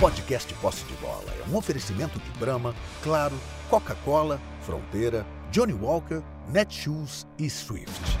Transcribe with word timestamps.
podcast 0.00 0.54
Posse 0.54 0.82
de 0.86 0.94
Bola 0.94 1.26
é 1.38 1.50
um 1.52 1.58
oferecimento 1.58 2.18
de 2.18 2.30
Brahma, 2.38 2.74
Claro, 3.02 3.34
Coca-Cola, 3.68 4.40
Fronteira, 4.62 5.26
Johnny 5.50 5.74
Walker, 5.74 6.22
Netshoes 6.48 7.26
e 7.38 7.50
Swift. 7.50 8.18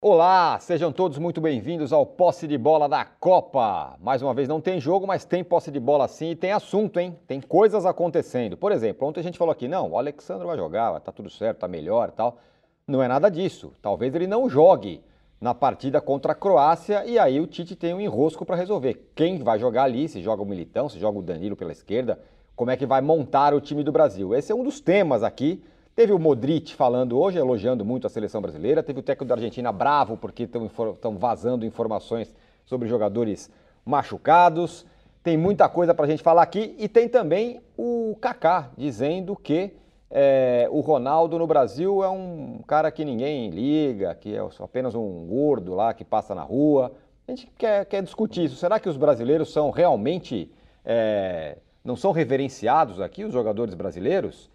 Olá, 0.00 0.60
sejam 0.60 0.92
todos 0.92 1.18
muito 1.18 1.40
bem-vindos 1.40 1.92
ao 1.92 2.06
Posse 2.06 2.46
de 2.46 2.56
Bola 2.56 2.88
da 2.88 3.04
Copa. 3.04 3.96
Mais 4.00 4.22
uma 4.22 4.32
vez, 4.32 4.46
não 4.46 4.60
tem 4.60 4.80
jogo, 4.80 5.08
mas 5.08 5.24
tem 5.24 5.42
posse 5.42 5.72
de 5.72 5.80
bola 5.80 6.06
sim 6.06 6.30
e 6.30 6.36
tem 6.36 6.52
assunto, 6.52 7.00
hein? 7.00 7.18
Tem 7.26 7.40
coisas 7.40 7.84
acontecendo. 7.84 8.56
Por 8.56 8.70
exemplo, 8.70 9.08
ontem 9.08 9.18
a 9.18 9.24
gente 9.24 9.38
falou 9.38 9.50
aqui, 9.50 9.66
não, 9.66 9.90
o 9.90 9.98
Alexandre 9.98 10.46
vai 10.46 10.56
jogar, 10.56 11.00
tá 11.00 11.10
tudo 11.10 11.28
certo, 11.28 11.58
tá 11.58 11.66
melhor 11.66 12.12
tal. 12.12 12.38
Não 12.86 13.02
é 13.02 13.08
nada 13.08 13.28
disso. 13.28 13.72
Talvez 13.82 14.14
ele 14.14 14.28
não 14.28 14.48
jogue 14.48 15.02
na 15.40 15.54
partida 15.54 16.00
contra 16.00 16.32
a 16.32 16.34
Croácia 16.34 17.04
e 17.04 17.18
aí 17.18 17.40
o 17.40 17.46
Tite 17.46 17.76
tem 17.76 17.92
um 17.94 18.00
enrosco 18.00 18.44
para 18.44 18.56
resolver. 18.56 19.10
Quem 19.14 19.38
vai 19.38 19.58
jogar 19.58 19.84
ali, 19.84 20.08
se 20.08 20.20
joga 20.20 20.42
o 20.42 20.46
Militão, 20.46 20.88
se 20.88 20.98
joga 20.98 21.18
o 21.18 21.22
Danilo 21.22 21.56
pela 21.56 21.72
esquerda, 21.72 22.18
como 22.54 22.70
é 22.70 22.76
que 22.76 22.86
vai 22.86 23.00
montar 23.00 23.52
o 23.52 23.60
time 23.60 23.82
do 23.82 23.92
Brasil. 23.92 24.34
Esse 24.34 24.50
é 24.50 24.54
um 24.54 24.64
dos 24.64 24.80
temas 24.80 25.22
aqui. 25.22 25.62
Teve 25.94 26.12
o 26.12 26.18
Modric 26.18 26.74
falando 26.74 27.18
hoje, 27.18 27.38
elogiando 27.38 27.84
muito 27.84 28.06
a 28.06 28.10
seleção 28.10 28.40
brasileira. 28.40 28.82
Teve 28.82 29.00
o 29.00 29.02
técnico 29.02 29.26
da 29.26 29.34
Argentina 29.34 29.70
bravo 29.72 30.16
porque 30.16 30.44
estão 30.44 31.16
vazando 31.18 31.64
informações 31.66 32.34
sobre 32.64 32.88
jogadores 32.88 33.50
machucados. 33.84 34.86
Tem 35.22 35.36
muita 35.36 35.68
coisa 35.68 35.94
para 35.94 36.06
a 36.06 36.08
gente 36.08 36.22
falar 36.22 36.42
aqui. 36.42 36.74
E 36.78 36.88
tem 36.88 37.08
também 37.08 37.60
o 37.76 38.16
Kaká 38.20 38.70
dizendo 38.76 39.36
que 39.36 39.72
é, 40.10 40.68
o 40.70 40.80
Ronaldo 40.80 41.38
no 41.38 41.46
Brasil 41.46 42.02
é 42.04 42.08
um 42.08 42.60
cara 42.66 42.90
que 42.90 43.04
ninguém 43.04 43.50
liga, 43.50 44.14
que 44.14 44.36
é 44.36 44.40
apenas 44.60 44.94
um 44.94 45.26
gordo 45.26 45.74
lá 45.74 45.92
que 45.92 46.04
passa 46.04 46.34
na 46.34 46.42
rua. 46.42 46.92
A 47.26 47.32
gente 47.32 47.50
quer, 47.58 47.84
quer 47.86 48.02
discutir 48.02 48.44
isso. 48.44 48.56
Será 48.56 48.78
que 48.78 48.88
os 48.88 48.96
brasileiros 48.96 49.52
são 49.52 49.70
realmente. 49.70 50.50
É, 50.84 51.58
não 51.84 51.96
são 51.96 52.12
reverenciados 52.12 53.00
aqui, 53.00 53.24
os 53.24 53.32
jogadores 53.32 53.74
brasileiros? 53.74 54.50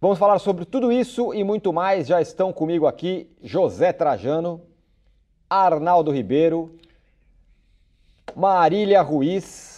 Vamos 0.00 0.18
falar 0.18 0.38
sobre 0.38 0.64
tudo 0.64 0.92
isso 0.92 1.32
e 1.34 1.42
muito 1.42 1.72
mais. 1.72 2.06
Já 2.06 2.20
estão 2.20 2.52
comigo 2.52 2.86
aqui 2.86 3.30
José 3.42 3.92
Trajano, 3.92 4.60
Arnaldo 5.48 6.10
Ribeiro, 6.10 6.74
Marília 8.34 9.00
Ruiz 9.00 9.75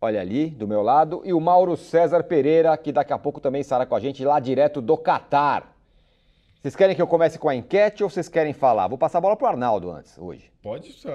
olha 0.00 0.20
ali, 0.20 0.50
do 0.50 0.68
meu 0.68 0.82
lado, 0.82 1.22
e 1.24 1.32
o 1.32 1.40
Mauro 1.40 1.76
César 1.76 2.22
Pereira, 2.24 2.76
que 2.76 2.92
daqui 2.92 3.12
a 3.12 3.18
pouco 3.18 3.40
também 3.40 3.60
estará 3.60 3.86
com 3.86 3.94
a 3.94 4.00
gente 4.00 4.24
lá 4.24 4.38
direto 4.38 4.80
do 4.80 4.96
Catar. 4.96 5.74
Vocês 6.60 6.74
querem 6.74 6.96
que 6.96 7.02
eu 7.02 7.06
comece 7.06 7.38
com 7.38 7.48
a 7.48 7.54
enquete 7.54 8.02
ou 8.02 8.10
vocês 8.10 8.28
querem 8.28 8.52
falar? 8.52 8.88
Vou 8.88 8.98
passar 8.98 9.18
a 9.18 9.20
bola 9.20 9.36
para 9.36 9.46
o 9.46 9.48
Arnaldo 9.50 9.90
antes, 9.90 10.18
hoje. 10.18 10.50
Pode 10.60 10.92
ser, 10.94 11.12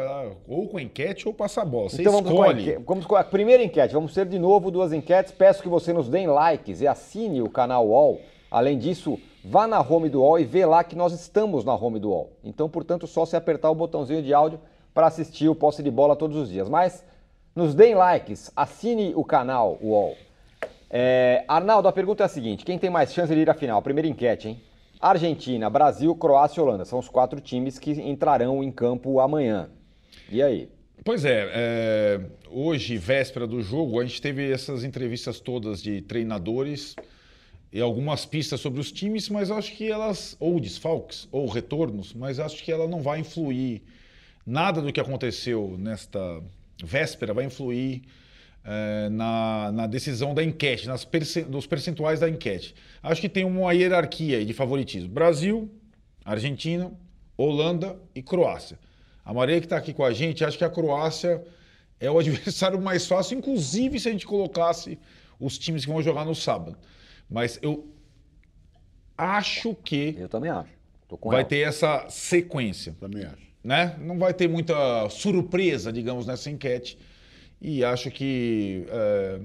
ou 0.47 0.65
com 0.69 0.77
a 0.77 0.81
enquete 0.81 1.27
ou 1.27 1.33
passar 1.33 1.63
a 1.63 1.65
bola. 1.65 1.89
Você 1.89 2.01
então 2.01 2.19
escolhe. 2.19 2.63
Vamos 2.63 2.63
com, 2.63 2.71
a, 2.71 2.85
vamos 2.87 3.05
com 3.05 3.15
a 3.17 3.23
primeira 3.23 3.61
enquete. 3.61 3.93
Vamos 3.93 4.13
ter 4.13 4.25
de 4.25 4.39
novo 4.39 4.71
duas 4.71 4.93
enquetes. 4.93 5.33
Peço 5.33 5.61
que 5.61 5.67
você 5.67 5.91
nos 5.91 6.07
dê 6.07 6.25
likes 6.25 6.79
e 6.79 6.87
assine 6.87 7.41
o 7.41 7.49
canal 7.49 7.85
UOL. 7.85 8.21
Além 8.49 8.77
disso, 8.77 9.19
vá 9.43 9.67
na 9.67 9.81
home 9.81 10.07
do 10.07 10.21
UOL 10.21 10.39
e 10.39 10.45
vê 10.45 10.65
lá 10.65 10.85
que 10.85 10.95
nós 10.95 11.11
estamos 11.11 11.65
na 11.65 11.75
home 11.75 11.99
do 11.99 12.11
UOL. 12.11 12.31
Então, 12.45 12.69
portanto, 12.69 13.05
só 13.05 13.25
se 13.25 13.35
apertar 13.35 13.69
o 13.69 13.75
botãozinho 13.75 14.23
de 14.23 14.33
áudio 14.33 14.57
para 14.93 15.07
assistir 15.07 15.49
o 15.49 15.55
posse 15.55 15.83
de 15.83 15.91
bola 15.91 16.15
todos 16.15 16.37
os 16.37 16.49
dias. 16.49 16.69
Mas 16.69 17.03
nos 17.55 17.75
deem 17.75 17.95
likes, 17.95 18.51
assine 18.55 19.13
o 19.15 19.23
canal 19.23 19.77
UOL. 19.81 20.17
É, 20.89 21.43
Arnaldo, 21.47 21.87
a 21.87 21.91
pergunta 21.91 22.23
é 22.23 22.25
a 22.25 22.29
seguinte: 22.29 22.65
quem 22.65 22.77
tem 22.77 22.89
mais 22.89 23.13
chance 23.13 23.33
de 23.33 23.39
ir 23.39 23.49
à 23.49 23.53
final? 23.53 23.81
Primeira 23.81 24.07
enquete, 24.07 24.49
hein? 24.49 24.61
Argentina, 24.99 25.69
Brasil, 25.69 26.15
Croácia 26.15 26.59
e 26.59 26.63
Holanda. 26.63 26.85
São 26.85 26.99
os 26.99 27.09
quatro 27.09 27.41
times 27.41 27.79
que 27.79 27.91
entrarão 27.91 28.63
em 28.63 28.71
campo 28.71 29.19
amanhã. 29.19 29.69
E 30.29 30.43
aí? 30.43 30.69
Pois 31.03 31.25
é, 31.25 31.49
é, 31.51 32.21
hoje, 32.49 32.97
véspera 32.97 33.47
do 33.47 33.61
jogo, 33.61 33.99
a 33.99 34.05
gente 34.05 34.21
teve 34.21 34.51
essas 34.51 34.83
entrevistas 34.83 35.39
todas 35.39 35.81
de 35.81 36.01
treinadores 36.01 36.95
e 37.73 37.81
algumas 37.81 38.25
pistas 38.25 38.59
sobre 38.59 38.79
os 38.79 38.91
times, 38.91 39.27
mas 39.27 39.49
acho 39.49 39.75
que 39.75 39.89
elas, 39.89 40.37
ou 40.39 40.59
desfalques, 40.59 41.27
ou 41.31 41.47
retornos, 41.47 42.13
mas 42.13 42.39
acho 42.39 42.63
que 42.63 42.71
ela 42.71 42.87
não 42.87 43.01
vai 43.01 43.19
influir 43.19 43.81
nada 44.45 44.81
do 44.81 44.93
que 44.93 44.99
aconteceu 44.99 45.75
nesta 45.79 46.39
véspera 46.83 47.33
vai 47.33 47.45
influir 47.45 48.03
é, 48.63 49.09
na, 49.09 49.71
na, 49.71 49.87
decisão 49.87 50.33
da 50.33 50.43
enquete, 50.43 50.87
nas 50.87 51.03
perce, 51.03 51.43
nos 51.43 51.65
percentuais 51.65 52.19
da 52.19 52.29
enquete. 52.29 52.75
Acho 53.01 53.21
que 53.21 53.29
tem 53.29 53.43
uma 53.43 53.73
hierarquia 53.73 54.45
de 54.45 54.53
favoritismo: 54.53 55.09
Brasil, 55.09 55.69
Argentina, 56.23 56.91
Holanda 57.37 57.97
e 58.13 58.21
Croácia. 58.21 58.77
A 59.23 59.33
Maria 59.33 59.59
que 59.59 59.65
está 59.65 59.77
aqui 59.77 59.93
com 59.93 60.03
a 60.03 60.11
gente 60.11 60.43
acha 60.43 60.57
que 60.57 60.63
a 60.63 60.69
Croácia 60.69 61.43
é 61.99 62.09
o 62.09 62.17
adversário 62.19 62.79
mais 62.81 63.07
fácil, 63.07 63.37
inclusive 63.37 63.99
se 63.99 64.09
a 64.09 64.11
gente 64.11 64.25
colocasse 64.25 64.99
os 65.39 65.57
times 65.57 65.85
que 65.85 65.91
vão 65.91 66.01
jogar 66.01 66.25
no 66.25 66.35
sábado. 66.35 66.77
Mas 67.29 67.57
eu 67.61 67.87
acho 69.17 69.73
que. 69.75 70.15
Eu 70.19 70.29
também 70.29 70.51
acho. 70.51 70.69
vai 71.23 71.39
ela. 71.39 71.43
ter 71.43 71.59
essa 71.59 72.07
sequência. 72.09 72.95
Também 72.99 73.23
acho 73.23 73.50
né? 73.63 73.95
Não 73.99 74.17
vai 74.17 74.33
ter 74.33 74.47
muita 74.47 75.09
surpresa, 75.09 75.91
digamos, 75.91 76.25
nessa 76.25 76.49
enquete. 76.49 76.97
E 77.61 77.83
acho 77.83 78.09
que 78.09 78.85
é, 78.89 79.39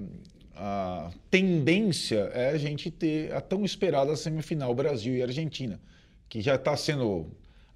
a 0.55 1.11
tendência 1.29 2.31
é 2.33 2.49
a 2.49 2.57
gente 2.57 2.89
ter 2.89 3.31
a 3.33 3.39
tão 3.39 3.63
esperada 3.63 4.15
semifinal 4.15 4.73
Brasil 4.73 5.15
e 5.15 5.21
Argentina, 5.21 5.79
que 6.27 6.41
já 6.41 6.55
está 6.55 6.75
sendo. 6.75 7.27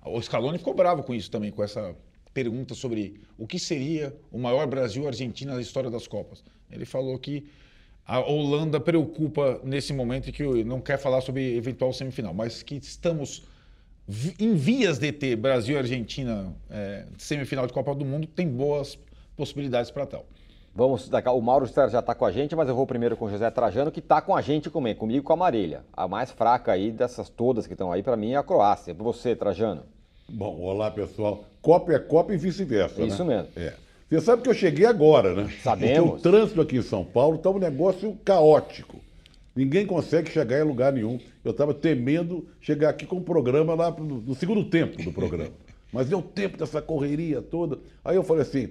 O 0.03 0.19
Scaloni 0.19 0.57
ficou 0.57 0.73
bravo 0.73 1.03
com 1.03 1.13
isso 1.13 1.29
também, 1.29 1.51
com 1.51 1.63
essa 1.63 1.95
pergunta 2.33 2.73
sobre 2.73 3.21
o 3.37 3.45
que 3.45 3.59
seria 3.59 4.15
o 4.31 4.39
maior 4.39 4.65
Brasil-Argentina 4.65 5.53
da 5.53 5.61
história 5.61 5.91
das 5.91 6.07
Copas. 6.07 6.43
Ele 6.71 6.85
falou 6.85 7.19
que 7.19 7.45
a 8.05 8.19
Holanda 8.19 8.79
preocupa 8.79 9.61
nesse 9.63 9.93
momento 9.93 10.29
e 10.29 10.31
que 10.31 10.43
não 10.63 10.81
quer 10.81 10.97
falar 10.97 11.21
sobre 11.21 11.55
eventual 11.55 11.93
semifinal, 11.93 12.33
mas 12.33 12.63
que 12.63 12.75
estamos 12.75 13.43
em 14.39 14.53
vias 14.55 14.99
de 14.99 15.11
ter 15.11 15.35
Brasil 15.35 15.75
e 15.75 15.77
Argentina 15.77 16.53
é, 16.69 17.05
semifinal 17.17 17.65
de 17.65 17.73
Copa 17.73 17.95
do 17.95 18.03
Mundo, 18.03 18.27
tem 18.27 18.47
boas 18.47 18.97
possibilidades 19.35 19.89
para 19.89 20.05
tal. 20.05 20.25
Vamos, 20.73 21.09
o 21.09 21.41
Mauro 21.41 21.65
já 21.65 21.99
está 21.99 22.15
com 22.15 22.25
a 22.25 22.31
gente, 22.31 22.55
mas 22.55 22.69
eu 22.69 22.75
vou 22.75 22.87
primeiro 22.87 23.17
com 23.17 23.25
o 23.25 23.29
José 23.29 23.49
Trajano, 23.51 23.91
que 23.91 23.99
está 23.99 24.21
com 24.21 24.33
a 24.33 24.41
gente 24.41 24.69
também, 24.69 24.95
comigo 24.95 25.23
com 25.23 25.33
a 25.33 25.35
Marília. 25.35 25.83
A 25.91 26.07
mais 26.07 26.31
fraca 26.31 26.71
aí 26.71 26.91
dessas 26.91 27.29
todas 27.29 27.67
que 27.67 27.73
estão 27.73 27.91
aí, 27.91 28.01
para 28.01 28.15
mim, 28.15 28.31
é 28.31 28.37
a 28.37 28.43
Croácia. 28.43 28.95
Para 28.95 29.03
você, 29.03 29.35
Trajano. 29.35 29.83
Bom, 30.29 30.61
olá 30.61 30.89
pessoal. 30.89 31.43
Copa 31.61 31.93
é 31.93 31.99
Copa 31.99 32.33
e 32.33 32.37
vice-versa. 32.37 33.01
Isso 33.03 33.23
né? 33.25 33.37
mesmo. 33.37 33.49
É. 33.57 33.73
Você 34.09 34.21
sabe 34.21 34.41
que 34.41 34.49
eu 34.49 34.53
cheguei 34.53 34.85
agora, 34.85 35.33
né? 35.33 35.53
Sabemos. 35.61 36.11
Porque 36.11 36.27
o 36.27 36.31
trânsito 36.31 36.61
aqui 36.61 36.77
em 36.77 36.81
São 36.81 37.03
Paulo 37.03 37.35
está 37.35 37.49
um 37.49 37.59
negócio 37.59 38.17
caótico. 38.23 38.97
Ninguém 39.55 39.85
consegue 39.85 40.31
chegar 40.31 40.59
em 40.59 40.63
lugar 40.63 40.93
nenhum. 40.93 41.19
Eu 41.43 41.51
estava 41.51 41.73
temendo 41.73 42.47
chegar 42.59 42.89
aqui 42.89 43.05
com 43.05 43.17
o 43.17 43.23
programa 43.23 43.73
lá 43.73 43.91
no 43.91 44.33
segundo 44.35 44.63
tempo 44.65 45.01
do 45.01 45.11
programa. 45.11 45.51
Mas 45.91 46.07
deu 46.07 46.21
tempo 46.21 46.57
dessa 46.57 46.81
correria 46.81 47.41
toda. 47.41 47.79
Aí 48.03 48.15
eu 48.15 48.23
falei 48.23 48.43
assim: 48.43 48.69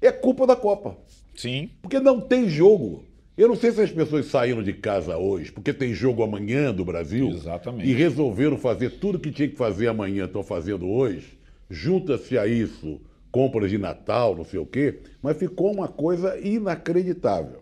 é 0.00 0.10
culpa 0.10 0.46
da 0.46 0.56
Copa. 0.56 0.96
Sim. 1.34 1.70
Porque 1.80 2.00
não 2.00 2.20
tem 2.20 2.48
jogo. 2.48 3.04
Eu 3.36 3.48
não 3.48 3.56
sei 3.56 3.72
se 3.72 3.80
as 3.80 3.90
pessoas 3.90 4.26
saíram 4.26 4.62
de 4.62 4.74
casa 4.74 5.16
hoje, 5.16 5.50
porque 5.50 5.72
tem 5.72 5.94
jogo 5.94 6.22
amanhã 6.22 6.74
do 6.74 6.84
Brasil. 6.84 7.30
Exatamente. 7.30 7.88
E 7.88 7.94
resolveram 7.94 8.58
fazer 8.58 8.90
tudo 8.90 9.18
que 9.18 9.30
tinha 9.30 9.48
que 9.48 9.56
fazer 9.56 9.88
amanhã, 9.88 10.26
estão 10.26 10.42
fazendo 10.42 10.86
hoje. 10.86 11.38
Junta-se 11.70 12.36
a 12.36 12.46
isso 12.46 13.00
compras 13.30 13.70
de 13.70 13.78
Natal, 13.78 14.36
não 14.36 14.44
sei 14.44 14.60
o 14.60 14.66
quê. 14.66 15.00
Mas 15.22 15.38
ficou 15.38 15.72
uma 15.72 15.88
coisa 15.88 16.38
inacreditável. 16.38 17.61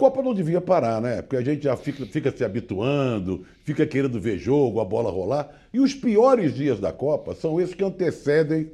Copa 0.00 0.22
não 0.22 0.32
devia 0.32 0.62
parar, 0.62 0.98
né? 0.98 1.20
Porque 1.20 1.36
a 1.36 1.42
gente 1.42 1.64
já 1.64 1.76
fica, 1.76 2.06
fica 2.06 2.34
se 2.34 2.42
habituando, 2.42 3.44
fica 3.64 3.86
querendo 3.86 4.18
ver 4.18 4.38
jogo, 4.38 4.80
a 4.80 4.84
bola 4.84 5.10
rolar. 5.10 5.50
E 5.74 5.78
os 5.78 5.92
piores 5.92 6.54
dias 6.54 6.80
da 6.80 6.90
Copa 6.90 7.34
são 7.34 7.60
esses 7.60 7.74
que 7.74 7.84
antecedem, 7.84 8.72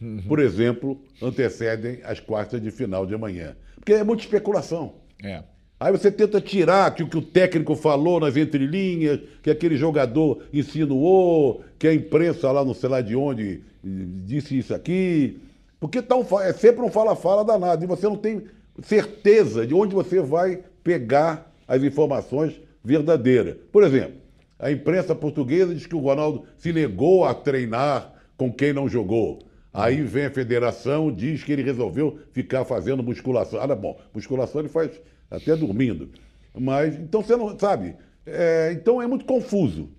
uhum. 0.00 0.24
por 0.26 0.40
exemplo, 0.40 1.00
antecedem 1.22 2.00
as 2.02 2.18
quartas 2.18 2.60
de 2.60 2.72
final 2.72 3.06
de 3.06 3.14
amanhã. 3.14 3.56
Porque 3.76 3.92
é 3.92 4.02
muita 4.02 4.24
especulação. 4.24 4.94
É. 5.22 5.44
Aí 5.78 5.92
você 5.92 6.10
tenta 6.10 6.40
tirar 6.40 6.92
que 6.96 7.04
o 7.04 7.08
que 7.08 7.16
o 7.16 7.22
técnico 7.22 7.76
falou 7.76 8.18
nas 8.18 8.36
entrelinhas, 8.36 9.20
que 9.44 9.50
aquele 9.50 9.76
jogador 9.76 10.42
insinuou, 10.52 11.62
que 11.78 11.86
a 11.86 11.94
imprensa 11.94 12.50
lá 12.50 12.64
não 12.64 12.74
sei 12.74 12.88
lá 12.88 13.00
de 13.00 13.14
onde 13.14 13.62
disse 13.84 14.58
isso 14.58 14.74
aqui. 14.74 15.38
Porque 15.78 16.02
tá 16.02 16.16
um, 16.16 16.24
é 16.40 16.52
sempre 16.52 16.84
um 16.84 16.90
fala-fala 16.90 17.44
danado. 17.44 17.84
E 17.84 17.86
você 17.86 18.08
não 18.08 18.16
tem 18.16 18.42
certeza 18.82 19.66
de 19.66 19.74
onde 19.74 19.94
você 19.94 20.20
vai 20.20 20.62
pegar 20.82 21.52
as 21.66 21.82
informações 21.82 22.60
verdadeiras. 22.82 23.56
Por 23.72 23.82
exemplo, 23.82 24.20
a 24.58 24.70
imprensa 24.70 25.14
portuguesa 25.14 25.74
diz 25.74 25.86
que 25.86 25.94
o 25.94 26.00
Ronaldo 26.00 26.44
se 26.56 26.72
negou 26.72 27.24
a 27.24 27.34
treinar 27.34 28.12
com 28.36 28.52
quem 28.52 28.72
não 28.72 28.88
jogou. 28.88 29.40
Aí 29.72 30.02
vem 30.02 30.24
a 30.24 30.30
federação, 30.30 31.12
diz 31.12 31.44
que 31.44 31.52
ele 31.52 31.62
resolveu 31.62 32.18
ficar 32.32 32.64
fazendo 32.64 33.02
musculação. 33.02 33.60
Ah, 33.60 33.74
bom, 33.74 33.98
musculação 34.14 34.62
ele 34.62 34.70
faz 34.70 34.90
até 35.30 35.54
dormindo. 35.54 36.08
Mas, 36.54 36.94
então 36.94 37.22
você 37.22 37.36
não 37.36 37.58
sabe. 37.58 37.94
É, 38.24 38.72
então 38.72 39.02
é 39.02 39.06
muito 39.06 39.26
confuso. 39.26 39.90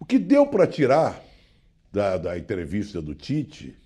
O 0.00 0.04
que 0.04 0.18
deu 0.18 0.46
para 0.46 0.66
tirar 0.66 1.22
da, 1.92 2.16
da 2.16 2.38
entrevista 2.38 3.02
do 3.02 3.14
Tite 3.14 3.76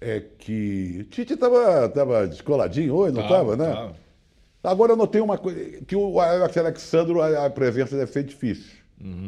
é 0.00 0.20
que 0.20 1.04
Tite 1.10 1.34
estava 1.34 1.88
tava 1.88 2.26
descoladinho 2.26 2.94
hoje, 2.94 3.14
não 3.14 3.22
estava, 3.22 3.56
né? 3.56 3.72
Tava. 3.72 3.96
Agora 4.62 4.92
eu 4.92 4.96
notei 4.96 5.20
uma 5.20 5.38
coisa, 5.38 5.80
que 5.86 5.94
o 5.94 6.20
Alex 6.20 6.56
Alexandro, 6.56 7.22
a, 7.22 7.46
a 7.46 7.50
presença 7.50 7.96
deve 7.96 8.12
ser 8.12 8.24
difícil. 8.24 8.78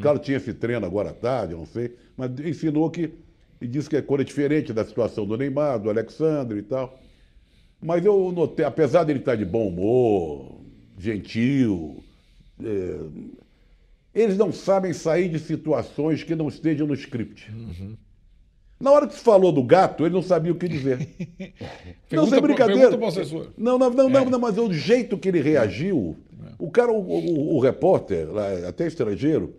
Claro, 0.02 0.18
tinha 0.18 0.36
esse 0.36 0.52
treino 0.52 0.84
agora 0.84 1.10
à 1.10 1.12
tarde, 1.12 1.52
eu 1.52 1.58
não 1.58 1.66
sei, 1.66 1.96
mas 2.16 2.30
ensinou 2.40 2.90
que, 2.90 3.12
e 3.60 3.66
disse 3.66 3.88
que 3.88 3.96
é 3.96 4.02
diferente 4.24 4.72
da 4.72 4.84
situação 4.84 5.24
do 5.24 5.36
Neymar, 5.36 5.78
do 5.78 5.88
Alexandre 5.88 6.58
e 6.58 6.62
tal. 6.62 6.98
Mas 7.80 8.04
eu 8.04 8.32
notei, 8.32 8.64
apesar 8.64 9.04
dele 9.04 9.20
estar 9.20 9.36
de 9.36 9.44
bom 9.44 9.68
humor, 9.68 10.60
gentil, 10.98 12.02
é, 12.62 12.98
eles 14.12 14.36
não 14.36 14.52
sabem 14.52 14.92
sair 14.92 15.28
de 15.28 15.38
situações 15.38 16.22
que 16.24 16.34
não 16.34 16.48
estejam 16.48 16.86
no 16.86 16.94
script. 16.94 17.50
Na 18.80 18.90
hora 18.90 19.06
que 19.06 19.14
se 19.14 19.20
falou 19.20 19.52
do 19.52 19.62
gato, 19.62 20.06
ele 20.06 20.14
não 20.14 20.22
sabia 20.22 20.50
o 20.52 20.54
que 20.54 20.66
dizer. 20.66 20.98
não, 22.10 22.24
sem 22.26 22.38
pro- 22.38 22.48
brincadeira. 22.48 22.88
pro. 22.96 23.52
Não, 23.58 23.78
não, 23.78 23.90
não, 23.90 24.08
não, 24.08 24.24
não, 24.24 24.38
mas 24.38 24.56
o 24.56 24.72
jeito 24.72 25.18
que 25.18 25.28
ele 25.28 25.40
reagiu, 25.42 26.16
o 26.58 26.70
cara, 26.70 26.90
o, 26.90 26.98
o- 27.00 27.56
o 27.56 27.60
repórter, 27.60 28.26
até 28.66 28.86
estrangeiro, 28.86 29.54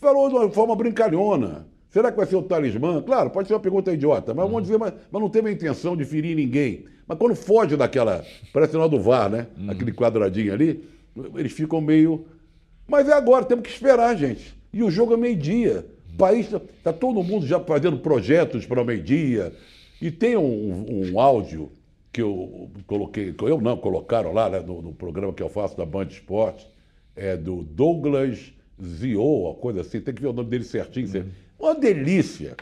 falou 0.00 0.28
de 0.28 0.34
uma 0.36 0.48
forma 0.50 0.76
brincalhona. 0.76 1.66
Será 1.90 2.12
que 2.12 2.16
vai 2.16 2.26
ser 2.26 2.36
o 2.36 2.42
talismã? 2.42 3.02
Claro, 3.02 3.30
pode 3.30 3.48
ser 3.48 3.54
uma 3.54 3.60
pergunta 3.60 3.92
idiota, 3.92 4.32
mas 4.32 4.46
vamos 4.46 4.62
dizer, 4.62 4.78
mas, 4.78 4.94
mas 5.10 5.20
não 5.20 5.28
teve 5.28 5.48
a 5.48 5.52
intenção 5.52 5.96
de 5.96 6.04
ferir 6.04 6.36
ninguém. 6.36 6.84
Mas 7.08 7.18
quando 7.18 7.34
foge 7.34 7.76
daquela. 7.76 8.24
Parece 8.52 8.76
o 8.76 8.86
do 8.88 9.00
VAR, 9.00 9.28
né? 9.28 9.48
Aquele 9.68 9.90
quadradinho 9.92 10.52
ali, 10.52 10.84
eles 11.34 11.50
ficam 11.50 11.80
meio. 11.80 12.24
Mas 12.86 13.08
é 13.08 13.12
agora, 13.12 13.44
temos 13.44 13.64
que 13.66 13.70
esperar, 13.72 14.16
gente. 14.16 14.56
E 14.72 14.84
o 14.84 14.90
jogo 14.92 15.14
é 15.14 15.16
meio-dia. 15.16 15.84
O 16.20 16.22
país 16.22 16.44
está 16.44 16.60
tá 16.84 16.92
todo 16.92 17.22
mundo 17.22 17.46
já 17.46 17.58
fazendo 17.58 17.96
projetos 17.96 18.66
para 18.66 18.82
o 18.82 18.84
meio-dia. 18.84 19.54
E 20.02 20.10
tem 20.10 20.36
um, 20.36 21.12
um 21.12 21.18
áudio 21.18 21.72
que 22.12 22.20
eu 22.20 22.70
coloquei, 22.86 23.32
que 23.32 23.42
eu 23.42 23.58
não, 23.58 23.74
colocaram 23.78 24.30
lá 24.30 24.50
né, 24.50 24.60
no, 24.60 24.82
no 24.82 24.92
programa 24.92 25.32
que 25.32 25.42
eu 25.42 25.48
faço 25.48 25.78
da 25.78 25.86
Band 25.86 26.08
Esporte, 26.08 26.68
é 27.16 27.38
do 27.38 27.62
Douglas 27.62 28.52
Zio, 28.82 29.22
uma 29.22 29.54
coisa 29.54 29.80
assim, 29.80 29.98
tem 29.98 30.12
que 30.12 30.20
ver 30.20 30.28
o 30.28 30.32
nome 30.34 30.50
dele 30.50 30.64
certinho. 30.64 31.08
certo? 31.08 31.30
Uma 31.58 31.74
delícia, 31.74 32.54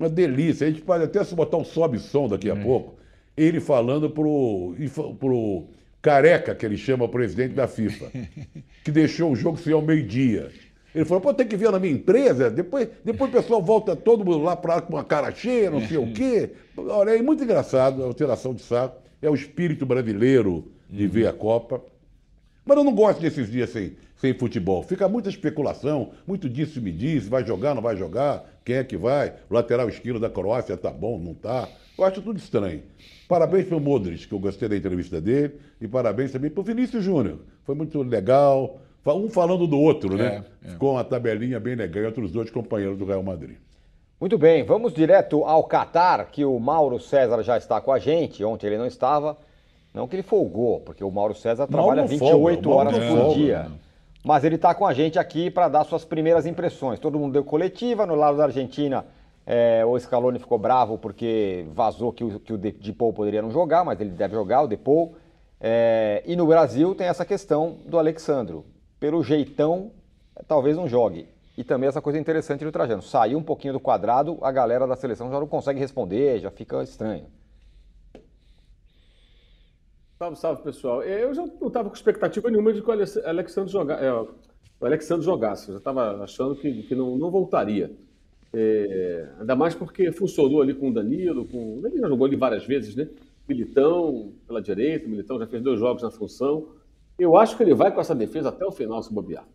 uma 0.00 0.08
delícia. 0.08 0.66
A 0.66 0.70
gente 0.70 0.80
pode 0.80 1.04
até 1.04 1.22
se 1.22 1.34
botar 1.34 1.58
um 1.58 1.64
sobe-som 1.64 2.28
daqui 2.28 2.48
a 2.48 2.56
pouco, 2.56 2.94
ele 3.36 3.60
falando 3.60 4.08
pro, 4.08 4.74
pro 5.20 5.64
Careca, 6.00 6.54
que 6.54 6.64
ele 6.64 6.78
chama 6.78 7.04
o 7.04 7.08
presidente 7.10 7.52
da 7.52 7.68
FIFA, 7.68 8.10
que 8.82 8.90
deixou 8.90 9.32
o 9.32 9.36
jogo 9.36 9.58
ser 9.58 9.72
ao 9.74 9.82
meio-dia. 9.82 10.50
Ele 10.94 11.04
falou, 11.04 11.20
pô, 11.20 11.32
tem 11.32 11.46
que 11.46 11.56
ver 11.56 11.70
na 11.70 11.78
minha 11.78 11.94
empresa, 11.94 12.50
depois, 12.50 12.88
depois 13.04 13.30
o 13.30 13.32
pessoal 13.32 13.62
volta 13.62 13.96
todo 13.96 14.24
mundo 14.24 14.42
lá 14.42 14.54
para 14.54 14.82
com 14.82 14.92
uma 14.92 15.04
cara 15.04 15.34
cheia, 15.34 15.70
não 15.70 15.80
sei 15.80 15.96
o 15.96 16.12
quê. 16.12 16.50
Olha, 16.76 17.16
é 17.16 17.22
muito 17.22 17.42
engraçado, 17.42 18.02
é 18.02 18.04
uma 18.04 18.14
tiração 18.14 18.52
de 18.54 18.62
saco. 18.62 19.00
É 19.20 19.30
o 19.30 19.34
espírito 19.34 19.86
brasileiro 19.86 20.70
de 20.90 21.06
ver 21.06 21.26
a 21.26 21.32
Copa. 21.32 21.82
Mas 22.64 22.76
eu 22.76 22.84
não 22.84 22.94
gosto 22.94 23.20
desses 23.20 23.50
dias 23.50 23.70
sem, 23.70 23.96
sem 24.16 24.34
futebol. 24.34 24.82
Fica 24.82 25.08
muita 25.08 25.28
especulação, 25.28 26.10
muito 26.26 26.48
disso 26.48 26.80
me 26.80 26.92
diz, 26.92 27.26
vai 27.26 27.44
jogar, 27.44 27.74
não 27.74 27.82
vai 27.82 27.96
jogar, 27.96 28.44
quem 28.64 28.76
é 28.76 28.84
que 28.84 28.96
vai? 28.96 29.32
O 29.48 29.54
lateral 29.54 29.88
esquerdo 29.88 30.20
da 30.20 30.28
Croácia 30.28 30.76
tá 30.76 30.90
bom, 30.90 31.18
não 31.18 31.34
tá? 31.34 31.68
Eu 31.98 32.04
acho 32.04 32.22
tudo 32.22 32.38
estranho. 32.38 32.82
Parabéns 33.28 33.66
pro 33.66 33.80
Modric, 33.80 34.26
que 34.26 34.34
eu 34.34 34.38
gostei 34.38 34.68
da 34.68 34.76
entrevista 34.76 35.20
dele, 35.20 35.54
e 35.80 35.88
parabéns 35.88 36.30
também 36.32 36.50
pro 36.50 36.62
Vinícius 36.62 37.02
Júnior. 37.02 37.38
Foi 37.64 37.74
muito 37.74 38.00
legal. 38.02 38.80
Um 39.06 39.28
falando 39.28 39.66
do 39.66 39.78
outro, 39.78 40.16
né? 40.16 40.44
É, 40.64 40.68
é. 40.68 40.70
Ficou 40.72 40.92
uma 40.92 41.02
tabelinha 41.04 41.58
bem 41.58 41.74
legal 41.74 42.04
entre 42.04 42.24
os 42.24 42.30
dois 42.30 42.50
companheiros 42.50 42.96
do 42.96 43.04
Real 43.04 43.22
Madrid. 43.22 43.56
Muito 44.20 44.38
bem, 44.38 44.62
vamos 44.62 44.92
direto 44.94 45.44
ao 45.44 45.64
Catar, 45.64 46.24
que 46.26 46.44
o 46.44 46.58
Mauro 46.60 47.00
César 47.00 47.42
já 47.42 47.58
está 47.58 47.80
com 47.80 47.90
a 47.90 47.98
gente. 47.98 48.44
Ontem 48.44 48.68
ele 48.68 48.78
não 48.78 48.86
estava. 48.86 49.36
Não 49.92 50.06
que 50.06 50.14
ele 50.14 50.22
folgou, 50.22 50.80
porque 50.80 51.02
o 51.02 51.10
Mauro 51.10 51.34
César 51.34 51.66
trabalha 51.66 52.02
não 52.02 52.08
28 52.08 52.62
folga, 52.62 52.68
Mauro 52.68 52.88
horas 52.96 52.98
por 52.98 53.18
folga, 53.18 53.34
dia. 53.34 53.62
não. 53.64 53.78
Mas 54.24 54.44
ele 54.44 54.54
está 54.54 54.72
com 54.72 54.86
a 54.86 54.94
gente 54.94 55.18
aqui 55.18 55.50
para 55.50 55.68
dar 55.68 55.82
suas 55.84 56.04
primeiras 56.04 56.46
impressões. 56.46 57.00
Todo 57.00 57.18
mundo 57.18 57.32
deu 57.32 57.42
coletiva. 57.44 58.06
No 58.06 58.14
lado 58.14 58.36
da 58.38 58.44
Argentina, 58.44 59.04
é, 59.44 59.84
o 59.84 59.98
Scaloni 59.98 60.38
ficou 60.38 60.56
bravo 60.56 60.96
porque 60.96 61.66
vazou 61.74 62.12
que 62.12 62.22
o, 62.22 62.38
que 62.38 62.52
o 62.52 62.56
De- 62.56 62.70
Depou 62.70 63.12
poderia 63.12 63.42
não 63.42 63.50
jogar, 63.50 63.84
mas 63.84 64.00
ele 64.00 64.10
deve 64.10 64.34
jogar, 64.34 64.62
o 64.62 64.68
Depou. 64.68 65.16
É, 65.60 66.22
e 66.24 66.36
no 66.36 66.46
Brasil 66.46 66.94
tem 66.94 67.08
essa 67.08 67.24
questão 67.24 67.78
do 67.84 67.98
Alexandro. 67.98 68.64
Pelo 69.02 69.20
jeitão, 69.24 69.90
talvez 70.46 70.76
não 70.76 70.86
jogue. 70.86 71.26
E 71.58 71.64
também 71.64 71.88
essa 71.88 72.00
coisa 72.00 72.20
interessante 72.20 72.64
do 72.64 72.70
Trajano. 72.70 73.02
Saiu 73.02 73.36
um 73.36 73.42
pouquinho 73.42 73.72
do 73.72 73.80
quadrado, 73.80 74.38
a 74.40 74.52
galera 74.52 74.86
da 74.86 74.94
seleção 74.94 75.28
já 75.28 75.40
não 75.40 75.46
consegue 75.48 75.80
responder, 75.80 76.38
já 76.38 76.52
fica 76.52 76.80
estranho. 76.84 77.26
Salve, 80.20 80.36
salve, 80.38 80.62
pessoal. 80.62 81.02
Eu 81.02 81.34
já 81.34 81.44
não 81.44 81.66
estava 81.66 81.88
com 81.88 81.96
expectativa 81.96 82.48
nenhuma 82.48 82.72
de 82.72 82.80
que 82.80 82.88
o 82.88 82.92
Alex- 82.92 83.16
Alexandre, 83.24 83.72
joga, 83.72 83.94
é, 83.94 84.12
o 84.12 84.28
Alexandre 84.80 85.24
jogasse. 85.24 85.66
Eu 85.66 85.72
já 85.74 85.78
estava 85.78 86.22
achando 86.22 86.54
que, 86.54 86.84
que 86.84 86.94
não, 86.94 87.16
não 87.16 87.28
voltaria. 87.28 87.90
É, 88.54 89.30
ainda 89.40 89.56
mais 89.56 89.74
porque 89.74 90.12
funcionou 90.12 90.62
ali 90.62 90.74
com 90.74 90.90
o 90.90 90.94
Danilo, 90.94 91.44
com, 91.46 91.82
ele 91.84 91.98
já 91.98 92.06
jogou 92.06 92.24
ali 92.24 92.36
várias 92.36 92.64
vezes, 92.64 92.94
né? 92.94 93.08
Militão 93.48 94.32
pela 94.46 94.62
direita, 94.62 95.08
Militão 95.08 95.40
já 95.40 95.46
fez 95.48 95.60
dois 95.60 95.80
jogos 95.80 96.04
na 96.04 96.10
função. 96.12 96.68
Eu 97.18 97.36
acho 97.36 97.56
que 97.56 97.62
ele 97.62 97.74
vai 97.74 97.92
com 97.92 98.00
essa 98.00 98.14
defesa 98.14 98.48
até 98.48 98.64
o 98.64 98.72
final 98.72 99.02
se 99.02 99.12
bobear. 99.12 99.46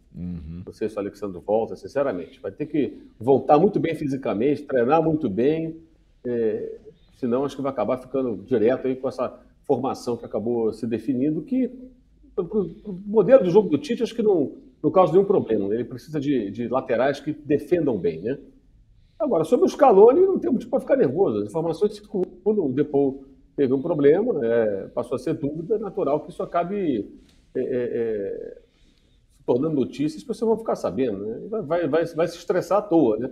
Não 0.65 0.74
sei 0.74 0.89
se 0.89 0.95
o 0.95 1.00
Alexandre 1.00 1.39
volta, 1.45 1.75
sinceramente. 1.75 2.39
Vai 2.39 2.51
ter 2.51 2.65
que 2.65 2.98
voltar 3.19 3.57
muito 3.57 3.80
bem 3.80 3.95
fisicamente, 3.95 4.63
treinar 4.63 5.01
muito 5.01 5.30
bem. 5.30 5.75
É, 6.25 6.77
senão, 7.15 7.45
acho 7.45 7.56
que 7.56 7.62
vai 7.62 7.71
acabar 7.71 7.98
ficando 7.98 8.38
direto 8.44 8.88
aí 8.88 8.95
com 8.95 9.07
essa 9.07 9.39
formação 9.63 10.18
que 10.18 10.25
acabou 10.25 10.71
se 10.71 10.88
definindo, 10.88 11.42
que 11.42 11.69
o 12.38 12.94
modelo 13.06 13.44
do 13.44 13.50
jogo 13.50 13.69
do 13.69 13.77
Tite 13.77 14.04
acho 14.04 14.15
que 14.15 14.21
não, 14.21 14.54
não 14.81 14.92
causa 14.92 15.12
nenhum 15.13 15.25
problema. 15.25 15.74
Ele 15.74 15.83
precisa 15.83 16.19
de, 16.19 16.50
de 16.51 16.68
laterais 16.68 17.19
que 17.19 17.33
defendam 17.33 17.98
bem, 17.98 18.21
né? 18.21 18.38
Agora, 19.19 19.44
sobre 19.44 19.65
o 19.65 19.69
Scaloni, 19.69 20.21
não 20.21 20.38
tem 20.38 20.51
motivo 20.51 20.69
para 20.69 20.80
ficar 20.80 20.95
nervoso. 20.95 21.39
As 21.39 21.48
informações 21.48 21.95
circulam, 21.95 22.27
o 22.45 22.71
Depou 22.71 23.24
teve 23.56 23.74
um 23.74 23.81
problema, 23.81 24.45
é, 24.45 24.88
passou 24.94 25.15
a 25.15 25.19
ser 25.19 25.33
dúvida, 25.33 25.75
é 25.75 25.80
natural 25.80 26.19
que 26.19 26.30
isso 26.30 26.44
acabe 26.44 27.09
é, 27.57 27.63
é, 27.63 27.89
é, 27.94 28.57
se 29.38 29.44
tornando 29.44 29.75
notícia, 29.75 30.18
as 30.18 30.24
pessoas 30.24 30.50
vão 30.50 30.57
ficar 30.57 30.75
sabendo, 30.75 31.25
né? 31.25 31.48
Vai, 31.50 31.88
vai, 31.88 32.06
vai, 32.06 32.27
se 32.27 32.38
estressar 32.38 32.80
à 32.80 32.81
toa, 32.81 33.18
né? 33.18 33.31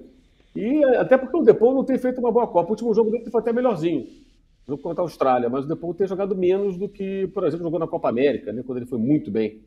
E 0.56 0.84
é, 0.84 0.98
até 0.98 1.18
porque 1.18 1.38
o 1.38 1.44
Depou 1.44 1.74
não 1.74 1.84
tem 1.84 1.98
feito 1.98 2.20
uma 2.20 2.32
boa 2.32 2.48
Copa. 2.48 2.70
O 2.70 2.72
último 2.72 2.94
jogo 2.94 3.12
dele 3.12 3.30
foi 3.30 3.42
até 3.42 3.52
melhorzinho. 3.52 4.08
Jogo 4.68 4.82
contra 4.82 5.04
a 5.04 5.06
Austrália, 5.06 5.50
mas 5.50 5.66
o 5.66 5.68
Depou 5.68 5.94
tem 5.94 6.08
jogado 6.08 6.36
menos 6.36 6.78
do 6.78 6.90
que, 6.90 7.28
por 7.28 7.46
exemplo, 7.46 7.66
jogou 7.66 7.80
na 7.80 7.88
Copa 7.88 8.10
América, 8.10 8.52
né? 8.52 8.64
Quando 8.66 8.80
ele 8.80 8.88
foi 8.88 8.98
muito 8.98 9.30
bem. 9.30 9.62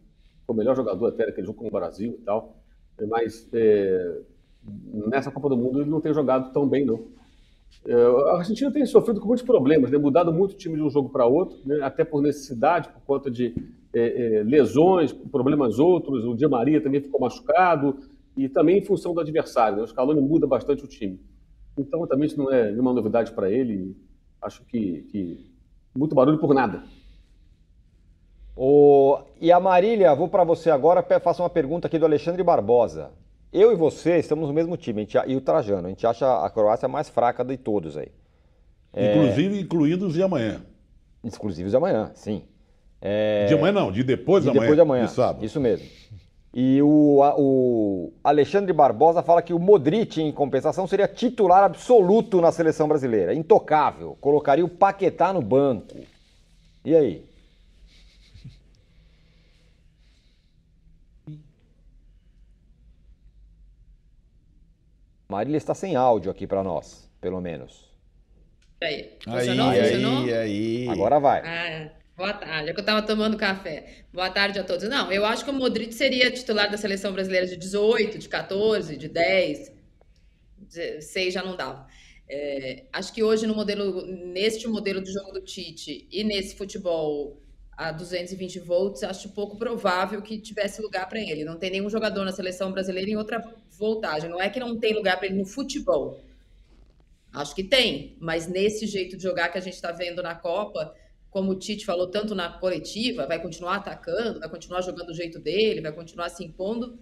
Foi 0.47 0.55
o 0.55 0.59
melhor 0.59 0.75
jogador 0.75 1.09
até 1.09 1.27
naquele 1.27 1.47
jogo 1.47 1.59
com 1.59 1.69
o 1.69 1.71
Brasil 1.71 2.17
e 2.21 2.25
tal. 2.25 2.57
Mas 3.07 3.49
é, 3.53 4.21
nessa 5.09 5.31
Copa 5.31 5.49
do 5.49 5.57
Mundo 5.57 5.81
ele 5.81 5.91
não 5.91 6.01
tem 6.01 6.13
jogado 6.13 6.53
tão 6.53 6.67
bem, 6.69 6.85
não. 6.85 7.07
É, 7.87 7.95
A 7.95 8.39
Argentina 8.39 8.71
tem 8.71 8.85
sofrido 8.87 9.21
com 9.21 9.29
muitos 9.29 9.45
problemas, 9.45 9.91
né? 9.91 9.99
mudado 9.99 10.33
muito 10.33 10.53
o 10.53 10.57
time 10.57 10.77
de 10.77 10.83
um 10.83 10.91
jogo 10.91 11.09
para 11.09 11.27
outro, 11.27 11.59
né? 11.65 11.81
até 11.83 12.05
por 12.05 12.23
necessidade, 12.23 12.89
por 12.89 13.01
conta 13.03 13.31
de 13.31 13.55
é, 13.95 14.39
é, 14.39 14.43
lesões, 14.43 15.13
problemas 15.13 15.79
outros. 15.79 16.25
O 16.25 16.35
Di 16.35 16.47
Maria 16.47 16.81
também 16.81 17.01
ficou 17.01 17.21
machucado 17.21 17.99
e 18.37 18.49
também 18.49 18.79
em 18.79 18.85
função 18.85 19.15
do 19.15 19.21
adversário. 19.21 19.79
Né? 19.79 19.83
O 19.83 19.87
Scaloni 19.87 20.21
muda 20.21 20.47
bastante 20.47 20.85
o 20.85 20.89
time. 20.89 21.21
Então, 21.77 22.07
também 22.07 22.27
isso 22.27 22.39
não 22.39 22.53
é 22.53 22.71
nenhuma 22.71 22.93
novidade 22.93 23.33
para 23.33 23.51
ele. 23.51 23.97
Acho 24.43 24.65
que, 24.65 25.03
que 25.11 25.51
muito 25.95 26.15
barulho 26.15 26.39
por 26.39 26.55
nada. 26.55 26.83
O... 28.57 29.19
E 29.41 29.53
a 29.53 29.61
Marília, 29.61 30.15
vou 30.15 30.29
para 30.29 30.43
você 30.43 30.71
agora, 30.71 31.03
faço 31.21 31.43
uma 31.43 31.51
pergunta 31.51 31.87
aqui 31.87 31.99
do 31.99 32.05
Alexandre 32.05 32.43
Barbosa. 32.43 33.13
Eu 33.53 33.73
e 33.73 33.77
você 33.77 34.19
estamos 34.19 34.49
no 34.49 34.55
mesmo 34.55 34.77
time, 34.77 35.01
a 35.01 35.05
gente 35.05 35.31
e 35.31 35.37
o 35.37 35.41
Trajano. 35.41 35.87
A 35.87 35.91
gente 35.91 36.07
acha 36.07 36.45
a 36.45 36.51
Croácia 36.51 36.87
a 36.87 36.89
mais 36.89 37.09
fraca 37.09 37.45
de 37.45 37.57
todos 37.57 37.97
aí. 37.97 38.09
Inclusive, 38.95 39.61
incluindo 39.61 40.07
os 40.07 40.15
de 40.15 40.23
amanhã. 40.23 40.61
Exclusivos 41.23 41.71
de 41.71 41.77
amanhã, 41.77 42.11
sim. 42.15 42.45
É, 43.01 43.47
De 43.47 43.55
amanhã 43.55 43.73
não, 43.73 43.93
de 43.93 44.03
depois 44.03 44.43
de 44.43 44.49
da 44.49 44.53
manhã. 44.55 44.61
depois 44.63 44.77
de 44.77 44.81
amanhã. 44.83 45.05
De 45.07 45.13
sábado. 45.13 45.45
Isso 45.45 45.61
mesmo. 45.61 45.87
E 46.53 46.81
o, 46.83 47.23
a- 47.23 47.35
o 47.39 48.13
Alexandre 48.25 48.73
Barbosa 48.73 49.23
fala 49.23 49.43
que 49.43 49.53
o 49.53 49.59
Modric, 49.59 50.21
em 50.21 50.33
compensação, 50.33 50.87
seria 50.87 51.07
titular 51.07 51.63
absoluto 51.63 52.41
na 52.41 52.51
seleção 52.51 52.89
brasileira. 52.89 53.35
Intocável. 53.35 54.17
Colocaria 54.21 54.65
o 54.65 54.69
Paquetá 54.69 55.33
no 55.33 55.43
banco. 55.43 55.97
E 56.85 56.97
aí? 56.97 57.25
Marília 65.29 65.59
está 65.59 65.75
sem 65.75 65.95
áudio 65.97 66.31
aqui 66.31 66.47
para 66.47 66.63
nós, 66.63 67.09
pelo 67.21 67.41
menos. 67.41 67.87
Aí, 68.83 69.11
Aí, 69.27 69.47
funcionou? 69.47 69.71
Aí, 69.71 70.33
aí. 70.33 70.89
Agora 70.89 71.19
vai. 71.19 71.43
Ah, 71.45 71.91
boa 72.19 72.33
tarde. 72.33 72.71
É 72.71 72.75
que 72.75 72.81
eu 72.81 72.85
tava 72.85 73.01
tomando 73.01 73.37
café. 73.37 74.05
Boa 74.13 74.29
tarde 74.29 74.59
a 74.59 74.65
todos. 74.65 74.89
Não, 74.89 75.11
eu 75.13 75.25
acho 75.25 75.45
que 75.45 75.51
o 75.51 75.55
Modric 75.55 75.95
seria 75.95 76.29
titular 76.33 76.69
da 76.69 76.77
seleção 76.77 77.13
brasileira 77.13 77.47
de 77.47 77.57
18, 77.57 78.19
de 78.19 78.29
14, 78.29 78.97
de 78.97 79.09
10. 79.09 79.73
6 81.01 81.33
já 81.33 81.45
não 81.45 81.57
dava. 81.57 81.87
É, 82.29 82.85
acho 82.93 83.15
que 83.15 83.23
hoje 83.23 83.47
no 83.47 83.55
modelo, 83.55 84.05
neste 84.05 84.67
modelo 84.67 85.01
de 85.01 85.13
jogo 85.13 85.33
do 85.33 85.41
Tite 85.41 86.09
e 86.11 86.25
nesse 86.25 86.57
futebol 86.57 87.41
a 87.75 87.93
220 87.93 88.59
volts, 88.59 89.05
acho 89.05 89.29
pouco 89.29 89.57
provável 89.57 90.21
que 90.21 90.39
tivesse 90.39 90.83
lugar 90.83 91.09
para 91.09 91.21
ele. 91.21 91.45
Não 91.45 91.57
tem 91.57 91.71
nenhum 91.71 91.89
jogador 91.89 92.25
na 92.25 92.33
seleção 92.33 92.73
brasileira 92.73 93.09
em 93.09 93.17
outra 93.17 93.41
voltagem. 93.71 94.29
Não 94.29 94.43
é 94.43 94.51
que 94.51 94.59
não 94.59 94.77
tem 94.77 94.93
lugar 94.93 95.17
para 95.17 95.27
ele 95.27 95.37
no 95.37 95.47
futebol. 95.47 96.21
Acho 97.33 97.55
que 97.55 97.63
tem, 97.63 98.17
mas 98.19 98.49
nesse 98.49 98.89
jeito 98.89 99.17
de 99.17 99.23
jogar 99.23 99.51
que 99.51 99.59
a 99.59 99.61
gente 99.61 99.75
está 99.75 99.93
vendo 99.93 100.21
na 100.21 100.35
Copa, 100.35 100.93
como 101.31 101.53
o 101.53 101.59
Tite 101.59 101.85
falou 101.85 102.09
tanto 102.11 102.35
na 102.35 102.49
coletiva, 102.49 103.27
vai 103.27 103.41
continuar 103.41 103.77
atacando, 103.77 104.41
vai 104.41 104.49
continuar 104.49 104.81
jogando 104.81 105.09
do 105.09 105.15
jeito 105.15 105.39
dele, 105.39 105.81
vai 105.81 105.93
continuar 105.93 106.29
se 106.29 106.45
impondo. 106.45 106.99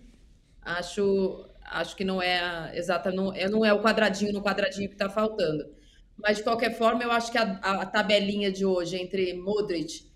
Acho, 0.61 1.49
acho 1.63 1.97
que 1.97 2.05
não 2.05 2.21
é 2.21 2.77
exata, 2.77 3.13
não 3.13 3.33
é, 3.33 3.49
não 3.49 3.65
é 3.65 3.73
o 3.73 3.83
quadradinho 3.83 4.33
no 4.33 4.43
quadradinho 4.43 4.89
que 4.89 4.95
está 4.95 5.09
faltando. 5.09 5.75
Mas 6.17 6.39
de 6.39 6.43
qualquer 6.43 6.77
forma, 6.77 7.03
eu 7.03 7.13
acho 7.13 7.31
que 7.31 7.39
a, 7.39 7.43
a 7.43 7.87
tabelinha 7.87 8.51
de 8.51 8.65
hoje 8.65 8.97
entre 8.97 9.35
Modric 9.35 10.07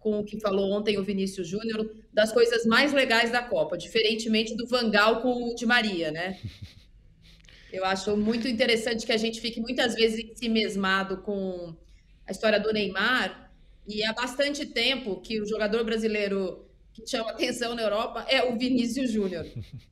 com 0.00 0.18
o 0.18 0.24
que 0.24 0.40
falou 0.40 0.72
ontem 0.72 0.98
o 0.98 1.04
Vinícius 1.04 1.46
Júnior, 1.46 1.94
das 2.10 2.32
coisas 2.32 2.64
mais 2.64 2.92
legais 2.92 3.30
da 3.30 3.42
Copa, 3.42 3.76
diferentemente 3.76 4.56
do 4.56 4.66
Vangal 4.66 5.20
com 5.20 5.50
o 5.50 5.54
Di 5.54 5.66
Maria, 5.66 6.10
né? 6.10 6.38
Eu 7.70 7.84
acho 7.84 8.16
muito 8.16 8.48
interessante 8.48 9.06
que 9.06 9.12
a 9.12 9.16
gente 9.16 9.40
fique 9.40 9.60
muitas 9.60 9.94
vezes 9.94 10.24
se 10.34 10.48
mesmado 10.48 11.18
com 11.18 11.76
a 12.26 12.32
história 12.32 12.58
do 12.58 12.72
Neymar, 12.72 13.49
e 13.96 14.04
há 14.04 14.12
bastante 14.12 14.64
tempo 14.66 15.20
que 15.20 15.40
o 15.40 15.46
jogador 15.46 15.84
brasileiro 15.84 16.64
que 16.92 17.06
chama 17.06 17.30
atenção 17.30 17.74
na 17.74 17.82
Europa 17.82 18.24
é 18.28 18.44
o 18.44 18.56
Vinícius 18.58 19.10
Júnior. 19.10 19.46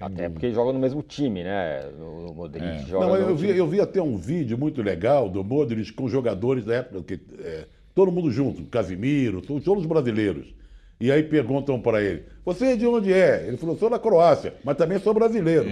Até 0.00 0.30
porque 0.30 0.50
joga 0.50 0.72
no 0.72 0.78
mesmo 0.78 1.02
time, 1.02 1.44
né? 1.44 1.86
O 1.98 2.32
Modric 2.32 2.64
é. 2.64 2.78
joga 2.86 3.06
Não, 3.06 3.16
eu, 3.16 3.36
vi, 3.36 3.50
eu 3.50 3.66
vi 3.66 3.82
até 3.82 4.00
um 4.00 4.16
vídeo 4.16 4.56
muito 4.56 4.80
legal 4.80 5.28
do 5.28 5.44
Modric 5.44 5.92
com 5.92 6.08
jogadores 6.08 6.64
da 6.64 6.76
época 6.76 7.02
que 7.02 7.20
é, 7.38 7.66
todo 7.94 8.10
mundo 8.10 8.30
junto, 8.30 8.64
Casimiro, 8.64 9.42
todos 9.42 9.66
os 9.66 9.84
brasileiros. 9.84 10.54
E 10.98 11.12
aí 11.12 11.22
perguntam 11.22 11.80
para 11.80 12.02
ele: 12.02 12.24
Você 12.46 12.78
de 12.78 12.86
onde 12.86 13.12
é? 13.12 13.46
Ele 13.46 13.58
falou: 13.58 13.76
Sou 13.76 13.90
da 13.90 13.98
Croácia, 13.98 14.54
mas 14.64 14.76
também 14.76 14.98
sou 14.98 15.12
brasileiro. 15.12 15.68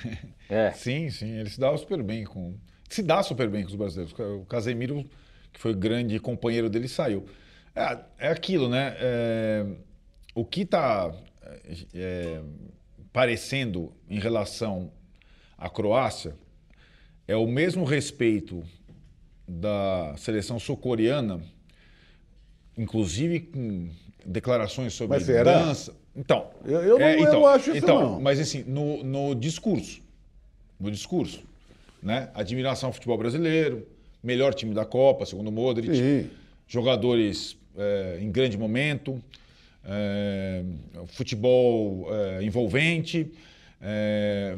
é. 0.48 0.72
Sim, 0.72 1.08
sim, 1.08 1.38
ele 1.38 1.48
se 1.48 1.58
dá 1.58 1.74
super 1.76 2.02
bem 2.02 2.24
com. 2.24 2.54
Se 2.88 3.02
dá 3.02 3.22
super 3.22 3.48
bem 3.48 3.62
com 3.62 3.68
os 3.68 3.76
brasileiros. 3.76 4.14
O 4.18 4.44
Casemiro, 4.44 5.06
que 5.52 5.60
foi 5.60 5.74
grande 5.74 6.18
companheiro 6.18 6.68
dele, 6.68 6.88
saiu. 6.88 7.26
É, 7.74 7.98
é 8.18 8.28
aquilo, 8.28 8.68
né? 8.68 8.96
É, 8.98 9.66
o 10.34 10.44
que 10.44 10.62
está 10.62 11.12
é, 11.94 12.40
parecendo 13.12 13.92
em 14.08 14.18
relação 14.18 14.92
à 15.56 15.68
Croácia 15.68 16.36
é 17.26 17.36
o 17.36 17.46
mesmo 17.46 17.84
respeito 17.84 18.62
da 19.46 20.14
seleção 20.16 20.58
sul-coreana 20.58 21.40
inclusive 22.80 23.40
com 23.40 23.88
declarações 24.24 24.94
sobre 24.94 25.18
mas 25.18 25.26
será? 25.26 25.58
dança. 25.58 25.94
Então, 26.16 26.50
eu, 26.64 26.82
eu, 26.82 26.98
não, 26.98 27.06
é, 27.06 27.20
então, 27.20 27.34
eu 27.34 27.46
acho 27.46 27.70
isso 27.70 27.78
então, 27.78 28.02
não. 28.02 28.20
Mas 28.20 28.40
assim, 28.40 28.64
no, 28.64 29.02
no 29.04 29.34
discurso, 29.34 30.02
no 30.78 30.90
discurso, 30.90 31.42
né? 32.02 32.30
Admiração 32.34 32.88
ao 32.88 32.92
futebol 32.92 33.16
brasileiro, 33.18 33.86
melhor 34.22 34.54
time 34.54 34.74
da 34.74 34.84
Copa, 34.84 35.24
segundo 35.26 35.48
o 35.48 35.52
Modric, 35.52 35.94
Sim. 35.94 36.30
jogadores 36.66 37.56
é, 37.76 38.18
em 38.20 38.30
grande 38.30 38.58
momento, 38.58 39.22
é, 39.84 40.62
futebol 41.06 42.06
é, 42.10 42.42
envolvente, 42.42 43.32
é, 43.80 44.54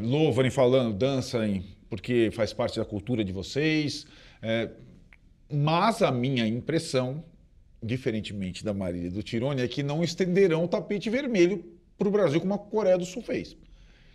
falando, 0.51 0.93
dançam 0.93 1.63
porque 1.89 2.31
faz 2.33 2.53
parte 2.53 2.79
da 2.79 2.85
cultura 2.85 3.23
de 3.23 3.33
vocês. 3.33 4.07
É, 4.43 4.71
mas 5.51 6.03
a 6.03 6.11
minha 6.11 6.47
impressão 6.47 7.23
diferentemente 7.83 8.65
da 8.65 8.73
Marília 8.73 9.09
e 9.09 9.11
do 9.11 9.23
Tirone, 9.23 9.61
é 9.61 9.69
que 9.69 9.83
não 9.83 10.05
estenderão 10.05 10.65
o 10.65 10.69
tapete 10.69 11.11
vermelho 11.11 11.65
para 11.99 12.07
o 12.07 12.11
Brasil 12.11 12.41
como 12.41 12.55
a 12.55 12.59
Coreia 12.59 12.97
do 12.97 13.05
Sul 13.05 13.23
fez. 13.23 13.57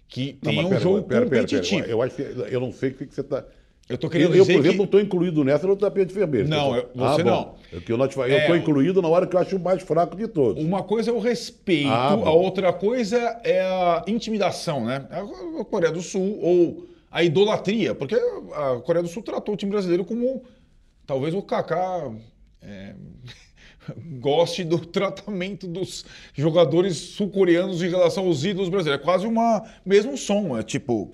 Que 0.08 0.34
tem 0.34 0.64
um 0.64 0.70
pera, 0.70 0.80
jogo 0.80 1.04
pera, 1.04 1.26
competitivo. 1.26 1.82
Pera, 1.82 1.92
eu, 1.92 2.02
acho 2.02 2.16
que, 2.16 2.22
eu 2.22 2.62
não 2.62 2.72
sei 2.72 2.92
o 2.92 2.94
que, 2.94 3.06
você 3.06 3.22
está... 3.22 3.46
Eu 3.90 3.96
estou 3.96 4.10
querendo 4.10 4.36
eu, 4.36 4.40
eu, 4.40 4.46
por 4.46 4.52
exemplo, 4.52 4.72
que... 4.72 4.78
não 4.78 4.86
estou 4.86 5.00
incluído 5.00 5.44
nessa 5.44 5.66
no 5.66 5.76
tapete 5.76 6.14
vermelho. 6.14 6.48
Não, 6.48 6.76
eu, 6.76 6.90
você 6.94 7.22
ah, 7.22 7.24
não. 7.24 7.56
É 7.72 7.80
que 7.80 7.92
eu 7.92 8.04
estou 8.04 8.26
é, 8.26 8.58
incluído 8.58 9.02
na 9.02 9.08
hora 9.08 9.26
que 9.26 9.36
eu 9.36 9.40
acho 9.40 9.56
o 9.56 9.60
mais 9.60 9.82
fraco 9.82 10.16
de 10.16 10.28
todos. 10.28 10.64
Uma 10.64 10.84
coisa 10.84 11.10
é 11.10 11.14
o 11.14 11.20
respeito, 11.20 11.90
ah, 11.90 12.12
a 12.12 12.32
outra 12.32 12.74
coisa 12.74 13.18
é 13.44 13.62
a 13.62 14.04
intimidação, 14.08 14.86
né? 14.86 15.08
A 15.10 15.64
Coreia 15.64 15.92
do 15.92 16.02
Sul 16.02 16.38
ou 16.42 16.88
a 17.10 17.24
idolatria, 17.24 17.96
porque 17.96 18.16
a 18.16 18.82
Coreia 18.82 19.04
do 19.04 19.10
Sul 19.10 19.24
tratou 19.24 19.54
o 19.54 19.58
time 19.58 19.72
brasileiro 19.72 20.04
como 20.04 20.44
talvez 21.06 21.34
o 21.34 21.42
Kaká... 21.42 22.12
É 22.62 22.94
goste 24.20 24.64
do 24.64 24.80
tratamento 24.80 25.68
dos 25.68 26.06
jogadores 26.34 26.98
sul-coreanos 26.98 27.82
em 27.82 27.90
relação 27.90 28.26
aos 28.26 28.44
ídolos 28.44 28.70
brasileiros. 28.70 29.02
É 29.02 29.06
quase 29.06 29.28
uma 29.28 29.64
mesmo 29.86 30.18
som, 30.18 30.58
é 30.58 30.64
tipo, 30.64 31.12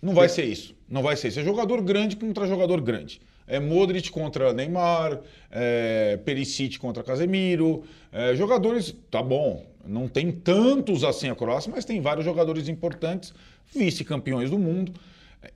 não 0.00 0.14
vai 0.14 0.28
ser 0.28 0.44
isso, 0.44 0.74
não 0.88 1.02
vai 1.02 1.16
ser 1.16 1.28
isso. 1.28 1.40
É 1.40 1.44
jogador 1.44 1.82
grande 1.82 2.16
contra 2.16 2.46
jogador 2.46 2.80
grande. 2.80 3.20
É 3.46 3.60
Modric 3.60 4.10
contra 4.10 4.52
Neymar, 4.52 5.20
é 5.50 6.18
Perisic 6.24 6.78
contra 6.78 7.02
Casemiro, 7.02 7.84
é, 8.12 8.34
jogadores, 8.34 8.94
tá 9.08 9.22
bom, 9.22 9.64
não 9.86 10.08
tem 10.08 10.32
tantos 10.32 11.04
assim 11.04 11.28
a 11.28 11.34
Croácia, 11.34 11.70
mas 11.72 11.84
tem 11.84 12.00
vários 12.00 12.24
jogadores 12.24 12.68
importantes, 12.68 13.32
vice-campeões 13.72 14.50
do 14.50 14.58
mundo. 14.58 14.92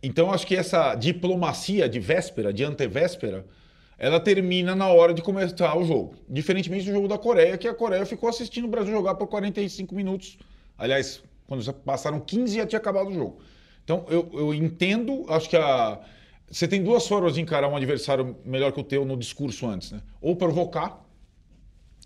Então 0.03 0.31
acho 0.33 0.47
que 0.47 0.55
essa 0.55 0.95
diplomacia 0.95 1.89
de 1.89 1.99
véspera, 1.99 2.53
de 2.53 2.63
antevéspera, 2.63 3.45
ela 3.99 4.21
termina 4.21 4.75
na 4.75 4.89
hora 4.89 5.13
de 5.13 5.21
começar 5.21 5.77
o 5.77 5.85
jogo. 5.85 6.15
Diferentemente 6.29 6.87
do 6.87 6.93
jogo 6.93 7.09
da 7.09 7.19
Coreia, 7.19 7.59
que 7.59 7.69
a 7.69 7.75
Coreia 7.75 8.07
ficou 8.07 8.29
assistindo 8.29 8.65
o 8.65 8.69
Brasil 8.69 8.93
jogar 8.93 9.17
por 9.17 9.27
45 9.27 9.95
minutos. 9.95 10.39
Aliás, 10.79 11.23
quando 11.47 11.73
passaram 11.75 12.21
15 12.21 12.57
já 12.57 12.67
tinha 12.67 12.79
acabado 12.79 13.09
o 13.09 13.13
jogo. 13.13 13.41
Então 13.91 14.05
eu, 14.09 14.31
eu 14.33 14.55
entendo, 14.55 15.27
acho 15.29 15.51
que 15.51 15.57
a. 15.57 15.99
Você 16.49 16.69
tem 16.69 16.83
duas 16.83 17.07
formas 17.07 17.35
de 17.35 17.41
encarar 17.41 17.69
um 17.69 17.77
adversário 17.77 18.37
melhor 18.45 18.73
que 18.73 18.81
o 18.81 18.85
teu 18.85 19.05
no 19.05 19.17
discurso 19.17 19.67
antes, 19.67 19.91
né? 19.91 20.01
Ou 20.21 20.37
provocar, 20.37 21.05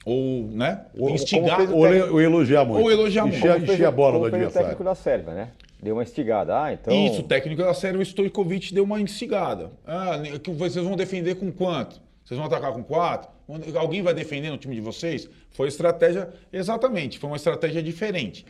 ou 0.05 0.49
né, 0.49 0.87
ou, 0.99 1.11
instigar. 1.11 1.61
Ou, 1.71 1.81
ou, 1.81 2.21
elogiar 2.21 2.65
muito. 2.65 2.83
Ou 2.83 2.91
elogiar 2.91 3.27
muito. 3.27 3.39
Encher, 3.39 3.63
encher 3.63 3.87
a 3.87 3.91
bola 3.91 4.19
do 4.19 4.25
adversário. 4.27 4.51
o 4.51 4.71
técnico 4.71 4.85
da 4.85 4.95
Sérvia, 4.95 5.35
né? 5.35 5.51
Deu 5.83 5.95
uma 5.97 6.03
instigada. 6.03 6.63
Ah, 6.63 6.73
então. 6.73 6.95
Isso, 6.95 7.21
o 7.21 7.25
técnico 7.25 7.63
da 7.63 7.75
série, 7.75 7.99
o 7.99 8.03
Stojkovic, 8.03 8.73
deu 8.73 8.85
uma 8.85 8.99
instigada. 8.99 9.71
Ah, 9.87 10.23
que 10.43 10.51
vocês 10.51 10.83
vão 10.83 10.97
defender 10.97 11.35
com 11.35 11.53
quanto? 11.53 12.01
Vocês 12.25 12.39
vão 12.39 12.47
atacar 12.47 12.73
com 12.73 12.83
quatro? 12.83 13.31
Alguém 13.79 14.01
vai 14.01 14.15
defender 14.15 14.51
no 14.51 14.57
time 14.57 14.75
de 14.75 14.81
vocês? 14.81 15.29
Foi 15.51 15.69
estratégia, 15.69 16.31
exatamente, 16.51 17.19
foi 17.19 17.29
uma 17.29 17.37
estratégia 17.37 17.83
diferente. 17.83 18.47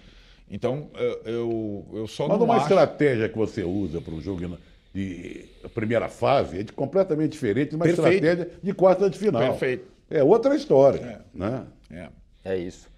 Então, 0.51 0.89
eu, 1.25 1.85
eu 1.93 2.07
só 2.07 2.29
Mas 2.29 2.39
não 2.39 2.45
uma 2.45 2.57
acho... 2.57 2.65
estratégia 2.65 3.29
que 3.29 3.37
você 3.37 3.63
usa 3.63 4.01
para 4.01 4.15
um 4.15 4.21
jogo 4.21 4.59
de 4.95 5.49
primeira 5.75 6.09
fase 6.09 6.61
é 6.61 6.63
de 6.63 6.73
completamente 6.73 7.33
diferente 7.33 7.71
de 7.71 7.77
uma 7.77 7.85
Perfeito. 7.85 8.15
estratégia 8.15 8.51
de 8.63 8.75
quarta 8.75 9.11
de 9.11 9.19
final. 9.19 9.43
Perfeito. 9.43 9.89
É 10.11 10.23
outra 10.23 10.55
história. 10.55 11.01
É. 11.01 11.19
Né? 11.37 11.67
É. 11.91 12.09
é 12.45 12.57
isso. 12.57 12.89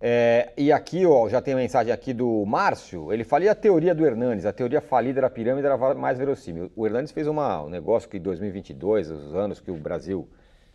É, 0.00 0.52
e 0.56 0.70
aqui, 0.70 1.06
ó, 1.06 1.28
já 1.28 1.40
tem 1.40 1.54
mensagem 1.54 1.92
aqui 1.92 2.12
do 2.12 2.44
Márcio. 2.44 3.12
Ele 3.12 3.24
fala, 3.24 3.44
e 3.44 3.48
a 3.48 3.54
teoria 3.54 3.94
do 3.94 4.04
Hernandes? 4.04 4.44
A 4.44 4.52
teoria 4.52 4.80
falida 4.80 5.20
da 5.20 5.30
pirâmide 5.30 5.66
era 5.66 5.76
mais 5.94 6.18
verossímil. 6.18 6.70
O 6.76 6.86
Hernandes 6.86 7.10
fez 7.10 7.26
uma, 7.26 7.62
um 7.62 7.70
negócio 7.70 8.08
que 8.08 8.18
em 8.18 8.20
2022, 8.20 9.10
os 9.10 9.34
anos 9.34 9.60
que 9.60 9.70
o 9.70 9.76
Brasil 9.76 10.28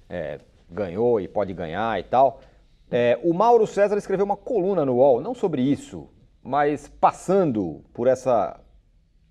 é, 0.10 0.40
ganhou 0.70 1.20
e 1.22 1.28
pode 1.28 1.54
ganhar 1.54 2.00
e 2.00 2.04
tal. 2.04 2.42
É, 2.92 3.20
o 3.24 3.34
Mauro 3.34 3.68
César 3.68 3.98
escreveu 3.98 4.26
uma 4.26 4.38
coluna 4.38 4.84
no 4.84 4.96
UOL, 4.96 5.22
não 5.22 5.36
sobre 5.36 5.62
isso, 5.62 6.10
mas 6.44 6.88
passando 6.88 7.84
por 7.94 8.08
essa, 8.08 8.60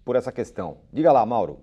por 0.05 0.15
essa 0.15 0.31
questão. 0.31 0.79
Diga 0.93 1.11
lá, 1.11 1.27
Mauro. 1.27 1.59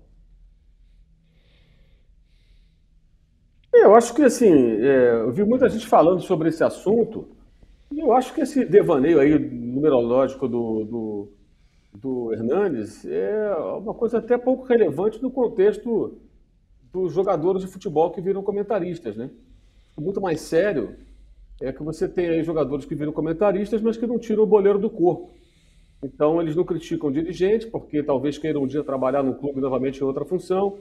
Eu 3.73 3.95
acho 3.95 4.13
que 4.13 4.23
assim, 4.23 4.51
é, 4.51 5.11
eu 5.13 5.31
vi 5.31 5.43
muita 5.43 5.69
gente 5.69 5.87
falando 5.87 6.21
sobre 6.21 6.49
esse 6.49 6.63
assunto. 6.63 7.29
E 7.91 7.99
eu 7.99 8.11
acho 8.11 8.33
que 8.33 8.41
esse 8.41 8.65
devaneio 8.65 9.19
aí 9.19 9.37
numerológico 9.37 10.49
do, 10.49 10.83
do, 10.83 11.31
do 11.93 12.33
Hernanes 12.33 13.05
é 13.05 13.55
uma 13.77 13.93
coisa 13.93 14.17
até 14.17 14.37
pouco 14.37 14.65
relevante 14.65 15.21
no 15.21 15.31
contexto 15.31 16.17
dos 16.91 17.13
jogadores 17.13 17.61
de 17.61 17.67
futebol 17.67 18.11
que 18.11 18.21
viram 18.21 18.43
comentaristas, 18.43 19.15
né? 19.15 19.29
Muito 19.97 20.19
mais 20.19 20.41
sério 20.41 20.97
é 21.61 21.71
que 21.71 21.83
você 21.83 22.07
tem 22.07 22.29
aí 22.29 22.43
jogadores 22.43 22.85
que 22.85 22.95
viram 22.95 23.11
comentaristas, 23.11 23.81
mas 23.81 23.97
que 23.97 24.05
não 24.05 24.19
tiram 24.19 24.43
o 24.43 24.47
boleiro 24.47 24.79
do 24.79 24.89
corpo. 24.89 25.33
Então, 26.03 26.41
eles 26.41 26.55
não 26.55 26.63
criticam 26.63 27.09
o 27.09 27.13
dirigente, 27.13 27.67
porque 27.67 28.03
talvez 28.03 28.37
queiram 28.37 28.63
um 28.63 28.67
dia 28.67 28.83
trabalhar 28.83 29.23
no 29.23 29.35
clube 29.35 29.61
novamente 29.61 30.01
em 30.01 30.03
outra 30.03 30.25
função. 30.25 30.77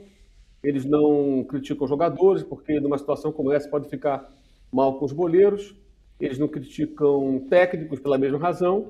Eles 0.63 0.85
não 0.85 1.43
criticam 1.43 1.87
jogadores, 1.87 2.43
porque 2.43 2.79
numa 2.79 2.97
situação 2.97 3.31
como 3.31 3.51
essa 3.51 3.69
pode 3.69 3.89
ficar 3.89 4.29
mal 4.71 4.99
com 4.99 5.05
os 5.05 5.13
boleiros 5.13 5.75
eles 6.19 6.39
não 6.39 6.47
criticam 6.47 7.45
técnicos 7.49 7.99
pela 7.99 8.17
mesma 8.17 8.37
razão, 8.37 8.89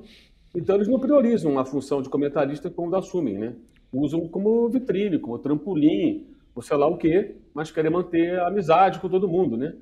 então 0.54 0.76
eles 0.76 0.88
não 0.88 0.98
priorizam 0.98 1.58
a 1.58 1.64
função 1.64 2.00
de 2.00 2.08
comentarista 2.08 2.70
quando 2.70 2.96
assumem, 2.96 3.36
né? 3.36 3.54
usam 3.92 4.28
como 4.28 4.68
vitrine, 4.68 5.18
como 5.18 5.38
trampolim, 5.38 6.26
ou 6.54 6.62
sei 6.62 6.76
lá 6.76 6.86
o 6.86 6.96
quê, 6.96 7.36
mas 7.54 7.70
querem 7.70 7.90
manter 7.90 8.38
a 8.38 8.48
amizade 8.48 9.00
com 9.00 9.08
todo 9.08 9.28
mundo, 9.28 9.56
né? 9.56 9.74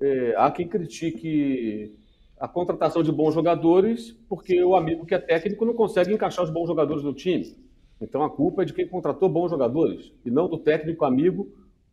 É, 0.00 0.34
há 0.36 0.50
quem 0.50 0.66
critique 0.66 1.96
a 2.38 2.48
contratação 2.48 3.02
de 3.02 3.12
bons 3.12 3.34
jogadores 3.34 4.12
porque 4.28 4.62
o 4.64 4.74
amigo 4.74 5.04
que 5.04 5.14
é 5.14 5.18
técnico 5.18 5.64
não 5.64 5.74
consegue 5.74 6.12
encaixar 6.12 6.44
os 6.44 6.50
bons 6.50 6.66
jogadores 6.66 7.04
no 7.04 7.12
time. 7.12 7.54
Então 8.00 8.22
a 8.22 8.30
culpa 8.30 8.62
é 8.62 8.64
de 8.64 8.72
quem 8.72 8.88
contratou 8.88 9.28
bons 9.28 9.50
jogadores 9.50 10.12
e 10.24 10.30
não 10.30 10.48
do 10.48 10.58
técnico 10.58 11.04
amigo 11.04 11.48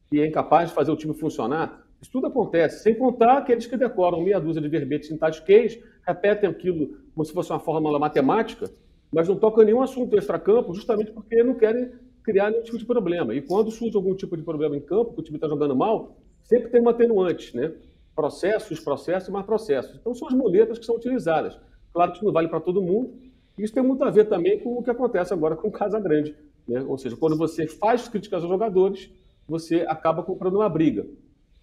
que 0.07 0.21
é 0.21 0.25
incapaz 0.25 0.69
de 0.69 0.75
fazer 0.75 0.91
o 0.91 0.95
time 0.95 1.13
funcionar. 1.13 1.85
Isso 2.01 2.11
tudo 2.11 2.27
acontece, 2.27 2.83
sem 2.83 2.95
contar 2.95 3.39
aqueles 3.39 3.65
que 3.65 3.75
decoram 3.75 4.21
meia 4.21 4.39
dúzia 4.39 4.61
de 4.61 4.69
verbetes 4.69 5.09
tatiquês, 5.17 5.77
repetem 6.05 6.49
aquilo 6.49 6.97
como 7.13 7.25
se 7.25 7.33
fosse 7.33 7.51
uma 7.51 7.59
fórmula 7.59 7.99
matemática, 7.99 8.71
mas 9.11 9.27
não 9.27 9.35
tocam 9.35 9.65
nenhum 9.65 9.81
assunto 9.81 10.15
extra-campo, 10.17 10.73
justamente 10.73 11.11
porque 11.11 11.43
não 11.43 11.55
querem 11.55 11.91
criar 12.23 12.51
nenhum 12.51 12.63
tipo 12.63 12.77
de 12.77 12.85
problema. 12.85 13.33
E 13.33 13.41
quando 13.41 13.71
surge 13.71 13.95
algum 13.95 14.13
tipo 14.13 14.37
de 14.37 14.43
problema 14.43 14.77
em 14.77 14.81
campo, 14.81 15.13
que 15.13 15.19
o 15.19 15.23
time 15.23 15.37
está 15.37 15.47
jogando 15.47 15.75
mal, 15.75 16.17
sempre 16.43 16.69
tem 16.69 16.79
uma 16.79 16.91
atenuante, 16.91 17.55
né? 17.55 17.73
Processos, 18.17 18.79
processos, 18.79 19.29
mais 19.29 19.45
processos. 19.45 19.95
Então 19.95 20.13
são 20.13 20.27
as 20.27 20.33
muletas 20.33 20.79
que 20.79 20.86
são 20.86 20.95
utilizadas. 20.95 21.57
Claro 21.93 22.12
que 22.12 22.17
isso 22.17 22.25
não 22.25 22.33
vale 22.33 22.47
para 22.47 22.59
todo 22.59 22.81
mundo. 22.81 23.13
Isso 23.57 23.74
tem 23.74 23.83
muito 23.83 24.03
a 24.03 24.09
ver 24.09 24.25
também 24.25 24.59
com 24.59 24.77
o 24.77 24.83
que 24.83 24.89
acontece 24.89 25.33
agora 25.33 25.55
com 25.55 25.67
o 25.67 25.71
Casa 25.71 26.00
Grande. 26.00 26.36
Né? 26.67 26.83
Ou 26.88 26.97
seja, 26.97 27.15
quando 27.15 27.38
você 27.38 27.67
faz 27.67 28.07
críticas 28.07 28.41
aos 28.41 28.51
jogadores, 28.51 29.09
você 29.47 29.86
acaba 29.88 30.24
comprando 30.24 30.55
uma 30.55 30.67
briga. 30.67 31.05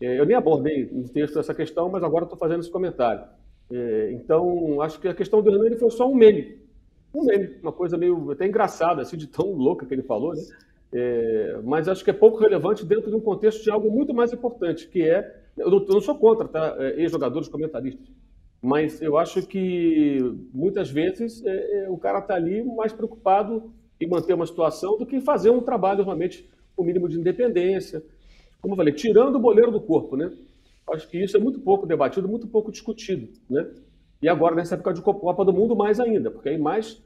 É, 0.01 0.19
eu 0.19 0.25
nem 0.25 0.37
abordei 0.37 0.89
no 0.91 1.09
texto 1.09 1.39
essa 1.39 1.55
questão, 1.55 1.89
mas 1.89 2.03
agora 2.03 2.25
estou 2.25 2.39
fazendo 2.39 2.61
esse 2.61 2.71
comentário. 2.71 3.25
É, 3.71 4.13
então, 4.13 4.81
acho 4.81 5.01
que 5.01 5.09
a 5.09 5.15
questão 5.15 5.43
do 5.43 5.51
Hernani 5.51 5.77
foi 5.77 5.91
só 5.91 6.09
um 6.09 6.15
meme 6.15 6.65
um 7.15 7.25
meme, 7.25 7.57
uma 7.63 7.73
coisa 7.73 7.97
meio 7.97 8.33
até 8.33 8.47
engraçada, 8.47 9.01
assim, 9.01 9.17
de 9.17 9.29
tão 9.29 9.53
louca 9.53 9.87
que 9.87 9.95
ele 9.95 10.03
falou, 10.03 10.35
né? 10.35 10.43
É, 10.93 11.61
mas 11.65 11.89
acho 11.89 12.05
que 12.05 12.11
é 12.11 12.13
pouco 12.13 12.39
relevante 12.39 12.85
dentro 12.85 13.11
de 13.11 13.17
um 13.17 13.21
contexto 13.21 13.63
de 13.63 13.71
algo 13.71 13.91
muito 13.91 14.13
mais 14.13 14.33
importante, 14.33 14.89
que 14.89 15.03
é. 15.03 15.44
Eu 15.57 15.71
não, 15.71 15.79
eu 15.79 15.95
não 15.95 16.01
sou 16.01 16.17
contra, 16.17 16.49
tá? 16.49 16.77
É, 16.79 17.01
ex-jogadores, 17.01 17.49
comentaristas. 17.49 18.07
Mas 18.61 19.01
eu 19.03 19.19
acho 19.19 19.47
que 19.47 20.19
muitas 20.53 20.91
vezes 20.91 21.45
é, 21.45 21.85
é 21.85 21.91
o 21.91 21.99
cara 21.99 22.19
está 22.19 22.35
ali 22.35 22.63
mais 22.63 22.93
preocupado 22.93 23.73
em 24.01 24.09
manter 24.09 24.35
uma 24.35 24.47
situação 24.47 24.99
do 24.99 25.07
que 25.07 25.21
fazer 25.21 25.51
um 25.51 25.61
trabalho 25.61 26.03
realmente 26.03 26.49
com 26.75 26.83
o 26.83 26.87
mínimo 26.87 27.09
de 27.09 27.19
independência. 27.19 28.03
Como 28.61 28.75
eu 28.75 28.77
falei, 28.77 28.93
tirando 28.95 29.37
o 29.37 29.41
boleiro 29.41 29.71
do 29.71 29.81
corpo, 29.81 30.17
né? 30.17 30.33
Acho 30.91 31.09
que 31.09 31.23
isso 31.23 31.37
é 31.37 31.41
muito 31.41 31.61
pouco 31.61 31.87
debatido, 31.87 32.29
muito 32.29 32.47
pouco 32.47 32.73
discutido, 32.73 33.29
né? 33.49 33.67
E 34.21 34.29
agora, 34.29 34.55
nessa 34.55 34.75
época 34.75 34.95
de 34.95 35.03
Copa 35.03 35.45
do 35.45 35.53
Mundo, 35.53 35.77
mais 35.77 36.01
ainda, 36.01 36.31
porque 36.31 36.49
aí 36.49 36.59
mais 36.59 37.03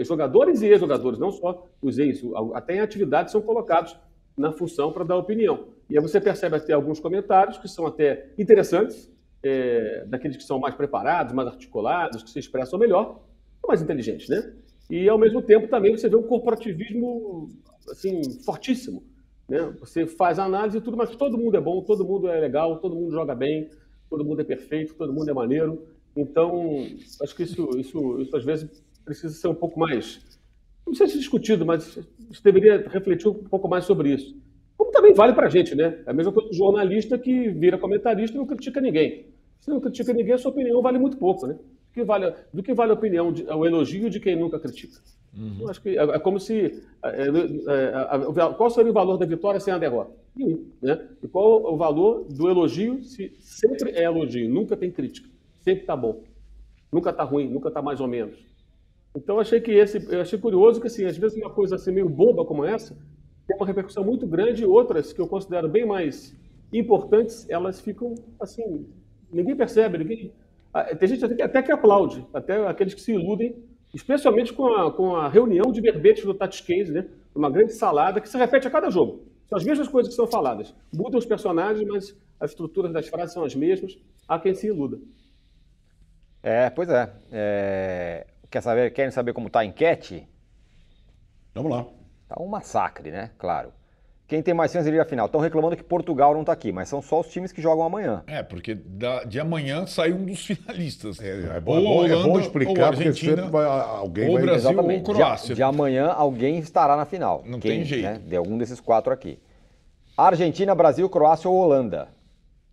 jogadores 0.00 0.62
e 0.62 0.66
ex-jogadores, 0.66 1.18
não 1.18 1.30
só 1.30 1.66
os 1.80 1.98
ex, 1.98 2.22
até 2.54 2.76
em 2.76 2.80
atividades 2.80 3.32
são 3.32 3.40
colocados 3.40 3.96
na 4.36 4.52
função 4.52 4.92
para 4.92 5.04
dar 5.04 5.16
opinião. 5.16 5.68
E 5.92 5.98
aí 5.98 6.02
você 6.02 6.18
percebe 6.18 6.56
até 6.56 6.72
alguns 6.72 6.98
comentários 6.98 7.58
que 7.58 7.68
são 7.68 7.86
até 7.86 8.30
interessantes, 8.38 9.12
é, 9.42 10.06
daqueles 10.06 10.38
que 10.38 10.42
são 10.42 10.58
mais 10.58 10.74
preparados, 10.74 11.34
mais 11.34 11.48
articulados, 11.48 12.22
que 12.22 12.30
se 12.30 12.38
expressam 12.38 12.78
melhor, 12.78 13.20
mais 13.68 13.82
inteligentes, 13.82 14.26
né? 14.26 14.54
E 14.88 15.06
ao 15.06 15.18
mesmo 15.18 15.42
tempo 15.42 15.68
também 15.68 15.94
você 15.94 16.08
vê 16.08 16.16
um 16.16 16.22
corporativismo 16.22 17.50
assim 17.90 18.22
fortíssimo, 18.42 19.04
né? 19.46 19.70
Você 19.80 20.06
faz 20.06 20.38
a 20.38 20.44
análise 20.44 20.78
e 20.78 20.80
tudo, 20.80 20.96
mas 20.96 21.14
todo 21.14 21.36
mundo 21.36 21.58
é 21.58 21.60
bom, 21.60 21.82
todo 21.82 22.06
mundo 22.06 22.26
é 22.26 22.40
legal, 22.40 22.78
todo 22.78 22.94
mundo 22.94 23.12
joga 23.12 23.34
bem, 23.34 23.68
todo 24.08 24.24
mundo 24.24 24.40
é 24.40 24.44
perfeito, 24.44 24.94
todo 24.94 25.12
mundo 25.12 25.28
é 25.28 25.34
maneiro. 25.34 25.86
Então, 26.16 26.86
acho 27.22 27.36
que 27.36 27.42
isso, 27.42 27.68
isso, 27.76 28.18
isso 28.18 28.34
às 28.34 28.44
vezes 28.46 28.82
precisa 29.04 29.34
ser 29.34 29.48
um 29.48 29.54
pouco 29.54 29.78
mais, 29.78 30.24
não 30.86 30.94
sei 30.94 31.06
se 31.06 31.18
discutido, 31.18 31.66
mas 31.66 31.98
deveria 32.42 32.88
refletir 32.88 33.28
um 33.28 33.44
pouco 33.44 33.68
mais 33.68 33.84
sobre 33.84 34.14
isso. 34.14 34.34
Como 34.82 34.90
também 34.90 35.14
vale 35.14 35.32
para 35.32 35.46
a 35.46 35.48
gente, 35.48 35.76
né? 35.76 36.00
É 36.04 36.10
a 36.10 36.12
mesma 36.12 36.32
coisa 36.32 36.48
do 36.48 36.56
jornalista 36.56 37.16
que 37.16 37.50
vira 37.50 37.78
comentarista 37.78 38.36
e 38.36 38.38
não 38.38 38.44
critica 38.44 38.80
ninguém. 38.80 39.26
Se 39.60 39.70
não 39.70 39.80
critica 39.80 40.12
ninguém, 40.12 40.34
a 40.34 40.38
sua 40.38 40.50
opinião 40.50 40.82
vale 40.82 40.98
muito 40.98 41.16
pouco, 41.16 41.46
né? 41.46 41.54
Do 41.54 41.94
que 41.94 42.02
vale, 42.02 42.34
do 42.52 42.62
que 42.64 42.74
vale 42.74 42.90
a 42.90 42.94
opinião, 42.94 43.32
de, 43.32 43.44
o 43.44 43.64
elogio 43.64 44.10
de 44.10 44.18
quem 44.18 44.34
nunca 44.34 44.58
critica? 44.58 45.00
Uhum. 45.38 45.70
acho 45.70 45.80
que 45.80 45.90
é, 45.90 46.02
é 46.02 46.18
como 46.18 46.40
se. 46.40 46.82
É, 47.04 47.28
é, 47.28 48.52
qual 48.54 48.70
seria 48.70 48.90
o 48.90 48.94
valor 48.94 49.16
da 49.18 49.24
vitória 49.24 49.60
sem 49.60 49.72
a 49.72 49.78
derrota? 49.78 50.10
Nenhum. 50.34 50.66
Né? 50.82 51.00
E 51.22 51.28
qual 51.28 51.62
o 51.72 51.76
valor 51.76 52.24
do 52.28 52.50
elogio 52.50 53.04
se 53.04 53.32
sempre 53.38 53.92
é 53.92 54.02
elogio, 54.02 54.50
nunca 54.50 54.76
tem 54.76 54.90
crítica? 54.90 55.28
sempre 55.60 55.82
está 55.82 55.94
bom. 55.94 56.24
Nunca 56.90 57.10
está 57.10 57.22
ruim, 57.22 57.48
nunca 57.48 57.68
está 57.68 57.80
mais 57.80 58.00
ou 58.00 58.08
menos. 58.08 58.36
Então 59.14 59.38
achei 59.38 59.60
que 59.60 59.70
esse, 59.70 60.04
eu 60.12 60.22
achei 60.22 60.40
curioso 60.40 60.80
que 60.80 60.88
assim, 60.88 61.04
às 61.04 61.16
vezes 61.16 61.38
uma 61.38 61.50
coisa 61.50 61.76
assim 61.76 61.92
meio 61.92 62.08
boba 62.08 62.44
como 62.44 62.64
essa 62.64 62.96
tem 63.52 63.56
uma 63.56 63.66
repercussão 63.66 64.04
muito 64.04 64.26
grande 64.26 64.62
e 64.62 64.66
outras 64.66 65.12
que 65.12 65.20
eu 65.20 65.28
considero 65.28 65.68
bem 65.68 65.86
mais 65.86 66.36
importantes, 66.72 67.48
elas 67.50 67.80
ficam 67.80 68.14
assim, 68.40 68.86
ninguém 69.30 69.54
percebe, 69.54 69.98
ninguém 69.98 70.32
tem 70.98 71.08
gente 71.08 71.42
até 71.42 71.62
que 71.62 71.70
aplaude, 71.70 72.26
até 72.32 72.66
aqueles 72.66 72.94
que 72.94 73.00
se 73.00 73.12
iludem, 73.12 73.54
especialmente 73.92 74.52
com 74.54 74.66
a, 74.68 74.90
com 74.90 75.14
a 75.14 75.28
reunião 75.28 75.70
de 75.70 75.82
verbetes 75.82 76.24
do 76.24 76.32
Tati 76.32 76.62
Case, 76.62 76.90
né? 76.90 77.06
Uma 77.34 77.50
grande 77.50 77.74
salada 77.74 78.20
que 78.20 78.28
se 78.28 78.38
repete 78.38 78.66
a 78.66 78.70
cada 78.70 78.88
jogo. 78.88 79.22
São 79.48 79.58
as 79.58 79.64
mesmas 79.64 79.88
coisas 79.88 80.10
que 80.10 80.16
são 80.16 80.26
faladas. 80.26 80.74
Mudam 80.94 81.18
os 81.18 81.26
personagens, 81.26 81.86
mas 81.86 82.18
as 82.40 82.52
estruturas 82.52 82.90
das 82.90 83.06
frases 83.06 83.34
são 83.34 83.44
as 83.44 83.54
mesmas. 83.54 83.98
Há 84.26 84.38
quem 84.38 84.54
se 84.54 84.66
iluda. 84.66 84.98
É, 86.42 86.70
pois 86.70 86.88
é. 86.88 87.12
é... 87.30 88.26
Quer 88.50 88.62
saber, 88.62 88.90
querem 88.92 89.10
saber 89.10 89.34
como 89.34 89.48
está 89.48 89.60
a 89.60 89.64
enquete? 89.64 90.26
Vamos 91.54 91.70
lá. 91.70 91.86
Tá 92.32 92.42
um 92.42 92.46
massacre, 92.46 93.10
né? 93.10 93.30
Claro. 93.38 93.72
Quem 94.26 94.42
tem 94.42 94.54
mais 94.54 94.72
chances 94.72 94.90
de 94.90 94.96
ir 94.96 95.00
à 95.00 95.04
final? 95.04 95.26
Estão 95.26 95.40
reclamando 95.40 95.76
que 95.76 95.84
Portugal 95.84 96.32
não 96.32 96.40
está 96.40 96.52
aqui, 96.52 96.72
mas 96.72 96.88
são 96.88 97.02
só 97.02 97.20
os 97.20 97.28
times 97.28 97.52
que 97.52 97.60
jogam 97.60 97.84
amanhã. 97.84 98.22
É, 98.26 98.42
porque 98.42 98.74
da, 98.74 99.24
de 99.24 99.38
amanhã 99.38 99.84
sai 99.86 100.12
um 100.12 100.24
dos 100.24 100.40
finalistas. 100.46 101.20
É, 101.20 101.56
é, 101.56 101.60
bom, 101.60 101.78
ou 101.78 101.98
Holanda, 101.98 102.14
é 102.14 102.22
bom 102.22 102.40
explicar, 102.40 102.80
ou 102.80 102.86
Argentina, 102.86 103.42
porque 103.42 103.50
vai, 103.50 103.66
alguém 103.66 104.28
ou 104.28 104.34
vai... 104.34 104.42
Brasil 104.44 104.70
Exatamente. 104.70 105.10
ou 105.10 105.14
Croácia. 105.14 105.48
De, 105.48 105.54
de, 105.56 105.62
amanhã 105.62 106.06
alguém 106.06 106.58
estará 106.58 106.96
na 106.96 107.04
final. 107.04 107.42
Não 107.44 107.60
Quem, 107.60 107.72
tem 107.72 107.84
jeito. 107.84 108.04
Né, 108.04 108.20
de 108.26 108.34
algum 108.34 108.56
desses 108.56 108.80
quatro 108.80 109.12
aqui. 109.12 109.38
Argentina, 110.16 110.74
Brasil, 110.74 111.06
Croácia 111.10 111.50
ou 111.50 111.56
Holanda. 111.56 112.08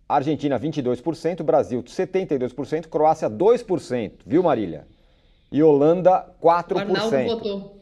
Argentina 0.08 0.58
22%, 0.58 1.42
Brasil 1.42 1.82
72%, 1.82 2.86
Croácia 2.86 3.28
2%, 3.28 4.12
viu 4.24 4.42
Marília? 4.42 4.86
E 5.52 5.62
Holanda 5.62 6.26
4%. 6.42 6.74
O 6.74 6.78
Arnaldo 6.78 7.24
votou. 7.24 7.79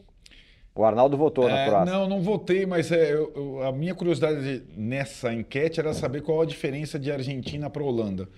O 0.75 0.83
Arnaldo 0.83 1.17
votou 1.17 1.49
é, 1.49 1.51
na 1.51 1.65
Croácia. 1.65 1.93
Não, 1.93 2.07
não 2.07 2.21
votei, 2.21 2.65
mas 2.65 2.91
é, 2.91 3.13
eu, 3.13 3.33
eu, 3.35 3.63
a 3.63 3.71
minha 3.71 3.93
curiosidade 3.93 4.63
nessa 4.77 5.33
enquete 5.33 5.79
era 5.79 5.93
saber 5.93 6.21
qual 6.21 6.41
a 6.41 6.45
diferença 6.45 6.97
de 6.97 7.11
Argentina 7.11 7.69
para 7.69 7.83
Holanda. 7.83 8.29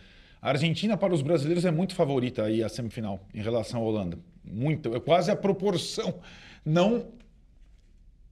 A 0.42 0.50
Argentina 0.50 0.98
para 0.98 1.14
os 1.14 1.22
brasileiros 1.22 1.66
é 1.66 1.72
muito 1.72 1.94
favorita 1.94 2.44
aí 2.44 2.64
a 2.64 2.70
semifinal 2.70 3.20
em 3.34 3.42
relação 3.42 3.82
à 3.82 3.84
Holanda. 3.84 4.18
Muito, 4.44 4.96
é 4.96 5.00
quase 5.00 5.30
a 5.30 5.36
proporção, 5.36 6.16
não 6.66 7.06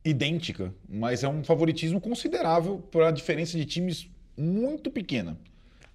idêntica, 0.04 0.74
mas 0.88 1.24
é 1.24 1.28
um 1.28 1.44
favoritismo 1.44 2.02
considerável 2.02 2.80
para 2.92 3.10
a 3.10 3.12
diferença 3.12 3.58
de 3.58 3.66
times 3.66 4.10
muito 4.36 4.90
pequena 4.90 5.38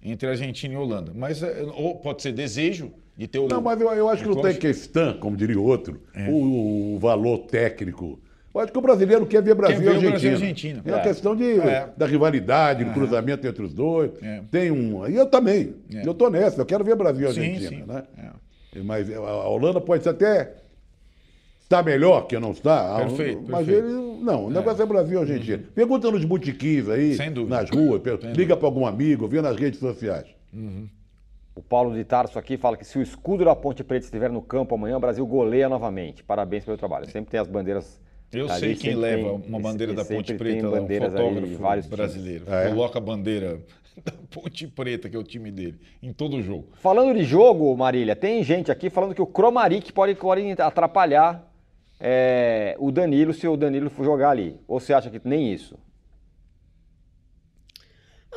entre 0.01 0.29
Argentina 0.29 0.73
e 0.73 0.77
Holanda. 0.77 1.11
Mas 1.13 1.43
é, 1.43 1.63
ou 1.63 1.95
pode 1.95 2.21
ser 2.21 2.31
desejo 2.31 2.93
de 3.17 3.27
ter 3.27 3.39
o. 3.39 3.47
Não, 3.47 3.61
mas 3.61 3.79
eu, 3.79 3.89
eu 3.91 4.09
acho 4.09 4.23
que 4.23 4.29
não 4.29 4.41
tem 4.41 4.55
questão, 4.55 5.17
como 5.17 5.37
diria 5.37 5.59
outro, 5.59 6.01
é. 6.13 6.29
o, 6.29 6.95
o, 6.95 6.99
valor 6.99 7.39
técnico. 7.39 8.19
Eu 8.53 8.61
acho 8.61 8.71
que 8.71 8.77
o 8.77 8.81
brasileiro 8.81 9.25
quer 9.25 9.43
ver 9.43 9.53
Brasil 9.53 9.83
e 9.83 9.87
Argentina. 9.89 10.33
Argentina. 10.33 10.81
É 10.85 10.89
uma 10.89 10.99
é. 10.99 11.03
questão 11.03 11.35
de, 11.35 11.59
é. 11.59 11.89
da 11.97 12.05
rivalidade, 12.05 12.85
do 12.85 12.93
cruzamento 12.93 13.45
entre 13.45 13.63
os 13.63 13.73
dois. 13.73 14.11
É. 14.21 14.41
Tem 14.49 14.71
um. 14.71 15.07
E 15.07 15.15
eu 15.15 15.25
também. 15.25 15.75
Eu 15.89 16.11
estou 16.11 16.29
nessa, 16.29 16.61
eu 16.61 16.65
quero 16.65 16.83
ver 16.83 16.95
Brasil 16.95 17.25
e 17.25 17.27
Argentina. 17.27 17.69
Sim, 17.69 17.77
sim. 17.77 17.83
Né? 17.85 18.03
Mas 18.83 19.11
a 19.11 19.47
Holanda 19.47 19.79
pode 19.79 20.03
ser 20.03 20.09
até 20.09 20.53
Está 21.65 21.81
melhor 21.81 22.27
que 22.27 22.37
não 22.37 22.51
está? 22.51 22.97
Perfeito. 22.97 23.43
Mas 23.47 23.65
perfeito. 23.65 23.87
ele. 23.87 24.23
Não, 24.23 24.45
o 24.45 24.49
negócio 24.51 24.81
é, 24.81 24.83
é 24.83 24.87
Brasil 24.87 25.17
e 25.17 25.21
Argentina. 25.21 25.57
Uhum. 25.57 25.73
Pergunta 25.73 26.11
nos 26.11 26.23
botiquins 26.23 26.87
aí, 26.87 27.17
nas 27.47 27.71
ruas, 27.71 28.01
liga 28.35 28.55
para 28.55 28.67
algum 28.67 28.85
amigo, 28.85 29.27
vê 29.27 29.41
nas 29.41 29.57
redes 29.57 29.79
sociais. 29.79 30.27
Uhum. 30.53 30.87
O 31.55 31.61
Paulo 31.61 31.95
de 31.95 32.03
Tarso 32.03 32.37
aqui 32.37 32.57
fala 32.57 32.75
que 32.75 32.83
se 32.83 32.99
o 32.99 33.01
escudo 33.01 33.45
da 33.45 33.55
Ponte 33.55 33.81
Preta 33.81 34.03
estiver 34.03 34.29
no 34.29 34.41
campo 34.41 34.75
amanhã, 34.75 34.97
o 34.97 34.99
Brasil 34.99 35.25
goleia 35.25 35.69
novamente. 35.69 36.21
Parabéns 36.21 36.65
pelo 36.65 36.77
trabalho. 36.77 37.09
Sempre 37.09 37.31
tem 37.31 37.39
as 37.39 37.47
bandeiras. 37.47 38.01
Eu 38.33 38.49
ali, 38.49 38.59
sei 38.59 38.75
quem 38.75 38.95
leva 38.95 39.31
uma 39.31 39.59
bandeira 39.59 39.93
da 39.93 40.03
Ponte 40.03 40.33
Preta, 40.33 40.67
um 40.67 40.85
fotógrafo 40.85 41.57
vários 41.57 41.87
brasileiro. 41.87 42.43
Ah, 42.49 42.63
é? 42.63 42.69
Coloca 42.69 42.97
a 42.97 43.01
bandeira 43.01 43.61
da 44.03 44.11
Ponte 44.29 44.67
Preta, 44.67 45.09
que 45.09 45.15
é 45.15 45.19
o 45.19 45.23
time 45.23 45.49
dele, 45.49 45.79
em 46.03 46.11
todo 46.11 46.35
o 46.35 46.41
jogo. 46.41 46.67
Falando 46.73 47.17
de 47.17 47.23
jogo, 47.23 47.73
Marília, 47.77 48.17
tem 48.17 48.43
gente 48.43 48.69
aqui 48.69 48.89
falando 48.89 49.15
que 49.15 49.21
o 49.21 49.27
Cromaric 49.27 49.93
pode, 49.93 50.13
pode 50.15 50.61
atrapalhar 50.61 51.49
é, 51.97 52.75
o 52.79 52.91
Danilo 52.91 53.33
se 53.33 53.47
o 53.47 53.55
Danilo 53.55 53.89
for 53.89 54.03
jogar 54.03 54.31
ali? 54.31 54.59
Ou 54.67 54.81
você 54.81 54.93
acha 54.93 55.09
que 55.09 55.21
nem 55.23 55.53
isso? 55.53 55.77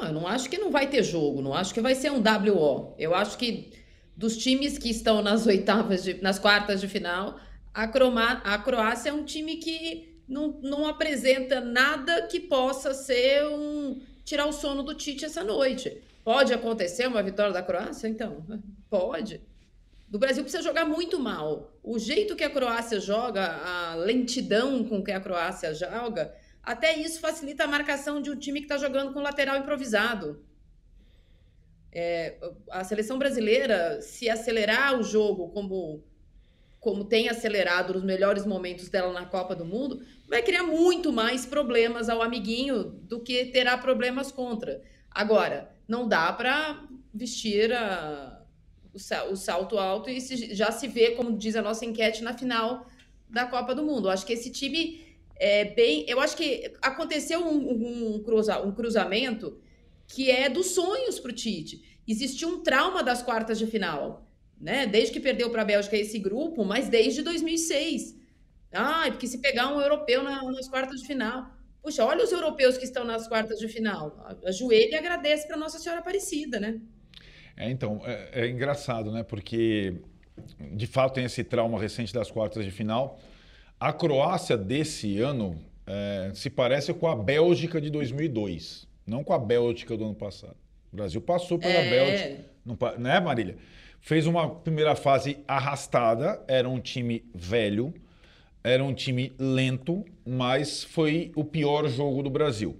Não, 0.01 0.09
eu 0.09 0.13
não 0.13 0.27
acho 0.27 0.49
que 0.49 0.59
não 0.59 0.71
vai 0.71 0.87
ter 0.87 1.03
jogo, 1.03 1.43
não 1.43 1.53
acho 1.53 1.75
que 1.75 1.81
vai 1.81 1.95
ser 1.95 2.13
um 2.13 2.23
WO. 2.23 2.95
Eu 2.99 3.15
acho 3.15 3.37
que 3.37 3.73
dos 4.17 4.37
times 4.37 4.79
que 4.79 4.91
estão 4.91 5.23
nas 5.23 5.47
oitavas, 5.47 6.05
de, 6.05 6.23
nas 6.23 6.39
quartas 6.39 6.81
de 6.81 6.89
final, 6.89 7.39
a, 7.75 7.87
Croma, 7.87 8.41
a 8.45 8.59
Croácia 8.59 9.11
é 9.11 9.13
um 9.13 9.25
time 9.25 9.57
que 9.57 10.17
não, 10.29 10.59
não 10.63 10.87
apresenta 10.87 11.61
nada 11.61 12.23
que 12.23 12.39
possa 12.39 12.95
ser 12.95 13.45
um 13.47 14.01
tirar 14.25 14.47
o 14.47 14.53
sono 14.53 14.83
do 14.83 14.95
Tite 14.95 15.25
essa 15.25 15.43
noite. 15.43 16.01
Pode 16.23 16.53
acontecer 16.53 17.07
uma 17.07 17.23
vitória 17.23 17.53
da 17.53 17.63
Croácia? 17.63 18.07
Então, 18.09 18.45
pode. 18.91 19.41
Do 20.09 20.19
Brasil 20.19 20.43
precisa 20.43 20.63
jogar 20.63 20.85
muito 20.85 21.19
mal. 21.19 21.73
O 21.83 21.99
jeito 21.99 22.37
que 22.37 22.45
a 22.45 22.51
Croácia 22.51 23.01
joga, 23.01 23.47
a 23.65 23.95
lentidão 23.95 24.85
com 24.85 25.03
que 25.03 25.13
a 25.13 25.21
Croácia 25.21 25.75
joga, 25.75 26.35
até 26.69 26.95
isso 26.99 27.19
facilita 27.19 27.65
a 27.65 27.67
marcação 27.67 28.21
de 28.21 28.31
um 28.31 28.37
time 28.37 28.61
que 28.61 28.67
está 28.67 28.77
jogando 28.77 29.15
com 29.15 29.21
lateral 29.21 29.57
improvisado. 29.57 30.45
É, 31.91 32.37
a 32.71 32.85
seleção 32.85 33.19
brasileira, 33.19 34.03
se 34.03 34.29
acelerar 34.29 35.01
o 35.01 35.03
jogo 35.03 35.49
como, 35.49 36.05
como 36.79 37.07
tem 37.07 37.31
acelerado 37.31 37.95
nos 37.95 38.05
melhores 38.05 38.45
momentos 38.45 38.91
dela 38.91 39.15
na 39.15 39.25
Copa 39.25 39.55
do 39.55 39.65
Mundo, 39.65 40.05
vai 40.29 40.43
criar 40.43 40.63
muito 40.63 41.11
mais 41.11 41.47
problemas 41.47 42.11
ao 42.11 42.21
amiguinho 42.21 42.85
do 42.85 43.19
que 43.19 43.47
terá 43.47 43.79
problemas 43.79 44.31
contra. 44.31 44.83
Agora, 45.11 45.75
não 45.89 46.07
dá 46.07 46.31
para 46.35 46.87
vestir 47.15 47.73
a, 47.73 48.43
o, 48.93 48.99
o, 49.33 49.37
salto 49.37 49.79
alto 49.79 50.11
e 50.11 50.21
se, 50.21 50.55
já 50.55 50.71
se 50.71 50.87
vê, 50.87 51.13
como 51.13 51.39
diz 51.39 51.57
a 51.57 51.63
nossa 51.63 51.87
enquete, 51.87 52.23
na 52.23 52.35
final 52.35 52.87
da 53.27 53.47
Copa 53.47 53.75
do 53.75 53.83
Mundo. 53.83 54.11
Acho 54.11 54.27
que 54.27 54.35
esse 54.35 54.51
time 54.51 55.08
é 55.39 55.65
bem. 55.65 56.05
Eu 56.09 56.21
acho 56.21 56.37
que 56.37 56.73
aconteceu 56.83 57.41
um, 57.41 58.17
um, 58.17 58.23
cruza, 58.23 58.61
um 58.61 58.73
cruzamento 58.73 59.61
que 60.07 60.31
é 60.31 60.49
dos 60.49 60.71
sonhos 60.71 61.19
para 61.19 61.31
o 61.31 61.35
Tite. 61.35 62.01
Existiu 62.07 62.49
um 62.49 62.63
trauma 62.63 63.03
das 63.03 63.23
quartas 63.23 63.59
de 63.59 63.67
final, 63.67 64.27
né? 64.61 64.87
Desde 64.87 65.13
que 65.13 65.21
perdeu 65.21 65.51
para 65.51 65.63
a 65.63 65.65
Bélgica 65.65 65.97
esse 65.97 66.19
grupo, 66.19 66.65
mas 66.65 66.89
desde 66.89 67.23
2006. 67.23 68.17
Ah, 68.73 69.07
porque 69.11 69.27
se 69.27 69.39
pegar 69.39 69.75
um 69.75 69.81
europeu 69.81 70.23
na, 70.23 70.43
nas 70.43 70.69
quartas 70.69 71.01
de 71.01 71.07
final. 71.07 71.51
Puxa, 71.83 72.05
olha 72.05 72.25
os 72.25 72.33
europeus 72.33 72.77
que 72.77 72.85
estão 72.85 73.05
nas 73.05 73.29
quartas 73.29 73.59
de 73.59 73.69
final. 73.69 74.39
Ajoelha 74.45 74.93
e 74.93 74.95
agradece 74.97 75.47
para 75.47 75.57
Nossa 75.57 75.79
Senhora 75.79 76.01
Aparecida, 76.01 76.59
né? 76.59 76.81
É, 77.57 77.71
então, 77.71 78.01
é, 78.05 78.45
é, 78.45 78.49
engraçado, 78.49 79.11
né? 79.11 79.23
Porque, 79.23 79.97
de 80.73 80.87
fato, 80.87 81.15
tem 81.15 81.25
esse 81.25 81.43
trauma 81.45 81.79
recente 81.79 82.13
das 82.13 82.31
quartas 82.31 82.65
de 82.65 82.71
final. 82.71 83.19
A 83.81 83.93
Croácia 83.93 84.57
desse 84.57 85.21
ano 85.21 85.57
é, 85.87 86.33
se 86.35 86.51
parece 86.51 86.93
com 86.93 87.07
a 87.07 87.15
Bélgica 87.15 87.81
de 87.81 87.91
2002, 87.91 88.89
não 89.07 89.23
com 89.23 89.33
a 89.33 89.39
Bélgica 89.39 89.97
do 89.97 90.05
ano 90.05 90.15
passado. 90.17 90.57
O 90.93 90.97
Brasil 90.97 91.21
passou 91.21 91.59
pela 91.59 91.73
é. 91.75 91.91
Bélgica, 91.91 92.45
não, 92.65 92.77
né, 92.99 93.21
Marília? 93.21 93.57
Fez 94.01 94.27
uma 94.27 94.51
primeira 94.51 94.97
fase 94.97 95.39
arrastada, 95.47 96.43
era 96.49 96.69
um 96.69 96.81
time 96.81 97.25
velho, 97.33 97.95
era 98.65 98.83
um 98.83 98.93
time 98.93 99.33
lento, 99.39 100.05
mas 100.27 100.83
foi 100.83 101.31
o 101.37 101.45
pior 101.45 101.89
jogo 101.89 102.23
do 102.23 102.31
Brasil. 102.31 102.77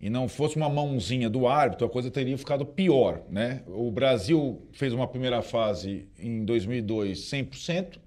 E 0.00 0.08
não 0.08 0.28
fosse 0.28 0.56
uma 0.56 0.68
mãozinha 0.68 1.28
do 1.28 1.46
árbitro, 1.48 1.86
a 1.86 1.90
coisa 1.90 2.10
teria 2.10 2.36
ficado 2.38 2.64
pior, 2.64 3.22
né? 3.28 3.62
O 3.66 3.90
Brasil 3.90 4.62
fez 4.72 4.92
uma 4.92 5.06
primeira 5.06 5.42
fase 5.42 6.08
em 6.18 6.44
2002 6.44 7.18
100%. 7.18 7.98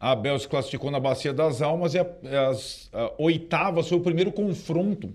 A 0.00 0.14
Bélgica 0.14 0.50
classificou 0.50 0.90
na 0.90 1.00
Bacia 1.00 1.32
das 1.32 1.60
Almas 1.60 1.94
e 1.94 1.98
a, 1.98 2.06
as 2.48 2.88
a 2.92 3.12
oitavas 3.18 3.88
foi 3.88 3.98
o 3.98 4.02
primeiro 4.02 4.30
confronto. 4.30 5.12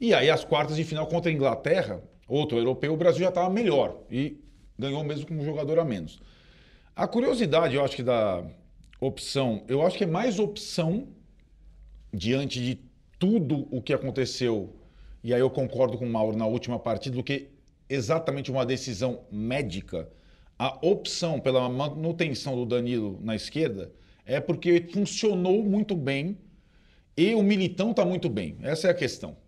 E 0.00 0.12
aí 0.12 0.28
as 0.28 0.44
quartas 0.44 0.76
de 0.76 0.84
final 0.84 1.06
contra 1.06 1.30
a 1.30 1.34
Inglaterra, 1.34 2.02
outro 2.28 2.58
europeu, 2.58 2.92
o 2.92 2.96
Brasil 2.96 3.22
já 3.22 3.30
estava 3.30 3.48
melhor 3.48 3.96
e 4.10 4.38
ganhou 4.78 5.02
mesmo 5.02 5.26
com 5.26 5.34
um 5.34 5.44
jogador 5.44 5.78
a 5.78 5.84
menos. 5.84 6.20
A 6.94 7.06
curiosidade, 7.06 7.74
eu 7.74 7.84
acho 7.84 7.96
que 7.96 8.02
da, 8.02 8.44
opção, 9.00 9.62
eu 9.68 9.82
acho 9.82 9.96
que 9.96 10.04
é 10.04 10.06
mais 10.06 10.38
opção 10.38 11.08
diante 12.12 12.60
de 12.60 12.80
tudo 13.18 13.68
o 13.70 13.80
que 13.80 13.92
aconteceu, 13.92 14.74
e 15.22 15.34
aí 15.34 15.40
eu 15.40 15.50
concordo 15.50 15.98
com 15.98 16.04
o 16.04 16.10
Mauro 16.10 16.36
na 16.36 16.46
última 16.46 16.78
partida, 16.78 17.16
do 17.16 17.22
que 17.22 17.48
exatamente 17.88 18.50
uma 18.50 18.64
decisão 18.64 19.20
médica. 19.30 20.08
A 20.58 20.76
opção 20.84 21.38
pela 21.38 21.68
manutenção 21.68 22.56
do 22.56 22.66
Danilo 22.66 23.18
na 23.22 23.36
esquerda 23.36 23.92
é 24.28 24.40
porque 24.40 24.86
funcionou 24.92 25.64
muito 25.64 25.96
bem 25.96 26.36
e 27.16 27.34
o 27.34 27.42
Militão 27.42 27.92
está 27.92 28.04
muito 28.04 28.28
bem. 28.28 28.58
Essa 28.60 28.88
é 28.88 28.90
a 28.90 28.94
questão. 28.94 29.38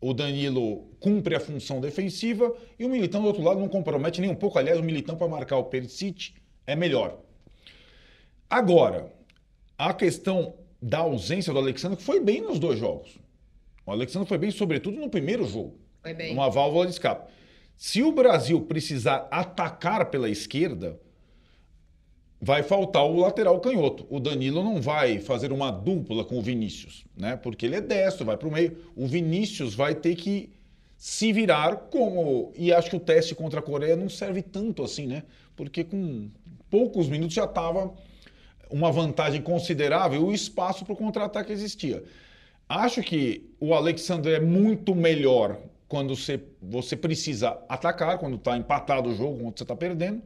O 0.00 0.12
Danilo 0.12 0.88
cumpre 0.98 1.36
a 1.36 1.40
função 1.40 1.80
defensiva 1.80 2.52
e 2.76 2.84
o 2.84 2.88
Militão 2.88 3.22
do 3.22 3.28
outro 3.28 3.42
lado 3.42 3.60
não 3.60 3.68
compromete 3.68 4.20
nem 4.20 4.28
um 4.28 4.34
pouco. 4.34 4.58
Aliás, 4.58 4.78
o 4.80 4.82
Militão 4.82 5.16
para 5.16 5.28
marcar 5.28 5.56
o 5.56 5.64
Perisic 5.64 6.34
é 6.66 6.74
melhor. 6.74 7.20
Agora, 8.50 9.10
a 9.78 9.94
questão 9.94 10.56
da 10.82 10.98
ausência 10.98 11.52
do 11.52 11.60
Alexandre 11.60 12.02
foi 12.02 12.18
bem 12.18 12.42
nos 12.42 12.58
dois 12.58 12.78
jogos. 12.78 13.16
O 13.86 13.92
Alexandre 13.92 14.28
foi 14.28 14.36
bem, 14.36 14.50
sobretudo, 14.50 14.98
no 14.98 15.08
primeiro 15.08 15.46
jogo. 15.46 15.78
Foi 16.02 16.12
bem. 16.12 16.32
Uma 16.32 16.50
válvula 16.50 16.86
de 16.86 16.92
escape. 16.92 17.32
Se 17.76 18.02
o 18.02 18.10
Brasil 18.10 18.60
precisar 18.62 19.28
atacar 19.30 20.10
pela 20.10 20.28
esquerda, 20.28 20.98
vai 22.44 22.62
faltar 22.62 23.06
o 23.06 23.16
lateral 23.16 23.58
canhoto. 23.58 24.06
O 24.10 24.20
Danilo 24.20 24.62
não 24.62 24.78
vai 24.80 25.18
fazer 25.18 25.50
uma 25.50 25.70
dupla 25.70 26.22
com 26.26 26.38
o 26.38 26.42
Vinícius, 26.42 27.06
né? 27.16 27.36
Porque 27.36 27.64
ele 27.64 27.76
é 27.76 27.80
destro, 27.80 28.26
vai 28.26 28.36
para 28.36 28.46
o 28.46 28.52
meio. 28.52 28.76
O 28.94 29.06
Vinícius 29.06 29.74
vai 29.74 29.94
ter 29.94 30.14
que 30.14 30.52
se 30.94 31.32
virar 31.32 31.88
como. 31.90 32.52
E 32.54 32.70
acho 32.70 32.90
que 32.90 32.96
o 32.96 33.00
teste 33.00 33.34
contra 33.34 33.60
a 33.60 33.62
Coreia 33.62 33.96
não 33.96 34.10
serve 34.10 34.42
tanto 34.42 34.82
assim, 34.82 35.06
né? 35.06 35.22
Porque 35.56 35.84
com 35.84 36.28
poucos 36.68 37.08
minutos 37.08 37.34
já 37.34 37.46
estava 37.46 37.94
uma 38.70 38.92
vantagem 38.92 39.40
considerável 39.40 40.20
e 40.20 40.24
o 40.24 40.32
espaço 40.32 40.84
para 40.84 40.92
o 40.92 40.96
contra-ataque 40.96 41.50
existia. 41.50 42.04
Acho 42.68 43.02
que 43.02 43.54
o 43.58 43.72
Alexandre 43.72 44.32
é 44.32 44.40
muito 44.40 44.94
melhor 44.94 45.58
quando 45.88 46.14
você, 46.14 46.38
você 46.60 46.94
precisa 46.94 47.58
atacar, 47.70 48.18
quando 48.18 48.36
está 48.36 48.54
empatado 48.54 49.08
o 49.08 49.14
jogo, 49.14 49.38
quando 49.38 49.56
você 49.56 49.64
está 49.64 49.74
perdendo. 49.74 50.22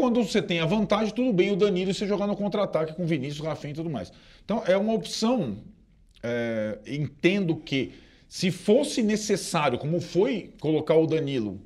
Quando 0.00 0.24
você 0.24 0.40
tem 0.40 0.60
a 0.60 0.64
vantagem, 0.64 1.14
tudo 1.14 1.30
bem 1.30 1.52
o 1.52 1.56
Danilo 1.56 1.92
você 1.92 2.06
jogar 2.06 2.26
no 2.26 2.34
contra-ataque 2.34 2.94
com 2.94 3.04
Vinícius, 3.04 3.46
Rafinha 3.46 3.72
e 3.72 3.76
tudo 3.76 3.90
mais. 3.90 4.10
Então 4.42 4.62
é 4.66 4.74
uma 4.74 4.94
opção. 4.94 5.58
É, 6.22 6.78
entendo 6.86 7.54
que 7.54 7.92
se 8.26 8.50
fosse 8.50 9.02
necessário, 9.02 9.78
como 9.78 10.00
foi 10.00 10.54
colocar 10.58 10.94
o 10.94 11.06
Danilo 11.06 11.60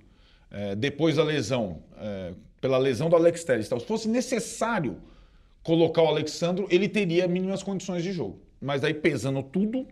é, 0.51 0.75
depois 0.75 1.15
da 1.15 1.23
lesão, 1.23 1.81
é, 1.97 2.33
pela 2.61 2.77
lesão 2.77 3.09
do 3.09 3.15
Alex 3.15 3.45
Telles, 3.45 3.69
se 3.69 3.81
fosse 3.81 4.09
necessário 4.09 4.97
colocar 5.63 6.03
o 6.03 6.09
Alexandro, 6.09 6.67
ele 6.71 6.89
teria 6.89 7.29
mínimas 7.29 7.63
condições 7.63 8.03
de 8.03 8.13
jogo. 8.13 8.41
Mas 8.61 8.83
aí, 8.83 8.95
pesando 8.95 9.45
tudo, 9.45 9.87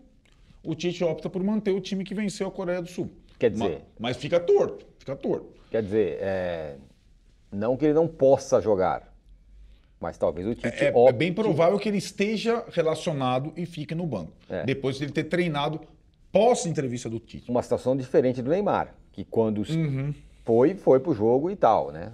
o 0.61 0.75
Tite 0.75 1.01
opta 1.01 1.29
por 1.29 1.41
manter 1.41 1.71
o 1.71 1.79
time 1.79 2.03
que 2.03 2.13
venceu 2.13 2.47
a 2.47 2.51
Coreia 2.51 2.81
do 2.81 2.89
Sul. 2.89 3.09
Quer 3.39 3.51
dizer. 3.51 3.63
Mas, 3.63 4.15
mas 4.15 4.17
fica 4.17 4.37
torto, 4.37 4.85
fica 4.97 5.15
torto. 5.15 5.47
Quer 5.71 5.81
dizer, 5.81 6.17
é... 6.19 6.75
não 7.53 7.77
que 7.77 7.85
ele 7.85 7.93
não 7.93 8.07
possa 8.07 8.59
jogar. 8.59 9.13
Mas 9.99 10.17
talvez 10.17 10.45
o 10.45 10.53
Tite. 10.53 10.83
É, 10.83 10.91
opte... 10.93 11.09
é 11.09 11.13
bem 11.13 11.33
provável 11.33 11.79
que 11.79 11.87
ele 11.87 11.97
esteja 11.97 12.65
relacionado 12.71 13.53
e 13.55 13.65
fique 13.65 13.95
no 13.95 14.05
banco. 14.05 14.33
É. 14.49 14.65
Depois 14.65 14.97
de 14.97 15.05
ele 15.05 15.13
ter 15.13 15.23
treinado 15.25 15.79
pós-entrevista 16.31 17.09
do 17.09 17.19
Tite. 17.19 17.49
Uma 17.49 17.61
situação 17.61 17.95
diferente 17.95 18.41
do 18.41 18.49
Neymar, 18.49 18.93
que 19.13 19.23
quando 19.23 19.59
uhum. 19.69 20.13
foi, 20.43 20.73
foi 20.73 20.99
pro 20.99 21.13
jogo 21.13 21.49
e 21.49 21.55
tal, 21.55 21.91
né? 21.91 22.11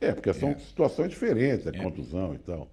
É, 0.00 0.12
porque 0.12 0.32
são 0.32 0.50
é. 0.50 0.54
situações 0.58 1.10
diferentes, 1.10 1.66
a 1.66 1.70
é. 1.70 1.82
contusão 1.82 2.34
e 2.34 2.38
tal. 2.38 2.68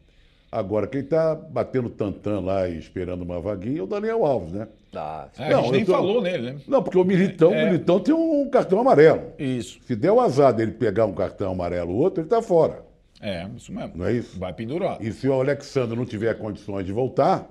Agora, 0.52 0.88
quem 0.88 1.02
está 1.02 1.36
batendo 1.36 1.90
tantã 1.90 2.40
lá 2.40 2.68
e 2.68 2.78
esperando 2.78 3.22
uma 3.22 3.40
vaguinha 3.40 3.80
é 3.80 3.84
o 3.84 3.88
Daniel 3.88 4.26
Alves, 4.26 4.52
né? 4.52 4.68
Ah, 4.96 5.28
é, 5.38 5.52
não, 5.52 5.60
a 5.60 5.62
gente 5.64 5.72
nem 5.74 5.86
tô... 5.86 5.92
falou 5.92 6.22
nele, 6.22 6.54
né? 6.54 6.60
Não, 6.68 6.82
porque 6.82 6.98
o 6.98 7.04
Militão, 7.04 7.54
é... 7.54 7.64
o 7.64 7.66
Militão 7.68 8.00
tem 8.00 8.14
um 8.14 8.50
cartão 8.50 8.80
amarelo. 8.80 9.34
Isso. 9.38 9.80
Se 9.86 9.96
der 9.96 10.12
o 10.12 10.20
azar 10.20 10.52
dele 10.52 10.72
pegar 10.72 11.06
um 11.06 11.14
cartão 11.14 11.52
amarelo 11.52 11.94
ou 11.94 12.00
outro, 12.00 12.22
ele 12.22 12.26
está 12.28 12.42
fora. 12.42 12.84
É, 13.22 13.48
isso 13.56 13.72
mesmo. 13.72 13.92
Não 13.96 14.06
é 14.06 14.14
isso? 14.14 14.40
Vai 14.40 14.54
pendurar. 14.54 14.98
E 15.00 15.12
se 15.12 15.28
o 15.28 15.34
Alexandre 15.34 15.96
não 15.96 16.06
tiver 16.06 16.34
condições 16.38 16.86
de 16.86 16.92
voltar. 16.92 17.48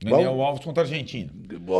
Daniel 0.00 0.34
bom, 0.34 0.42
Alves 0.42 0.64
contra 0.64 0.82
a 0.82 0.86
Argentina. 0.86 1.30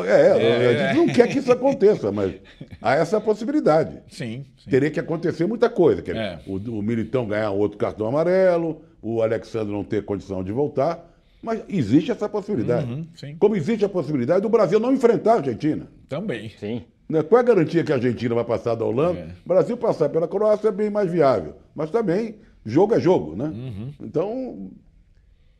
É, 0.07 0.11
é, 0.11 0.67
a 0.67 0.87
gente 0.87 0.97
não 0.97 1.15
quer 1.15 1.29
que 1.29 1.39
isso 1.39 1.53
aconteça, 1.53 2.11
mas 2.11 2.35
há 2.83 2.95
essa 2.95 3.21
possibilidade. 3.21 4.01
Sim. 4.09 4.45
sim. 4.57 4.71
Teria 4.71 4.91
que 4.91 4.99
acontecer 4.99 5.47
muita 5.47 5.71
coisa. 5.71 6.03
Que 6.03 6.11
é. 6.11 6.41
o, 6.47 6.57
o 6.57 6.83
Militão 6.83 7.27
ganhar 7.27 7.51
outro 7.51 7.79
cartão 7.79 8.07
amarelo, 8.07 8.83
o 9.01 9.23
Alexandre 9.23 9.73
não 9.73 9.85
ter 9.85 10.05
condição 10.05 10.43
de 10.43 10.51
voltar. 10.51 11.09
Mas 11.41 11.63
existe 11.69 12.11
essa 12.11 12.29
possibilidade. 12.29 12.91
Uhum, 12.91 13.37
Como 13.39 13.55
existe 13.55 13.85
a 13.85 13.89
possibilidade 13.89 14.43
do 14.43 14.49
Brasil 14.49 14.81
não 14.81 14.93
enfrentar 14.93 15.35
a 15.35 15.37
Argentina. 15.37 15.87
Também. 16.09 16.51
Sim. 16.59 16.83
Né? 17.09 17.23
Qual 17.23 17.39
é 17.39 17.43
a 17.43 17.47
garantia 17.47 17.85
que 17.85 17.93
a 17.93 17.95
Argentina 17.95 18.35
vai 18.35 18.45
passar 18.45 18.75
da 18.75 18.85
Holanda? 18.85 19.21
É. 19.21 19.29
O 19.45 19.49
Brasil 19.49 19.77
passar 19.77 20.09
pela 20.09 20.27
Croácia 20.27 20.69
é 20.69 20.73
bem 20.73 20.91
mais 20.91 21.11
viável. 21.11 21.55
Mas 21.75 21.91
também, 21.91 22.37
jogo 22.67 22.95
é 22.95 23.01
jogo, 23.01 23.37
né? 23.37 23.45
Uhum. 23.45 23.93
Então, 24.01 24.71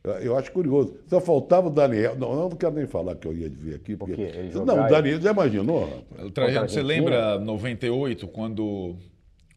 eu 0.03 0.37
acho 0.37 0.51
curioso. 0.51 0.97
Só 1.07 1.19
faltava 1.19 1.67
o 1.67 1.69
Daniel. 1.69 2.15
Não, 2.15 2.35
não 2.35 2.49
quero 2.51 2.73
nem 2.73 2.87
falar 2.87 3.15
que 3.15 3.27
eu 3.27 3.33
ia 3.33 3.49
dizer 3.49 3.75
aqui. 3.75 3.95
Porque... 3.95 4.15
porque 4.15 4.65
não, 4.65 4.85
o 4.85 4.87
Daniel 4.87 5.21
já 5.21 5.31
imaginou. 5.31 6.05
Trajano, 6.33 6.69
você 6.69 6.81
lembra 6.81 7.37
98, 7.39 8.27
quando 8.27 8.95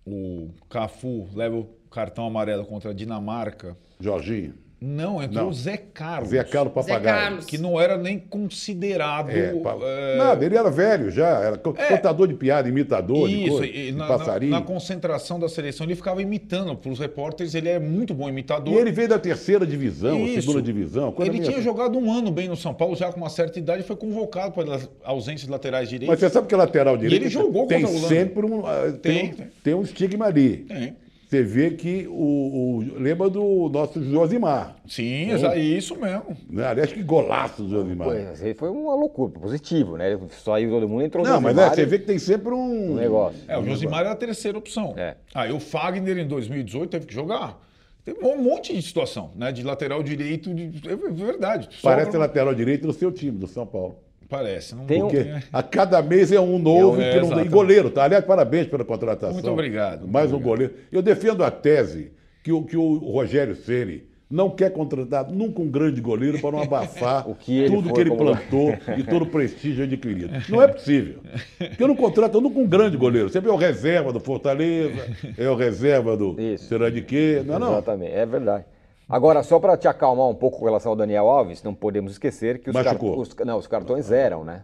o 0.04 0.50
Cafu 0.68 1.28
leva 1.34 1.56
o 1.56 1.64
cartão 1.90 2.26
amarelo 2.26 2.64
contra 2.64 2.90
a 2.90 2.94
Dinamarca. 2.94 3.76
Jorginho. 4.00 4.54
Não, 4.82 5.22
entrou 5.22 5.44
Não. 5.44 5.50
o 5.50 5.54
Zé 5.54 5.76
Carlos. 5.76 6.30
Zé 6.30 6.42
Carlos 6.42 6.72
Zé 6.74 6.80
Papagaio. 6.92 7.20
Carlos. 7.22 7.44
Que 7.44 7.56
não 7.56 7.80
era 7.80 7.96
nem 7.96 8.18
considerado. 8.18 9.30
É, 9.30 9.52
pa- 9.54 9.76
é, 9.80 10.16
Nada, 10.16 10.44
ele 10.44 10.56
era 10.56 10.70
velho 10.70 11.10
já, 11.10 11.28
era 11.40 11.54
É. 11.56 11.58
contador 11.58 12.26
de 12.28 12.34
piada, 12.34 12.68
imitador 12.68 13.28
de, 13.28 13.44
Isso, 13.44 13.56
coisa, 13.58 13.66
e 13.66 13.86
de 13.86 13.92
na, 13.92 14.08
na- 14.08 14.18
passarinho. 14.18 14.50
na 14.50 14.60
concentração 14.60 15.38
da 15.38 15.48
seleção 15.48 15.86
ele 15.86 15.94
ficava 15.94 16.20
imitando 16.20 16.74
para 16.76 16.90
os 16.90 16.98
repórteres, 16.98 17.54
ele 17.54 17.68
é 17.68 17.78
muito 17.78 18.12
bom 18.14 18.28
imitador. 18.28 18.74
E 18.74 18.76
ele 18.78 18.90
veio 18.92 19.08
da 19.08 19.18
terceira 19.18 19.66
divisão, 19.66 20.18
Isso. 20.26 20.42
segunda 20.42 20.62
divisão. 20.62 21.12
coisa 21.12 21.30
Ele 21.30 21.40
tinha 21.40 21.56
assim. 21.56 21.62
jogado 21.64 21.98
um 21.98 22.12
ano 22.12 22.30
bem 22.30 22.48
no 22.48 22.56
São 22.56 22.74
Paulo, 22.74 22.96
já 22.96 23.12
com 23.12 23.20
uma 23.20 23.30
certa 23.30 23.58
idade, 23.58 23.82
foi 23.82 23.96
convocado 23.96 24.52
para 24.52 24.80
ausência 25.04 25.46
de 25.46 25.50
laterais 25.52 25.82
Mas 25.84 25.90
direitos. 25.90 26.18
você 26.18 26.28
sabe 26.30 26.46
que 26.48 26.56
lateral 26.56 26.96
direito 26.96 27.22
ele 27.22 27.30
jogou 27.30 27.66
tem 27.66 27.82
contra 27.82 27.96
a 27.96 27.98
Holanda. 27.98 28.08
sempre 28.14 28.46
um, 28.46 28.66
ah, 28.66 28.92
tem, 29.00 29.12
Tem, 29.12 29.24
um- 29.30 29.34
tem. 29.34 29.46
tem 29.62 29.74
um 29.74 29.82
estigma 29.82 30.26
ali. 30.26 30.56
Tem. 30.68 30.96
Você 31.32 31.42
vê 31.42 31.70
que 31.70 32.06
o, 32.10 32.12
o- 32.12 32.84
lembra 32.98 33.30
do 33.30 33.70
nosso 33.70 34.02
Josimar. 34.04 34.76
Sim, 34.86 35.30
exa- 35.30 35.56
isso 35.56 35.96
mesmo. 35.98 36.36
Né? 36.50 36.62
Aliás, 36.66 36.92
que 36.92 37.02
golaço 37.02 37.62
do 37.62 37.70
Josimar. 37.70 38.06
Pois, 38.08 38.42
aí 38.42 38.52
foi 38.52 38.68
uma 38.68 38.94
loucura, 38.94 39.32
positivo, 39.32 39.96
né? 39.96 40.12
Ele 40.12 40.20
Saiu 40.44 40.68
todo 40.68 40.86
mundo, 40.86 41.02
entrou 41.04 41.24
Não, 41.24 41.36
no 41.36 41.40
mas 41.40 41.52
é, 41.56 41.60
Josimar 41.60 41.74
você 41.74 41.86
vê 41.86 41.98
que 42.00 42.04
tem 42.04 42.18
sempre 42.18 42.52
um. 42.52 42.92
um 42.92 42.94
negócio. 42.96 43.40
É, 43.48 43.56
o 43.56 43.64
Josimar 43.64 44.00
era 44.00 44.10
a 44.12 44.14
terceira 44.14 44.58
opção. 44.58 44.92
É. 44.94 45.16
Aí 45.34 45.50
o 45.50 45.58
Fagner 45.58 46.18
em 46.18 46.26
2018 46.28 46.90
teve 46.90 47.06
que 47.06 47.14
jogar. 47.14 47.58
Teve 48.04 48.22
um 48.22 48.36
monte 48.42 48.74
de 48.74 48.82
situação, 48.82 49.30
né? 49.34 49.50
De 49.52 49.62
lateral 49.62 50.02
direito, 50.02 50.52
de... 50.52 50.86
é 50.86 50.94
verdade. 50.96 51.66
Parece 51.82 52.06
Sobra- 52.10 52.26
lateral 52.26 52.54
direito 52.54 52.86
do 52.86 52.92
seu 52.92 53.10
time, 53.10 53.38
do 53.38 53.46
São 53.46 53.64
Paulo. 53.66 53.96
Parece. 54.32 54.74
Não... 54.74 54.86
Tem 54.86 55.02
um- 55.02 55.08
Porque 55.08 55.26
a 55.52 55.62
cada 55.62 56.00
mês 56.02 56.32
é 56.32 56.40
um 56.40 56.58
novo 56.58 57.00
É, 57.00 57.10
que 57.12 57.16
não 57.20 57.26
exato. 57.26 57.40
E 57.42 57.48
goleiro, 57.48 57.90
tá? 57.90 58.04
Aliás, 58.04 58.24
parabéns 58.24 58.66
pela 58.66 58.84
contratação. 58.84 59.34
Muito 59.34 59.50
obrigado, 59.50 60.00
muito 60.00 60.12
Mais 60.12 60.32
um 60.32 60.36
obrigado. 60.36 60.48
goleiro. 60.56 60.74
Eu 60.90 61.02
defendo 61.02 61.44
a 61.44 61.50
tese 61.50 62.10
que 62.42 62.50
o, 62.50 62.62
que 62.62 62.76
o 62.76 62.94
Rogério 63.10 63.54
Ceni 63.54 64.04
não 64.30 64.48
quer 64.48 64.70
contratar 64.72 65.30
nunca 65.30 65.60
um 65.60 65.68
grande 65.70 66.00
goleiro 66.00 66.40
para 66.40 66.52
não 66.52 66.62
abafar 66.62 67.28
O 67.28 67.34
que 67.34 67.58
ele 67.58 67.68
tudo 67.76 67.92
que 67.92 68.00
ele 68.00 68.08
como- 68.08 68.22
plantou 68.24 68.74
e 68.96 69.02
todo 69.02 69.22
o 69.24 69.26
prestígio 69.26 69.84
adquirido. 69.84 70.30
Não 70.48 70.62
é 70.62 70.68
possível. 70.68 71.16
Porque 71.58 71.82
eu 71.82 71.88
não 71.88 71.94
contrato 71.94 72.40
nunca 72.40 72.58
um 72.58 72.66
grande 72.66 72.96
goleiro. 72.96 73.28
Sempre 73.28 73.50
é 73.50 73.52
o 73.52 73.56
reserva 73.56 74.10
do 74.10 74.18
Fortaleza, 74.20 75.06
é 75.36 75.46
o 75.50 75.54
reserva 75.54 76.16
do 76.16 76.40
Isso. 76.40 76.64
será 76.68 76.88
de 76.88 77.02
quê. 77.02 77.42
Não, 77.44 77.58
não. 77.58 77.72
Exatamente, 77.72 78.12
é 78.12 78.24
verdade. 78.24 78.64
Agora, 79.12 79.42
só 79.42 79.60
para 79.60 79.76
te 79.76 79.86
acalmar 79.86 80.26
um 80.28 80.34
pouco 80.34 80.58
com 80.58 80.64
relação 80.64 80.90
ao 80.92 80.96
Daniel 80.96 81.28
Alves, 81.28 81.62
não 81.62 81.74
podemos 81.74 82.12
esquecer 82.12 82.58
que 82.60 82.70
os, 82.70 82.82
car- 82.82 82.96
os- 83.04 83.36
não, 83.44 83.58
os 83.58 83.66
cartões 83.66 84.10
eram, 84.10 84.42
né? 84.42 84.62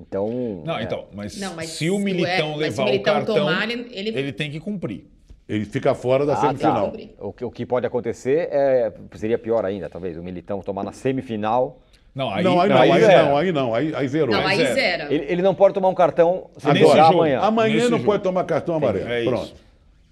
Então. 0.00 0.62
Não, 0.64 0.78
é, 0.78 0.84
então, 0.84 1.04
mas, 1.12 1.38
Não, 1.38 1.54
mas 1.54 1.70
se 1.70 1.90
o 1.90 1.98
Militão 1.98 2.54
é, 2.54 2.56
levar 2.56 2.82
o 2.82 2.86
o 2.86 2.88
Militão 2.90 3.14
cartão, 3.14 3.34
tomar, 3.36 3.70
ele- 3.70 3.88
ele- 3.92 4.32
tem 4.32 4.50
que 4.50 4.58
cumprir. 4.58 5.06
Ele 5.48 5.64
fica 5.64 5.94
fora 5.94 6.24
da 6.26 6.34
Ah, 6.34 6.36
semifinal. 6.36 6.90
tá. 6.92 6.98
O, 7.20 7.32
que, 7.32 7.44
o 7.44 7.50
que 7.50 7.66
pode 7.66 7.86
acontecer 7.86 8.48
é, 8.52 8.92
seria 9.14 9.38
pior 9.38 9.64
ainda, 9.64 9.88
talvez, 9.88 10.16
o 10.16 10.22
Militão 10.22 10.60
tomar 10.60 10.84
na 10.84 10.92
semifinal. 10.92 11.80
Não, 12.14 12.30
aí, 12.30 12.42
não, 12.44 12.60
aí 12.60 12.68
não, 12.68 12.78
aí 12.80 12.90
aí, 12.92 13.00
não, 13.16 13.36
aí 13.36 13.52
não, 13.52 13.74
aí, 13.74 13.94
aí 13.94 14.08
zerou. 14.08 14.34
Não, 14.34 14.46
aí 14.46 14.58
zero. 14.58 15.12
Ele, 15.12 15.24
ele 15.28 15.42
não 15.42 15.54
pode 15.54 15.74
tomar 15.74 15.88
um 15.88 15.94
cartão 15.94 16.48
se 16.56 16.74
jogo. 16.74 17.00
amanhã. 17.00 17.40
Amanhã 17.40 17.74
Nesse 17.76 17.90
não 17.90 17.98
jogo. 17.98 18.10
pode 18.10 18.22
tomar 18.22 18.44
cartão 18.44 18.74
amarelo. 18.74 19.08
É 19.08 19.24
Pronto. 19.24 19.44
isso. 19.44 19.54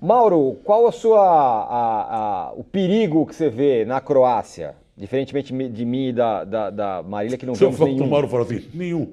Mauro, 0.00 0.58
qual 0.62 0.86
a 0.86 0.92
sua, 0.92 1.20
a- 1.20 2.48
a- 2.48 2.52
o 2.52 2.62
perigo 2.62 3.26
que 3.26 3.34
você 3.34 3.48
vê 3.48 3.84
na 3.84 4.00
Croácia? 4.00 4.76
Diferentemente 4.96 5.52
de 5.70 5.84
mim 5.84 6.08
e 6.08 6.12
da, 6.12 6.44
da, 6.44 6.70
da 6.70 7.02
Marília, 7.02 7.36
que 7.36 7.44
não 7.46 7.54
Se 7.54 7.64
eu 7.64 7.68
vemos 7.70 7.78
for 7.78 7.86
nenhum. 7.86 8.04
o 8.06 8.10
Mauro 8.10 8.28
fala 8.28 8.42
assim, 8.44 8.66
nenhum. 8.72 9.12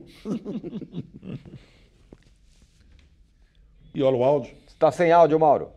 e 3.93 4.01
olha 4.03 4.17
o 4.17 4.23
áudio. 4.23 4.53
Está 4.67 4.91
sem 4.91 5.11
áudio, 5.11 5.39
Mauro? 5.39 5.69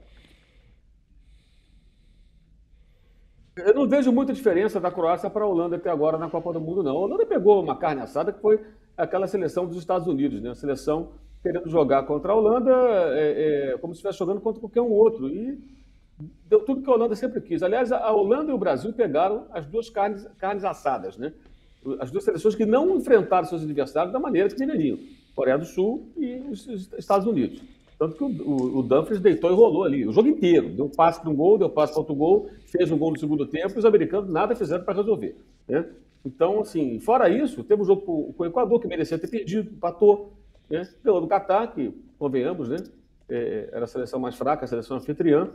Eu 3.57 3.75
não 3.75 3.89
vejo 3.89 4.13
muita 4.13 4.33
diferença 4.33 4.79
da 4.79 4.91
Croácia 4.91 5.31
para 5.31 5.45
a 5.45 5.47
Holanda 5.47 5.77
até 5.77 5.89
agora 5.91 6.19
na 6.19 6.29
Copa 6.29 6.53
do 6.53 6.61
Mundo, 6.61 6.83
não. 6.83 6.93
A 6.97 7.01
Holanda 7.01 7.25
pegou 7.27 7.63
uma 7.63 7.77
carne 7.77 8.03
assada 8.03 8.33
que 8.33 8.41
foi 8.41 8.61
aquela 8.97 9.27
seleção 9.27 9.67
dos 9.67 9.79
Estados 9.79 10.07
Unidos, 10.07 10.41
né? 10.43 10.51
A 10.51 10.55
seleção 10.55 11.13
querendo 11.47 11.69
jogar 11.69 12.03
contra 12.03 12.33
a 12.33 12.35
Holanda 12.35 12.73
é, 13.15 13.73
é, 13.73 13.79
como 13.79 13.95
se 13.95 13.99
estivesse 13.99 14.19
jogando 14.19 14.41
contra 14.41 14.61
qualquer 14.61 14.81
um 14.81 14.91
outro. 14.91 15.29
E 15.29 15.57
deu 16.49 16.61
tudo 16.61 16.83
que 16.83 16.91
a 16.91 16.93
Holanda 16.93 17.15
sempre 17.15 17.41
quis. 17.41 17.63
Aliás, 17.63 17.93
a 17.93 18.11
Holanda 18.11 18.51
e 18.51 18.55
o 18.55 18.59
Brasil 18.59 18.93
pegaram 18.93 19.47
as 19.53 19.65
duas 19.65 19.89
carnes, 19.89 20.27
carnes 20.39 20.65
assadas, 20.65 21.17
né? 21.17 21.33
As 22.01 22.11
duas 22.11 22.25
seleções 22.25 22.57
que 22.57 22.67
não 22.67 22.97
enfrentaram 22.97 23.47
seus 23.47 23.63
adversários 23.63 24.13
da 24.13 24.19
maneira 24.19 24.49
que 24.49 24.57
deveriam. 24.57 24.99
Coreia 25.37 25.57
do 25.57 25.65
Sul 25.65 26.09
e 26.17 26.43
os 26.51 26.67
Estados 26.99 27.27
Unidos. 27.27 27.63
Tanto 27.97 28.17
que 28.17 28.25
o, 28.25 28.27
o, 28.27 28.79
o 28.79 28.83
Dumfries 28.83 29.21
deitou 29.21 29.51
e 29.51 29.55
rolou 29.55 29.85
ali, 29.85 30.07
o 30.07 30.13
jogo 30.13 30.29
inteiro. 30.29 30.71
Deu 30.71 30.87
um 30.87 30.91
passe 30.91 31.21
para 31.21 31.31
um 31.31 31.35
gol, 31.35 31.59
deu 31.59 31.69
um 31.69 31.71
passe 31.71 31.93
para 31.93 32.01
outro 32.01 32.15
gol, 32.15 32.51
fez 32.67 32.91
um 32.91 32.99
gol 32.99 33.13
no 33.13 33.19
segundo 33.19 33.47
tempo 33.47 33.73
e 33.75 33.79
os 33.79 33.85
americanos 33.85 34.29
nada 34.29 34.57
fizeram 34.57 34.85
para 34.85 34.95
resolver. 34.95 35.37
Né? 35.69 35.87
Então, 36.25 36.61
assim, 36.61 36.99
fora 36.99 37.29
isso, 37.29 37.63
teve 37.63 37.81
um 37.81 37.85
jogo 37.85 38.03
com 38.33 38.43
o 38.43 38.47
Equador 38.47 38.81
que 38.81 38.89
merecia 38.89 39.17
ter 39.17 39.29
perdido, 39.29 39.71
empatou. 39.71 40.33
Né? 40.69 40.83
Ganhou 41.05 41.21
do 41.21 41.27
Catar, 41.27 41.69
que, 41.73 41.93
convenhamos, 42.19 42.69
né? 42.69 42.77
É, 43.29 43.69
era 43.73 43.85
a 43.85 43.89
seleção 43.89 44.19
mais 44.21 44.35
fraca, 44.37 44.65
a 44.65 44.69
seleção 44.69 44.97
anfitriã. 44.97 45.49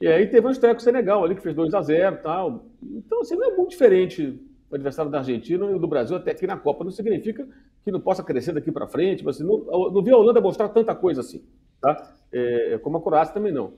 E 0.00 0.06
aí 0.06 0.26
teve 0.26 0.46
um 0.46 0.50
estreia 0.50 0.74
com 0.74 0.80
o 0.80 0.84
Senegal 0.84 1.24
ali, 1.24 1.34
que 1.34 1.40
fez 1.42 1.54
2 1.54 1.72
a 1.74 1.80
0 1.80 2.16
e 2.16 2.18
tal. 2.18 2.64
Então, 2.82 3.20
assim, 3.20 3.34
não 3.36 3.50
é 3.50 3.56
muito 3.56 3.70
diferente 3.70 4.38
o 4.70 4.74
adversário 4.74 5.10
da 5.10 5.18
Argentina 5.18 5.70
e 5.70 5.78
do 5.78 5.86
Brasil 5.86 6.16
até 6.16 6.32
aqui 6.32 6.46
na 6.46 6.56
Copa. 6.56 6.84
Não 6.84 6.90
significa 6.90 7.46
que 7.84 7.90
não 7.90 8.00
possa 8.00 8.22
crescer 8.22 8.52
daqui 8.52 8.70
para 8.72 8.86
frente, 8.86 9.24
mas 9.24 9.36
assim, 9.36 9.44
não, 9.44 9.90
não 9.90 10.02
vi 10.02 10.10
a 10.10 10.16
Holanda 10.16 10.40
mostrar 10.40 10.68
tanta 10.68 10.94
coisa 10.94 11.20
assim, 11.20 11.42
tá? 11.80 12.12
É, 12.32 12.78
como 12.82 12.98
a 12.98 13.02
Croácia 13.02 13.32
também 13.32 13.52
não. 13.52 13.72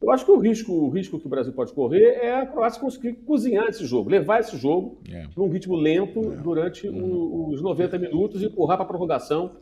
Eu 0.00 0.12
acho 0.12 0.24
que 0.24 0.30
o 0.30 0.38
risco, 0.38 0.72
o 0.72 0.88
risco 0.88 1.18
que 1.18 1.26
o 1.26 1.28
Brasil 1.28 1.52
pode 1.52 1.72
correr 1.72 2.20
é 2.22 2.36
a 2.40 2.46
Croácia 2.46 2.80
conseguir 2.80 3.14
cozinhar 3.14 3.66
esse 3.66 3.84
jogo, 3.84 4.08
levar 4.08 4.38
esse 4.38 4.56
jogo 4.56 4.98
É. 5.12 5.26
num 5.36 5.48
ritmo 5.48 5.74
lento 5.74 6.20
durante 6.40 6.88
o- 6.88 7.48
os 7.50 7.60
90 7.60 7.98
minutos 7.98 8.40
e 8.40 8.46
empurrar 8.46 8.76
para 8.76 8.84
a 8.84 8.88
prorrogação. 8.88 9.56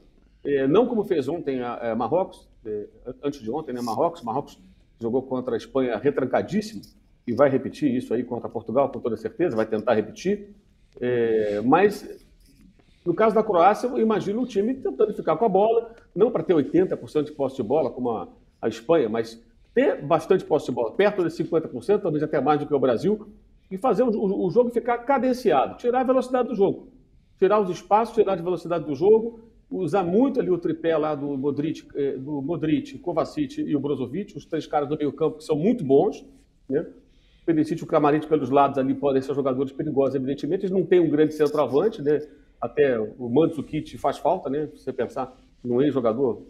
É, 0.47 0.67
não 0.67 0.87
como 0.87 1.05
fez 1.05 1.29
ontem 1.29 1.61
a, 1.61 1.93
a 1.93 1.97
Marrocos, 1.97 2.49
é, 2.65 2.87
antes 3.23 3.41
de 3.41 3.51
ontem, 3.51 3.73
né? 3.73 3.81
Marrocos. 3.81 4.23
Marrocos 4.23 4.59
jogou 5.01 5.23
contra 5.23 5.55
a 5.55 5.57
Espanha 5.57 5.97
retrancadíssimo 5.99 6.83
e 7.27 7.33
vai 7.33 7.49
repetir 7.51 7.93
isso 7.95 8.15
aí 8.15 8.23
contra 8.23 8.49
Portugal, 8.49 8.89
com 8.89 9.01
toda 9.01 9.17
certeza, 9.17 9.57
vai 9.57 9.67
tentar 9.67 9.95
repetir. 9.95 10.55
É, 11.01 11.61
mas 11.65 12.09
no 13.05 13.15
caso 13.15 13.35
da 13.35 13.43
Croácia, 13.43 13.87
eu 13.89 13.99
imagino 13.99 14.43
o 14.43 14.47
time 14.47 14.75
tentando 14.75 15.13
ficar 15.15 15.37
com 15.37 15.45
a 15.45 15.49
bola, 15.49 15.93
não 16.15 16.31
para 16.31 16.43
ter 16.43 16.55
80% 16.55 17.25
de 17.25 17.33
posse 17.33 17.57
de 17.57 17.63
bola, 17.63 17.91
como 17.91 18.11
a, 18.11 18.29
a 18.63 18.69
Espanha, 18.69 19.09
mas 19.09 19.41
ter 19.75 20.01
bastante 20.03 20.45
posse 20.45 20.67
de 20.67 20.73
bola, 20.73 20.93
perto 20.93 21.23
de 21.23 21.29
50%, 21.31 22.01
talvez 22.01 22.23
até 22.23 22.41
mais 22.41 22.59
do 22.61 22.67
que 22.67 22.75
o 22.75 22.79
Brasil, 22.79 23.29
e 23.71 23.77
fazer 23.77 24.03
o, 24.03 24.09
o- 24.11 24.47
o 24.47 24.51
jogo 24.51 24.71
ficar 24.71 24.99
cadenciado, 24.99 25.77
tirar 25.77 26.01
a 26.01 26.05
velocidade 26.05 26.49
do 26.49 26.55
jogo, 26.55 26.89
tirar 27.39 27.61
os 27.61 27.69
espaços, 27.71 28.15
tirar 28.15 28.33
a 28.33 28.37
velocidade 28.37 28.85
do 28.85 28.95
jogo, 28.95 29.41
usar 29.71 30.03
muito 30.05 30.41
ali 30.41 30.51
o 30.51 30.59
tripé 30.59 30.97
lá 30.97 31.15
do 31.15 31.37
Modric, 31.37 31.87
eh, 31.95 32.17
do 32.17 32.41
Modric, 32.41 32.99
Kovacic 32.99 33.61
e 33.61 33.75
o 33.75 33.81
Brozovic, 33.81 34.37
os 34.37 34.45
três 34.47 34.67
caras 34.67 34.89
do 34.89 34.97
meio 34.97 35.13
campo 35.13 35.39
que 35.39 35.45
são 35.45 35.57
muito 35.57 35.85
bons, 35.85 36.25
né? 36.69 36.81
O 37.43 37.47
Perisic 37.47 37.81
e 37.81 37.85
o 37.85 37.87
Kramaric 37.87 38.27
pelos 38.27 38.51
lados 38.51 38.79
ali 38.79 38.95
podem 38.95 39.23
ser 39.23 39.35
jogadores 39.35 39.73
perigosos, 39.73 40.15
evidentemente. 40.15 40.63
Eles 40.67 40.71
não 40.71 40.85
têm 40.85 41.01
um 41.01 41.09
grande 41.11 41.35
centroavante, 41.35 42.03
né? 42.03 42.21
Até 42.61 42.99
o 42.99 43.29
Mandzukic 43.29 43.97
faz 43.99 44.19
falta, 44.19 44.49
né? 44.51 44.69
Se 44.75 44.83
você 44.85 44.93
pensar 44.93 45.37
no 45.63 45.83
ex-jogador 45.83 46.43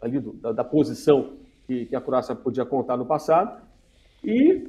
ali 0.00 0.20
do- 0.20 0.32
da, 0.34 0.52
da 0.52 0.64
posição 0.64 1.32
que, 1.66 1.86
que 1.86 1.96
a 1.96 2.00
Croácia 2.00 2.34
podia 2.34 2.64
contar 2.64 2.96
no 2.96 3.06
passado. 3.06 3.62
E 4.22 4.68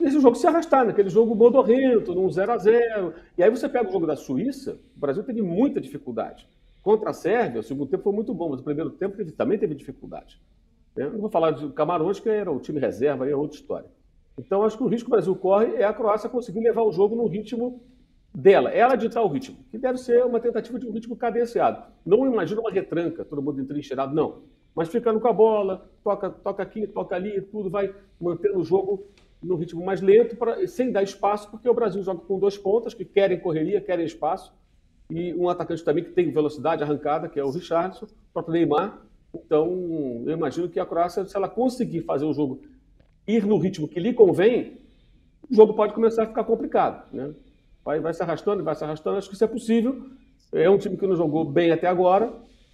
esse 0.00 0.20
jogo 0.20 0.36
se 0.36 0.46
arrastar, 0.46 0.86
naquele 0.86 1.10
jogo 1.10 1.34
modorrento, 1.34 2.14
num 2.14 2.30
0 2.30 2.52
a 2.52 2.58
0 2.58 3.12
E 3.36 3.42
aí 3.42 3.50
você 3.50 3.68
pega 3.68 3.88
o 3.88 3.92
jogo 3.92 4.06
da 4.06 4.14
Suíça, 4.16 4.78
o 4.96 5.00
Brasil 5.00 5.22
teve 5.24 5.42
muita 5.42 5.80
dificuldade. 5.80 6.46
Contra 6.88 7.10
a 7.10 7.12
Sérvia, 7.12 7.60
o 7.60 7.62
segundo 7.62 7.90
tempo 7.90 8.02
foi 8.02 8.14
muito 8.14 8.32
bom, 8.32 8.48
mas 8.48 8.60
o 8.60 8.64
primeiro 8.64 8.88
tempo 8.88 9.14
teve- 9.14 9.32
também 9.32 9.58
teve 9.58 9.74
dificuldade. 9.74 10.40
né? 10.96 11.06
Não 11.06 11.20
vou 11.20 11.28
falar 11.28 11.50
de 11.50 11.68
Camarões, 11.74 12.18
que 12.18 12.30
era 12.30 12.50
o 12.50 12.58
time 12.58 12.80
reserva, 12.80 13.26
aí 13.26 13.30
é 13.30 13.36
outra 13.36 13.58
história. 13.58 13.86
Então, 14.38 14.62
acho 14.62 14.78
que 14.78 14.82
o 14.82 14.86
risco 14.86 15.04
que 15.04 15.10
o 15.10 15.16
Brasil 15.16 15.36
corre 15.36 15.74
é 15.74 15.84
a 15.84 15.92
Croácia 15.92 16.30
conseguir 16.30 16.60
levar 16.60 16.80
o 16.82 16.90
jogo 16.90 17.14
no 17.14 17.26
ritmo 17.26 17.82
dela, 18.34 18.70
ela 18.70 18.96
ditar 18.96 19.22
o 19.22 19.28
ritmo, 19.28 19.58
que 19.70 19.76
deve 19.76 19.98
ser 19.98 20.24
uma 20.24 20.40
tentativa 20.40 20.78
de 20.78 20.86
um 20.88 20.90
ritmo 20.90 21.14
cadenciado. 21.14 21.82
Não 22.06 22.24
imagina 22.26 22.62
uma 22.62 22.70
retranca, 22.70 23.22
todo 23.22 23.42
mundo 23.42 23.60
entrincheirado, 23.60 24.14
não. 24.14 24.44
Mas 24.74 24.88
ficando 24.88 25.20
com 25.20 25.28
a 25.28 25.32
bola, 25.32 25.90
toca, 26.02 26.30
toca 26.30 26.62
aqui, 26.62 26.86
toca 26.86 27.14
ali, 27.14 27.38
tudo 27.42 27.68
vai 27.68 27.94
mantendo 28.18 28.58
o 28.60 28.64
jogo 28.64 29.04
no 29.42 29.56
ritmo 29.56 29.84
mais 29.84 30.00
lento, 30.00 30.36
pra, 30.36 30.66
sem 30.66 30.90
dar 30.90 31.02
espaço, 31.02 31.50
porque 31.50 31.68
o 31.68 31.74
Brasil 31.74 32.02
joga 32.02 32.20
com 32.22 32.38
dois 32.38 32.56
pontas 32.56 32.94
que 32.94 33.04
querem 33.04 33.38
correria, 33.38 33.78
querem 33.78 34.06
espaço, 34.06 34.56
e 35.10 35.34
um 35.34 35.48
atacante 35.48 35.82
também 35.82 36.04
que 36.04 36.10
tem 36.10 36.30
velocidade 36.30 36.82
arrancada, 36.82 37.28
que 37.28 37.40
é 37.40 37.44
o 37.44 37.50
Richardson, 37.50 38.04
o 38.04 38.32
próprio 38.32 38.52
Neymar. 38.52 38.98
Então, 39.34 40.22
eu 40.26 40.32
imagino 40.32 40.68
que 40.68 40.78
a 40.78 40.86
Croácia, 40.86 41.24
se 41.24 41.36
ela 41.36 41.48
conseguir 41.48 42.02
fazer 42.02 42.24
o 42.24 42.32
jogo 42.32 42.60
ir 43.26 43.44
no 43.46 43.58
ritmo 43.58 43.88
que 43.88 44.00
lhe 44.00 44.12
convém, 44.12 44.78
o 45.50 45.54
jogo 45.54 45.74
pode 45.74 45.92
começar 45.92 46.24
a 46.24 46.26
ficar 46.26 46.44
complicado. 46.44 47.06
Né? 47.12 47.32
Vai, 47.84 48.00
vai 48.00 48.12
se 48.12 48.22
arrastando, 48.22 48.62
vai 48.62 48.74
se 48.74 48.84
arrastando. 48.84 49.16
Acho 49.16 49.28
que 49.28 49.34
isso 49.34 49.44
é 49.44 49.48
possível. 49.48 50.06
É 50.52 50.68
um 50.68 50.78
time 50.78 50.96
que 50.96 51.06
não 51.06 51.16
jogou 51.16 51.44
bem 51.44 51.70
até 51.70 51.86
agora, 51.86 52.32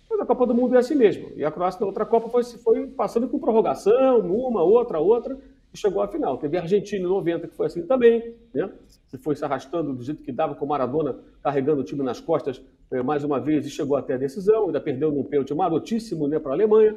mas 0.08 0.20
a 0.20 0.26
Copa 0.26 0.46
do 0.46 0.54
Mundo 0.54 0.74
é 0.74 0.78
assim 0.78 0.94
mesmo. 0.94 1.30
E 1.36 1.44
a 1.44 1.50
Croácia 1.50 1.80
na 1.80 1.86
outra 1.86 2.06
Copa 2.06 2.28
foi, 2.28 2.44
foi 2.44 2.86
passando 2.88 3.28
com 3.28 3.38
prorrogação, 3.38 4.20
uma, 4.20 4.62
outra, 4.62 5.00
outra, 5.00 5.36
e 5.74 5.78
chegou 5.78 6.00
à 6.00 6.08
final. 6.08 6.38
Teve 6.38 6.56
a 6.56 6.62
Argentina 6.62 7.04
em 7.04 7.08
90, 7.08 7.48
que 7.48 7.56
foi 7.56 7.66
assim 7.66 7.82
também, 7.82 8.34
né? 8.54 8.70
Se 9.08 9.18
foi 9.18 9.34
se 9.34 9.44
arrastando 9.44 9.92
do 9.92 10.02
jeito 10.02 10.22
que 10.22 10.30
dava 10.30 10.54
com 10.54 10.64
o 10.64 10.68
Maradona 10.68 11.18
carregando 11.42 11.80
o 11.80 11.84
time 11.84 12.02
nas 12.02 12.20
costas 12.20 12.62
eh, 12.92 13.02
mais 13.02 13.24
uma 13.24 13.40
vez 13.40 13.66
e 13.66 13.70
chegou 13.70 13.96
até 13.96 14.14
a 14.14 14.16
decisão, 14.16 14.66
ainda 14.66 14.80
perdeu 14.80 15.10
num 15.10 15.24
pênalti 15.24 15.52
marotíssimo 15.52 16.28
né, 16.28 16.38
para 16.38 16.52
a 16.52 16.54
Alemanha. 16.54 16.96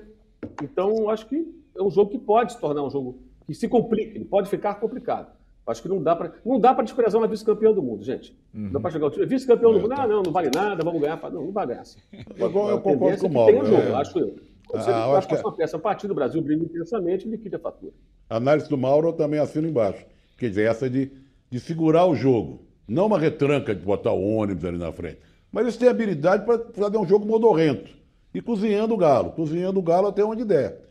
Então, 0.62 1.10
acho 1.10 1.26
que 1.26 1.44
é 1.76 1.82
um 1.82 1.90
jogo 1.90 2.12
que 2.12 2.20
pode 2.20 2.54
se 2.54 2.60
tornar 2.60 2.84
um 2.84 2.90
jogo 2.90 3.20
que 3.48 3.56
se 3.56 3.68
complica, 3.68 4.16
ele 4.16 4.26
pode 4.26 4.48
ficar 4.48 4.76
complicado. 4.76 5.36
Acho 5.66 5.82
que 5.82 5.90
não 5.90 6.02
dá 6.02 6.16
para 6.16 6.34
não 6.46 6.60
dá 6.60 6.74
para 6.74 6.86
desprezar 6.86 7.20
uma 7.20 7.28
vice-campeã 7.28 7.74
do 7.74 7.84
mundo, 7.84 8.02
gente. 8.02 8.32
Uhum. 8.54 8.62
Não 8.66 8.72
dá 8.72 8.80
para 8.80 8.92
chegar 8.92 9.08
o 9.08 9.10
time 9.10 9.26
vice-campeão 9.26 9.74
do 9.74 9.82
mundo, 9.82 9.94
ah, 9.98 10.08
não, 10.08 10.24
não 10.24 10.32
vale 10.32 10.50
nada, 10.54 10.82
vamos 10.84 11.02
ganhar. 11.02 11.20
Não, 11.30 11.46
não 11.46 11.52
vai 11.52 11.68
ganhar 11.68 11.82
assim. 11.82 12.00
Eu, 12.38 12.50
eu 12.70 12.80
concordo 12.80 13.20
com 13.20 13.28
o 13.28 13.34
Mauro. 13.34 13.52
Tem 13.52 13.62
um 13.62 13.66
jogo, 13.66 13.82
é. 13.82 13.94
acho 13.96 14.20
eu. 14.20 14.36
Você 14.72 14.90
ah, 14.90 15.18
acho 15.18 15.28
que 15.28 15.36
é 15.36 15.40
uma 15.40 15.54
peça 15.54 15.78
a 15.78 15.80
partir 15.80 16.08
do 16.08 16.16
Brasil 16.16 16.42
brilha 16.42 16.64
intensamente 16.64 17.28
e 17.28 17.32
liquida 17.32 17.58
a 17.58 17.60
fatura. 17.60 17.94
A 18.30 18.38
análise 18.38 18.70
do 18.70 18.78
Mauro 18.78 19.10
eu 19.10 19.14
também 19.14 19.40
assino 19.40 19.68
embaixo. 19.68 20.06
Quer 20.38 20.50
dizer, 20.50 20.70
essa 20.70 20.90
de, 20.90 21.12
de 21.50 21.60
segurar 21.60 22.06
o 22.06 22.16
jogo. 22.16 22.66
Não 22.88 23.08
uma 23.08 23.20
retranca 23.20 23.74
de 23.74 23.84
botar 23.84 24.12
o 24.12 24.36
ônibus 24.36 24.66
ali 24.66 24.78
na 24.78 24.92
frente. 24.92 25.20
Mas 25.52 25.64
eles 25.64 25.78
têm 25.78 25.90
habilidade 25.90 26.46
para 26.46 26.60
fazer 26.74 26.98
um 26.98 27.08
jogo 27.08 27.26
modorrento. 27.26 27.90
E 28.34 28.42
cozinhando 28.42 28.94
o 28.94 28.98
galo. 28.98 29.32
Cozinhando 29.32 29.80
o 29.80 29.84
galo 29.84 30.08
até 30.08 30.24
onde 30.24 30.46
der. 30.46 30.88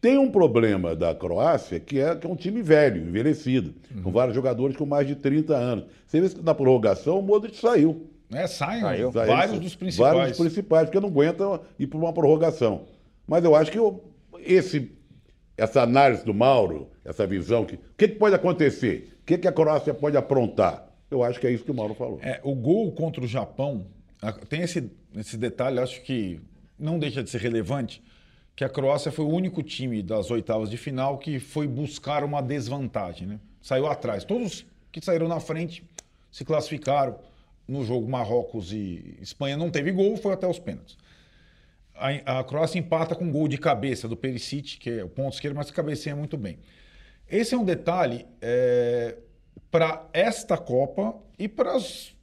Tem 0.00 0.16
um 0.16 0.30
problema 0.30 0.96
da 0.96 1.14
Croácia, 1.14 1.78
que 1.78 2.00
é, 2.00 2.16
que 2.16 2.26
é 2.26 2.30
um 2.30 2.36
time 2.36 2.62
velho, 2.62 3.06
envelhecido, 3.06 3.74
uhum. 3.94 4.02
com 4.02 4.10
vários 4.10 4.34
jogadores 4.34 4.74
com 4.74 4.86
mais 4.86 5.06
de 5.06 5.14
30 5.14 5.54
anos. 5.54 5.84
Você 6.06 6.20
vê 6.20 6.28
que 6.30 6.42
na 6.42 6.54
prorrogação 6.54 7.18
o 7.18 7.22
Modric 7.22 7.56
saiu. 7.56 8.06
É, 8.32 8.46
saem 8.46 8.80
saiu. 8.80 9.10
vários 9.10 9.58
dos 9.58 9.74
principais. 9.74 10.14
Vários 10.14 10.38
dos 10.38 10.46
principais, 10.46 10.84
porque 10.86 11.00
não 11.00 11.08
aguentam 11.08 11.60
ir 11.78 11.86
para 11.86 11.98
uma 11.98 12.12
prorrogação. 12.12 12.82
Mas 13.26 13.44
eu 13.44 13.54
acho 13.54 13.70
que 13.70 13.78
eu, 13.78 14.02
esse, 14.38 14.90
essa 15.60 15.82
análise 15.82 16.24
do 16.24 16.32
Mauro, 16.32 16.88
essa 17.04 17.26
visão, 17.26 17.66
que, 17.66 17.74
o 17.74 17.80
que, 17.96 18.08
que 18.08 18.14
pode 18.14 18.34
acontecer? 18.34 19.12
O 19.20 19.26
que, 19.26 19.36
que 19.36 19.46
a 19.46 19.52
Croácia 19.52 19.92
pode 19.92 20.16
aprontar? 20.16 20.88
Eu 21.10 21.22
acho 21.22 21.38
que 21.38 21.46
é 21.46 21.52
isso 21.52 21.64
que 21.64 21.70
o 21.70 21.74
Mauro 21.74 21.92
falou. 21.94 22.18
É, 22.22 22.40
o 22.42 22.54
gol 22.54 22.90
contra 22.92 23.22
o 23.22 23.26
Japão, 23.26 23.86
tem 24.48 24.62
esse, 24.62 24.90
esse 25.14 25.36
detalhe, 25.36 25.78
acho 25.78 26.00
que 26.00 26.40
não 26.78 26.98
deixa 26.98 27.22
de 27.22 27.28
ser 27.28 27.42
relevante 27.42 28.02
que 28.56 28.64
a 28.64 28.70
Croácia 28.70 29.12
foi 29.12 29.26
o 29.26 29.28
único 29.28 29.62
time 29.62 30.02
das 30.02 30.30
oitavas 30.30 30.70
de 30.70 30.78
final 30.78 31.18
que 31.18 31.38
foi 31.38 31.66
buscar 31.66 32.24
uma 32.24 32.40
desvantagem, 32.40 33.26
né? 33.26 33.40
Saiu 33.60 33.86
atrás. 33.86 34.24
Todos 34.24 34.64
que 34.90 35.04
saíram 35.04 35.28
na 35.28 35.40
frente 35.40 35.84
se 36.30 36.42
classificaram. 36.44 37.18
No 37.68 37.84
jogo 37.84 38.08
Marrocos 38.08 38.72
e 38.72 39.16
Espanha 39.20 39.56
não 39.56 39.70
teve 39.70 39.92
gol, 39.92 40.16
foi 40.16 40.32
até 40.32 40.46
os 40.46 40.58
pênaltis. 40.58 40.96
A, 42.00 42.40
a 42.40 42.44
Croácia 42.44 42.78
empata 42.78 43.14
com 43.14 43.24
um 43.24 43.30
gol 43.30 43.46
de 43.46 43.58
cabeça 43.58 44.08
do 44.08 44.16
Perisic, 44.16 44.78
que 44.78 44.90
é 44.90 45.04
o 45.04 45.08
ponto 45.08 45.34
esquerdo, 45.34 45.54
mas 45.54 45.70
cabeceia 45.70 46.16
muito 46.16 46.36
bem. 46.38 46.58
Esse 47.28 47.54
é 47.54 47.58
um 47.58 47.64
detalhe 47.64 48.26
é, 48.40 49.18
para 49.70 50.08
esta 50.12 50.56
Copa 50.56 51.14
e 51.38 51.46
para 51.46 51.76
as 51.76 52.14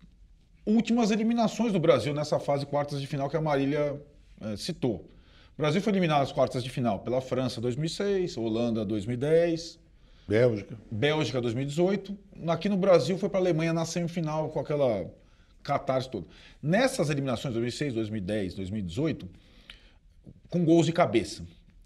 últimas 0.65 1.11
eliminações 1.11 1.71
do 1.71 1.79
Brasil 1.79 2.13
nessa 2.13 2.39
fase 2.39 2.65
quartas 2.65 2.99
de 2.99 3.07
final 3.07 3.29
que 3.29 3.37
a 3.37 3.41
Marília 3.41 4.01
é, 4.41 4.57
citou. 4.57 5.09
O 5.57 5.61
Brasil 5.61 5.81
foi 5.81 5.93
eliminado 5.93 6.19
nas 6.19 6.31
quartas 6.31 6.63
de 6.63 6.69
final 6.69 6.99
pela 6.99 7.21
França 7.21 7.61
2006, 7.61 8.35
Holanda 8.35 8.83
2010. 8.83 9.79
Bélgica. 10.27 10.77
Bélgica 10.91 11.39
2018. 11.39 12.17
Aqui 12.47 12.67
no 12.67 12.77
Brasil 12.77 13.17
foi 13.17 13.29
para 13.29 13.39
a 13.39 13.43
Alemanha 13.43 13.73
na 13.73 13.85
semifinal 13.85 14.49
com 14.49 14.59
aquela 14.59 15.09
catarse 15.63 16.09
toda. 16.09 16.27
Nessas 16.61 17.09
eliminações 17.09 17.53
2006, 17.53 17.93
2010, 17.93 18.55
2018, 18.55 19.29
com 20.49 20.63
gols 20.63 20.85
de 20.85 20.93
cabeça. 20.93 21.45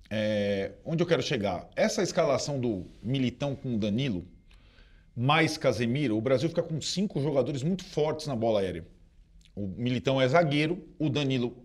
É, 0.09 0.73
onde 0.83 1.01
eu 1.01 1.07
quero 1.07 1.21
chegar? 1.21 1.69
Essa 1.75 2.03
escalação 2.03 2.59
do 2.59 2.85
Militão 3.01 3.55
com 3.55 3.75
o 3.75 3.77
Danilo, 3.77 4.25
mais 5.15 5.57
Casemiro, 5.57 6.17
o 6.17 6.21
Brasil 6.21 6.49
fica 6.49 6.63
com 6.63 6.79
cinco 6.81 7.21
jogadores 7.21 7.63
muito 7.63 7.83
fortes 7.83 8.27
na 8.27 8.35
bola 8.35 8.59
aérea. 8.59 8.85
O 9.55 9.67
Militão 9.67 10.21
é 10.21 10.27
zagueiro, 10.27 10.85
o 10.99 11.09
Danilo 11.09 11.55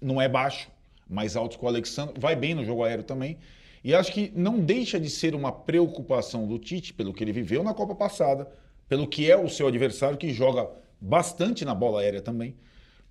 não 0.00 0.20
é 0.20 0.28
baixo, 0.28 0.70
mais 1.08 1.36
altos 1.36 1.56
que 1.56 1.64
o 1.64 1.68
Alexandre, 1.68 2.20
vai 2.20 2.36
bem 2.36 2.54
no 2.54 2.64
jogo 2.64 2.84
aéreo 2.84 3.04
também. 3.04 3.38
E 3.82 3.94
acho 3.94 4.12
que 4.12 4.32
não 4.34 4.60
deixa 4.60 4.98
de 4.98 5.08
ser 5.08 5.34
uma 5.34 5.52
preocupação 5.52 6.46
do 6.46 6.58
Tite, 6.58 6.92
pelo 6.92 7.12
que 7.12 7.22
ele 7.22 7.32
viveu 7.32 7.62
na 7.62 7.72
Copa 7.72 7.94
passada, 7.94 8.48
pelo 8.88 9.06
que 9.06 9.30
é 9.30 9.36
o 9.36 9.48
seu 9.48 9.68
adversário, 9.68 10.18
que 10.18 10.32
joga 10.32 10.68
bastante 11.00 11.64
na 11.64 11.74
bola 11.74 12.00
aérea 12.00 12.20
também, 12.20 12.56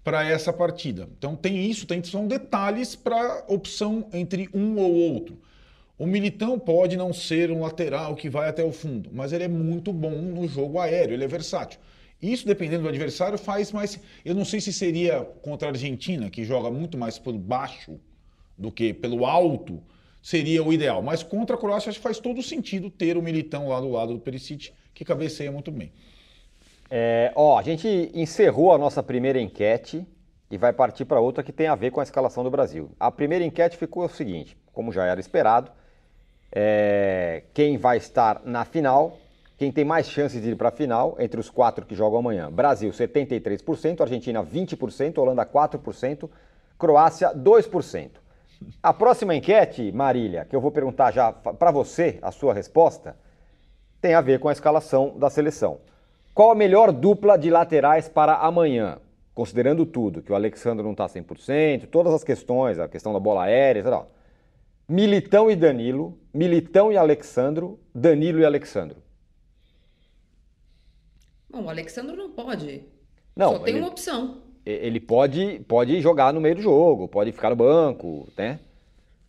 para 0.07 0.25
essa 0.25 0.53
partida. 0.53 1.05
Então 1.17 1.35
tem 1.35 1.69
isso, 1.69 1.85
tem, 1.85 2.01
são 2.01 2.25
detalhes 2.25 2.95
para 2.95 3.43
opção 3.45 4.07
entre 4.13 4.47
um 4.53 4.77
ou 4.77 4.93
outro. 4.93 5.37
O 5.99 6.07
Militão 6.07 6.57
pode 6.57 6.95
não 6.95 7.11
ser 7.11 7.51
um 7.51 7.59
lateral 7.59 8.15
que 8.15 8.29
vai 8.29 8.47
até 8.47 8.63
o 8.63 8.71
fundo, 8.71 9.09
mas 9.11 9.33
ele 9.33 9.43
é 9.43 9.49
muito 9.49 9.91
bom 9.91 10.11
no 10.11 10.47
jogo 10.47 10.79
aéreo, 10.79 11.13
ele 11.13 11.25
é 11.25 11.27
versátil. 11.27 11.77
Isso, 12.21 12.47
dependendo 12.47 12.83
do 12.83 12.87
adversário, 12.87 13.37
faz 13.37 13.73
mais. 13.73 13.99
Eu 14.23 14.33
não 14.33 14.45
sei 14.45 14.61
se 14.61 14.71
seria 14.71 15.25
contra 15.41 15.67
a 15.67 15.71
Argentina, 15.71 16.29
que 16.29 16.45
joga 16.45 16.71
muito 16.71 16.97
mais 16.97 17.19
pelo 17.19 17.37
baixo 17.37 17.99
do 18.57 18.71
que 18.71 18.93
pelo 18.93 19.25
alto, 19.25 19.83
seria 20.21 20.63
o 20.63 20.71
ideal. 20.71 21.01
Mas 21.01 21.21
contra 21.21 21.57
a 21.57 21.59
Croácia, 21.59 21.89
acho 21.89 21.99
que 21.99 22.03
faz 22.03 22.17
todo 22.17 22.41
sentido 22.41 22.89
ter 22.89 23.17
o 23.17 23.21
Militão 23.21 23.67
lá 23.67 23.81
do 23.81 23.91
lado 23.91 24.13
do 24.13 24.21
Perisic, 24.21 24.71
que 24.93 25.03
cabeceia 25.03 25.51
muito 25.51 25.69
bem. 25.69 25.91
É, 26.89 27.31
ó, 27.35 27.57
a 27.57 27.61
gente 27.61 28.11
encerrou 28.13 28.73
a 28.73 28.77
nossa 28.77 29.03
primeira 29.03 29.39
enquete 29.39 30.07
e 30.49 30.57
vai 30.57 30.71
partir 30.71 31.05
para 31.05 31.19
outra 31.19 31.43
que 31.43 31.51
tem 31.51 31.67
a 31.67 31.75
ver 31.75 31.91
com 31.91 31.99
a 31.99 32.03
escalação 32.03 32.43
do 32.43 32.49
Brasil. 32.49 32.91
A 32.99 33.11
primeira 33.11 33.43
enquete 33.43 33.77
ficou 33.77 34.05
o 34.05 34.09
seguinte: 34.09 34.57
como 34.71 34.91
já 34.91 35.05
era 35.05 35.19
esperado, 35.19 35.71
é, 36.51 37.43
quem 37.53 37.77
vai 37.77 37.97
estar 37.97 38.41
na 38.45 38.63
final 38.63 39.17
quem 39.57 39.71
tem 39.71 39.83
mais 39.83 40.07
chances 40.07 40.39
de 40.39 40.51
ir 40.51 40.55
para 40.55 40.69
a 40.69 40.71
final 40.71 41.15
entre 41.17 41.39
os 41.39 41.49
quatro 41.49 41.83
que 41.83 41.95
jogam 41.95 42.19
amanhã? 42.19 42.51
Brasil, 42.51 42.91
73%, 42.91 44.01
Argentina, 44.01 44.43
20%, 44.43 45.17
Holanda, 45.17 45.43
4%, 45.43 46.29
Croácia, 46.77 47.33
2%. 47.33 48.11
A 48.83 48.93
próxima 48.93 49.33
enquete, 49.33 49.91
Marília, 49.91 50.45
que 50.45 50.55
eu 50.55 50.61
vou 50.61 50.71
perguntar 50.71 51.11
já 51.11 51.31
para 51.31 51.71
você, 51.71 52.19
a 52.21 52.31
sua 52.31 52.53
resposta, 52.53 53.17
tem 53.99 54.13
a 54.13 54.21
ver 54.21 54.39
com 54.39 54.47
a 54.47 54.51
escalação 54.51 55.17
da 55.17 55.27
seleção. 55.27 55.79
Qual 56.37 56.51
a 56.51 56.55
melhor 56.55 56.91
dupla 56.91 57.35
de 57.35 57.49
laterais 57.49 58.07
para 58.07 58.35
amanhã? 58.35 58.99
Considerando 59.33 59.87
tudo, 59.87 60.21
que 60.21 60.31
o 60.31 60.35
Alexandre 60.35 60.83
não 60.83 60.91
está 60.91 61.07
100%, 61.07 61.87
todas 61.87 62.13
as 62.13 62.23
questões, 62.23 62.77
a 62.77 62.87
questão 62.87 63.11
da 63.11 63.19
bola 63.19 63.45
aérea, 63.45 63.79
etc. 63.79 64.05
Militão 64.87 65.49
e 65.49 65.55
Danilo, 65.55 66.15
Militão 66.31 66.91
e 66.91 66.95
Alexandro, 66.95 67.79
Danilo 67.91 68.39
e 68.39 68.45
Alexandro. 68.45 69.01
Bom, 71.49 71.63
o 71.63 71.69
Alexandre 71.71 72.15
não 72.15 72.29
pode. 72.29 72.83
Não, 73.35 73.53
Só 73.53 73.59
tem 73.63 73.73
ele, 73.73 73.81
uma 73.81 73.89
opção. 73.89 74.43
Ele 74.63 74.99
pode, 74.99 75.65
pode 75.67 75.99
jogar 76.01 76.31
no 76.31 76.39
meio 76.39 76.53
do 76.53 76.61
jogo, 76.61 77.07
pode 77.07 77.31
ficar 77.31 77.49
no 77.49 77.55
banco, 77.55 78.31
né? 78.37 78.59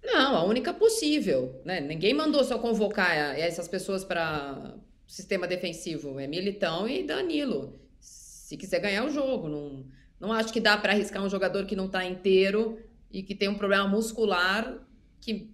Não, 0.04 0.36
a 0.36 0.44
única 0.44 0.74
possível. 0.74 1.58
Né? 1.64 1.80
Ninguém 1.80 2.12
mandou 2.12 2.44
só 2.44 2.58
convocar 2.58 3.16
essas 3.38 3.66
pessoas 3.66 4.04
para 4.04 4.74
sistema 5.08 5.48
defensivo. 5.48 6.20
É 6.20 6.26
Militão 6.26 6.86
e 6.86 7.02
Danilo. 7.02 7.80
Se 7.98 8.56
quiser 8.56 8.80
ganhar 8.80 9.04
o 9.04 9.10
jogo. 9.10 9.48
Não, 9.48 9.84
não 10.20 10.32
acho 10.32 10.52
que 10.52 10.60
dá 10.60 10.76
para 10.76 10.92
arriscar 10.92 11.24
um 11.24 11.30
jogador 11.30 11.64
que 11.64 11.74
não 11.74 11.86
está 11.86 12.04
inteiro 12.04 12.78
e 13.10 13.22
que 13.22 13.34
tem 13.34 13.48
um 13.48 13.54
problema 13.54 13.88
muscular 13.88 14.78
que 15.20 15.50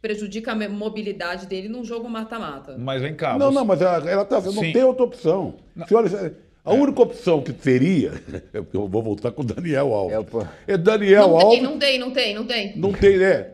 prejudica 0.00 0.52
a 0.52 0.68
mobilidade 0.68 1.46
dele 1.46 1.68
num 1.68 1.84
jogo 1.84 2.08
mata-mata. 2.08 2.76
Mas 2.78 3.02
vem 3.02 3.14
cá. 3.14 3.36
Não, 3.36 3.48
você... 3.48 3.54
não, 3.54 3.64
mas 3.64 3.80
ela, 3.80 4.10
ela 4.10 4.24
tá, 4.24 4.40
não 4.40 4.72
tem 4.72 4.84
outra 4.84 5.04
opção. 5.04 5.56
Se 5.86 5.94
olha, 5.94 6.36
a 6.64 6.74
é. 6.74 6.78
única 6.78 7.02
opção 7.02 7.42
que 7.42 7.52
teria, 7.52 8.12
eu 8.52 8.86
vou 8.86 9.02
voltar 9.02 9.32
com 9.32 9.42
o 9.42 9.44
Daniel 9.44 9.92
Alves. 9.92 10.34
É, 10.66 10.74
é 10.74 10.78
Daniel 10.78 11.28
não 11.28 11.40
Alves. 11.40 11.58
Tem, 11.58 11.62
não 11.62 11.78
tem, 11.78 11.98
não 11.98 12.10
tem, 12.12 12.34
não 12.34 12.46
tem. 12.46 12.76
Não 12.76 12.92
tem, 12.92 13.16
né? 13.16 13.46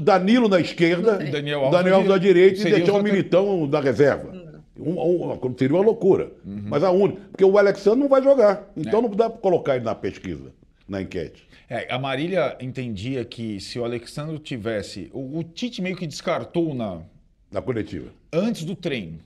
Danilo 0.00 0.48
na 0.48 0.60
esquerda, 0.60 1.18
Daniel 1.18 1.60
Alves, 1.60 1.78
Daniel 1.78 1.96
Alves 1.96 2.10
na 2.10 2.18
direita 2.18 2.68
e 2.68 2.72
deixar 2.72 2.94
um 2.94 3.02
militão 3.02 3.68
da 3.68 3.80
reserva. 3.80 4.39
Um, 4.80 5.32
um, 5.32 5.58
seria 5.58 5.76
uma 5.76 5.84
loucura. 5.84 6.32
Uhum. 6.44 6.62
Mas 6.64 6.82
a 6.82 6.90
única. 6.90 7.20
Porque 7.30 7.44
o 7.44 7.58
Alexandre 7.58 8.00
não 8.00 8.08
vai 8.08 8.22
jogar. 8.22 8.70
Então 8.76 9.00
é. 9.00 9.02
não 9.02 9.10
dá 9.10 9.28
para 9.28 9.38
colocar 9.40 9.76
ele 9.76 9.84
na 9.84 9.94
pesquisa, 9.94 10.52
na 10.88 11.02
enquete. 11.02 11.46
É, 11.68 11.92
a 11.92 11.98
Marília 11.98 12.56
entendia 12.60 13.24
que 13.24 13.60
se 13.60 13.78
o 13.78 13.84
Alexandre 13.84 14.38
tivesse. 14.38 15.10
O, 15.12 15.38
o, 15.38 15.44
Tite 15.44 15.80
meio 15.80 15.96
que 15.96 16.06
descartou 16.06 16.74
na. 16.74 17.02
Na 17.50 17.62
coletiva. 17.62 18.10
Antes 18.32 18.64
do 18.64 18.74
treino. 18.74 19.18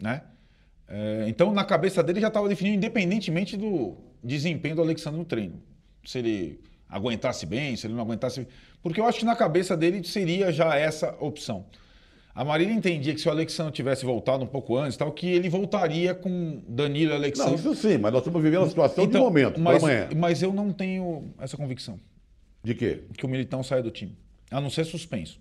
Né? 0.00 0.22
É, 0.88 1.24
então, 1.28 1.52
na 1.52 1.64
cabeça 1.64 2.02
dele 2.02 2.20
já 2.20 2.28
estava 2.28 2.48
definido, 2.48 2.76
independentemente 2.76 3.56
do 3.56 3.96
desempenho 4.22 4.76
do 4.76 4.82
Alexandre 4.82 5.18
no 5.18 5.24
treino. 5.24 5.62
Se 6.04 6.18
ele 6.18 6.60
aguentasse 6.88 7.46
bem, 7.46 7.76
se 7.76 7.86
ele 7.86 7.94
não 7.94 8.02
aguentasse. 8.02 8.46
Porque 8.82 9.00
eu 9.00 9.06
acho 9.06 9.20
que 9.20 9.24
na 9.24 9.36
cabeça 9.36 9.76
dele 9.76 10.02
seria 10.04 10.52
já 10.52 10.76
essa 10.76 11.16
opção. 11.20 11.64
A 12.34 12.44
Marília 12.44 12.74
entendia 12.74 13.14
que 13.14 13.20
se 13.20 13.28
o 13.28 13.30
Alexandre 13.30 13.72
tivesse 13.72 14.04
voltado 14.04 14.42
um 14.42 14.46
pouco 14.46 14.76
antes, 14.76 14.96
tal, 14.96 15.12
que 15.12 15.28
ele 15.28 15.48
voltaria 15.48 16.14
com 16.14 16.60
Danilo 16.66 17.12
e 17.12 17.14
Alexandre. 17.14 17.52
Não, 17.52 17.72
isso 17.72 17.74
sim, 17.76 17.96
mas 17.96 18.12
nós 18.12 18.22
estamos 18.22 18.42
vivendo 18.42 18.64
a 18.64 18.68
situação 18.68 19.04
então, 19.04 19.20
de 19.20 19.24
momento, 19.24 19.60
mas, 19.60 19.82
amanhã. 19.82 20.08
Mas 20.16 20.42
eu 20.42 20.52
não 20.52 20.72
tenho 20.72 21.32
essa 21.38 21.56
convicção. 21.56 21.98
De 22.62 22.74
quê? 22.74 23.04
Que 23.16 23.24
o 23.24 23.28
Militão 23.28 23.62
saia 23.62 23.82
do 23.82 23.90
time. 23.90 24.16
A 24.50 24.60
não 24.60 24.68
ser 24.68 24.84
suspenso. 24.84 25.40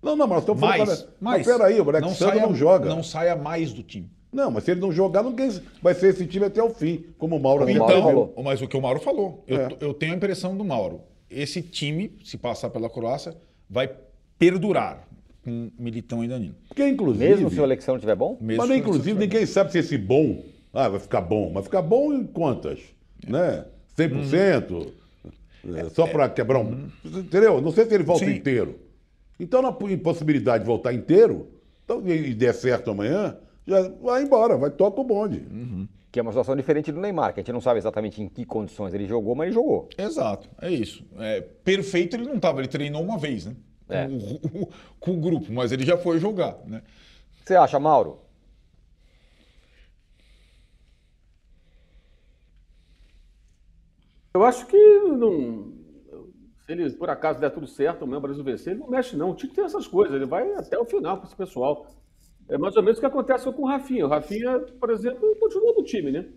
Não, 0.00 0.14
não, 0.14 0.26
mas 0.26 0.40
estamos 0.40 0.60
falando. 0.60 0.78
Mais, 0.86 1.00
cara, 1.00 1.12
mais. 1.20 1.46
Mas 1.46 1.56
peraí, 1.56 1.80
o 1.80 1.88
Alex 1.88 2.20
não 2.20 2.34
não 2.48 2.54
joga. 2.54 2.88
Não 2.88 3.02
saia 3.02 3.34
mais 3.34 3.72
do 3.72 3.82
time. 3.82 4.08
Não, 4.32 4.50
mas 4.50 4.64
se 4.64 4.70
ele 4.70 4.80
não 4.80 4.92
jogar, 4.92 5.24
não 5.24 5.34
vai 5.82 5.94
ser 5.94 6.10
esse 6.10 6.24
time 6.26 6.46
até 6.46 6.62
o 6.62 6.70
fim, 6.70 7.04
como 7.18 7.36
o 7.36 7.40
Mauro 7.40 7.66
Como 7.66 7.80
o 7.80 7.84
até 7.84 7.94
Mauro 7.94 8.08
falou. 8.08 8.44
mas 8.44 8.62
o 8.62 8.68
que 8.68 8.76
o 8.76 8.80
Mauro 8.80 9.00
falou, 9.00 9.42
eu, 9.48 9.60
É. 9.60 9.68
eu 9.80 9.92
tenho 9.92 10.12
a 10.12 10.16
impressão 10.16 10.56
do 10.56 10.64
Mauro. 10.64 11.00
Esse 11.28 11.60
time, 11.60 12.16
se 12.24 12.38
passar 12.38 12.70
pela 12.70 12.88
Croácia, 12.88 13.36
vai 13.68 13.90
perdurar 14.38 15.08
com 15.42 15.70
Militão 15.78 16.22
e 16.24 16.28
Danilo. 16.28 16.54
Porque, 16.68 16.86
inclusive. 16.86 17.28
Mesmo 17.28 17.50
se 17.50 17.60
o 17.60 17.62
Alexandre 17.62 17.98
estiver 17.98 18.16
bom? 18.16 18.36
Mesmo 18.40 18.66
Mas, 18.66 18.76
inclusive, 18.76 19.18
ninguém 19.18 19.46
sabe 19.46 19.72
se 19.72 19.78
esse 19.78 19.96
bom 19.96 20.42
ah, 20.72 20.88
vai 20.88 21.00
ficar 21.00 21.20
bom. 21.20 21.52
Vai 21.52 21.62
ficar 21.62 21.82
bom 21.82 22.12
em 22.12 22.24
quantas? 22.24 22.80
Né? 23.26 23.64
100%? 23.98 24.92
É, 25.74 25.88
só 25.90 26.06
para 26.06 26.28
quebrar 26.28 26.60
um. 26.60 26.88
Entendeu? 27.04 27.60
Não 27.60 27.72
sei 27.72 27.84
se 27.86 27.94
ele 27.94 28.04
volta 28.04 28.24
Sim. 28.24 28.32
inteiro. 28.32 28.78
Então, 29.38 29.60
na 29.62 29.74
impossibilidade 29.90 30.64
de 30.64 30.66
voltar 30.66 30.92
inteiro, 30.92 31.48
então, 31.84 32.02
e, 32.06 32.30
e 32.30 32.34
der 32.34 32.54
certo 32.54 32.90
amanhã, 32.90 33.36
já 33.66 33.88
vai 34.02 34.22
embora, 34.22 34.56
vai 34.56 34.70
toca 34.70 35.00
o 35.00 35.04
bonde. 35.04 35.42
Que 36.12 36.18
é 36.18 36.22
uma 36.22 36.30
situação 36.32 36.56
diferente 36.56 36.92
do 36.92 37.00
Neymar, 37.00 37.32
que 37.32 37.40
a 37.40 37.42
gente 37.42 37.52
não 37.52 37.60
sabe 37.60 37.78
exatamente 37.78 38.22
em 38.22 38.28
que 38.28 38.44
condições 38.44 38.92
ele 38.92 39.06
jogou, 39.06 39.34
mas 39.34 39.46
ele 39.46 39.54
jogou. 39.54 39.88
Exato, 39.96 40.48
é 40.60 40.70
isso. 40.70 41.04
É, 41.18 41.40
perfeito 41.40 42.16
ele 42.16 42.24
não 42.24 42.36
estava, 42.36 42.60
ele 42.60 42.68
treinou 42.68 43.02
uma 43.02 43.16
vez, 43.16 43.46
né? 43.46 43.54
É. 43.90 44.06
Com, 44.06 44.16
o- 44.16 44.68
com 45.00 45.10
o 45.12 45.20
grupo, 45.20 45.52
mas 45.52 45.72
ele 45.72 45.84
já 45.84 45.96
foi 45.98 46.18
jogar, 46.18 46.56
né? 46.66 46.82
Você 47.44 47.56
acha, 47.56 47.78
Mauro? 47.80 48.18
Eu 54.34 54.44
acho 54.44 54.66
que 54.66 54.76
não. 54.76 55.72
Se 56.64 56.72
ele 56.72 56.90
por 56.92 57.10
acaso 57.10 57.40
der 57.40 57.50
tudo 57.50 57.66
certo, 57.66 58.04
o 58.04 58.20
Brasil 58.20 58.44
vencer, 58.44 58.72
ele 58.74 58.80
não 58.80 58.88
mexe, 58.90 59.16
não. 59.16 59.30
O 59.30 59.34
Tite 59.34 59.54
tem 59.54 59.64
essas 59.64 59.86
coisas, 59.86 60.14
ele 60.14 60.26
vai 60.26 60.52
até 60.54 60.78
o 60.78 60.84
final 60.84 61.18
com 61.18 61.24
esse 61.26 61.34
pessoal. 61.36 61.86
É 62.48 62.58
mais 62.58 62.76
ou 62.76 62.82
menos 62.82 62.98
o 62.98 63.00
que 63.00 63.06
acontece 63.06 63.50
com 63.52 63.62
o 63.62 63.66
Rafinha. 63.68 64.06
O 64.06 64.08
Rafinha, 64.08 64.60
por 64.80 64.90
exemplo, 64.90 65.36
continua 65.40 65.72
no 65.74 65.84
time, 65.84 66.12
né? 66.12 66.28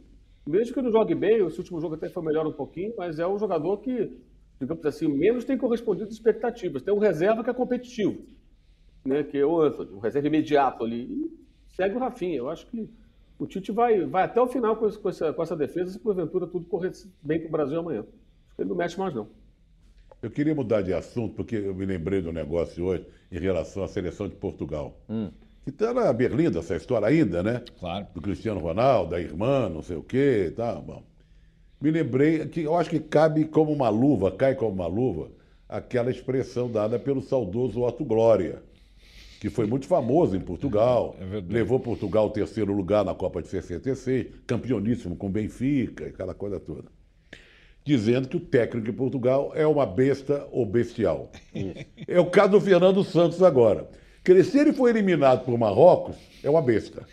Mesmo 0.48 0.74
que 0.74 0.80
ele 0.80 0.88
não 0.88 0.94
jogue 0.94 1.16
bem, 1.16 1.46
esse 1.46 1.60
último 1.60 1.82
jogo 1.82 1.96
até 1.96 2.10
foi 2.10 2.24
melhor 2.24 2.48
um 2.48 2.54
pouquinho, 2.54 2.94
mas 2.98 3.20
é 3.20 3.28
um 3.28 3.40
jogador 3.40 3.78
que, 3.80 4.18
digamos 4.60 4.86
assim, 4.86 5.08
menos 5.08 5.44
tem 5.46 5.58
correspondido 5.58 6.08
às 6.08 6.14
expectativas. 6.14 6.82
Tem 6.82 6.94
um 6.94 7.00
reserva 7.00 7.44
que 7.44 7.50
é 7.50 7.54
competitivo, 7.54 8.18
né? 9.06 9.24
Que 9.24 9.38
é 9.40 9.46
o 9.46 9.62
Anthony, 9.62 9.92
um 9.92 10.00
reserva 10.00 10.28
imediato 10.28 10.84
ali. 10.84 11.04
E 11.04 11.32
segue 11.76 11.96
o 11.96 12.00
Rafinha. 12.00 12.38
Eu 12.38 12.50
acho 12.50 12.66
que 12.68 12.90
o 13.40 13.46
Tite 13.48 13.72
vai, 13.72 14.06
vai 14.06 14.24
até 14.24 14.40
o 14.42 14.48
final 14.48 14.76
com, 14.76 14.88
esse- 14.88 14.98
com 15.00 15.10
essa, 15.10 15.34
com 15.34 15.44
essa 15.44 15.56
defesa, 15.56 15.92
se 15.92 16.00
porventura 16.00 16.48
tudo 16.48 16.66
correr 16.66 16.92
bem 17.22 17.40
para 17.40 17.48
o 17.48 17.52
Brasil 17.52 17.80
amanhã. 17.80 18.02
Acho 18.02 18.56
que 18.56 18.62
ele 18.62 18.70
não 18.70 18.76
mexe 18.76 18.98
mais, 18.98 19.14
não. 19.14 19.28
Eu 20.22 20.32
queria 20.32 20.56
mudar 20.56 20.82
de 20.82 20.94
assunto, 20.94 21.36
porque 21.36 21.56
eu 21.58 21.76
me 21.76 21.86
lembrei 21.86 22.22
do 22.22 22.32
negócio 22.32 22.86
hoje 22.86 23.06
em 23.30 23.40
relação 23.40 23.84
à 23.84 23.88
seleção 23.90 24.30
de 24.30 24.36
Portugal. 24.36 24.98
Que 25.66 25.70
está 25.70 25.94
na 25.94 26.12
Berlinda 26.14 26.60
essa 26.60 26.76
história 26.76 27.08
ainda, 27.08 27.42
né? 27.44 27.62
Claro. 27.80 28.08
do 28.14 28.22
Cristiano 28.22 28.60
Ronaldo, 28.62 29.12
da 29.12 29.20
irmã, 29.20 29.68
não 29.68 29.82
sei 29.82 29.98
o 29.98 30.04
quê, 30.04 30.54
tá, 30.56 30.76
bom. 30.76 31.04
Me 31.84 31.92
lembrei 31.92 32.46
que 32.46 32.62
eu 32.62 32.78
acho 32.78 32.90
que 32.90 32.98
cabe 32.98 33.44
como 33.44 33.70
uma 33.70 33.90
luva, 33.90 34.32
cai 34.32 34.56
como 34.56 34.72
uma 34.72 34.88
luva, 34.88 35.30
aquela 35.68 36.10
expressão 36.10 36.72
dada 36.72 36.98
pelo 36.98 37.22
saudoso 37.22 37.82
Otto 37.82 38.06
Glória, 38.06 38.64
que 39.42 39.50
foi 39.50 39.68
muito 39.68 39.86
famoso 39.86 40.34
em 40.34 40.40
Portugal, 40.40 41.14
É 41.20 41.44
levou 41.54 41.82
Portugal 41.82 42.24
ao 42.24 42.30
terceiro 42.30 42.72
lugar 42.72 43.04
na 43.04 43.14
Copa 43.14 43.42
de 43.42 43.50
66, 43.50 44.28
campeoníssimo 44.48 45.18
com 45.18 45.30
Benfica, 45.30 46.06
aquela 46.06 46.34
coisa 46.34 46.58
toda. 46.58 46.86
Dizendo 47.84 48.30
que 48.30 48.38
o 48.38 48.40
técnico 48.40 48.86
de 48.86 48.94
Portugal 48.94 49.52
é 49.54 49.68
uma 49.68 49.86
besta 49.86 50.48
ou 50.54 50.66
bestial. 50.66 51.34
É 52.08 52.18
o 52.18 52.28
caso 52.28 52.52
do 52.52 52.62
Fernando 52.62 53.04
Santos 53.04 53.44
agora. 53.44 53.90
Quer 54.24 54.36
dizer, 54.38 54.52
se 54.52 54.58
ele 54.58 54.72
for 54.72 54.88
eliminado 54.88 55.44
por 55.44 55.58
Marrocos, 55.58 56.16
é 56.42 56.50
uma 56.50 56.62
besta. 56.62 57.06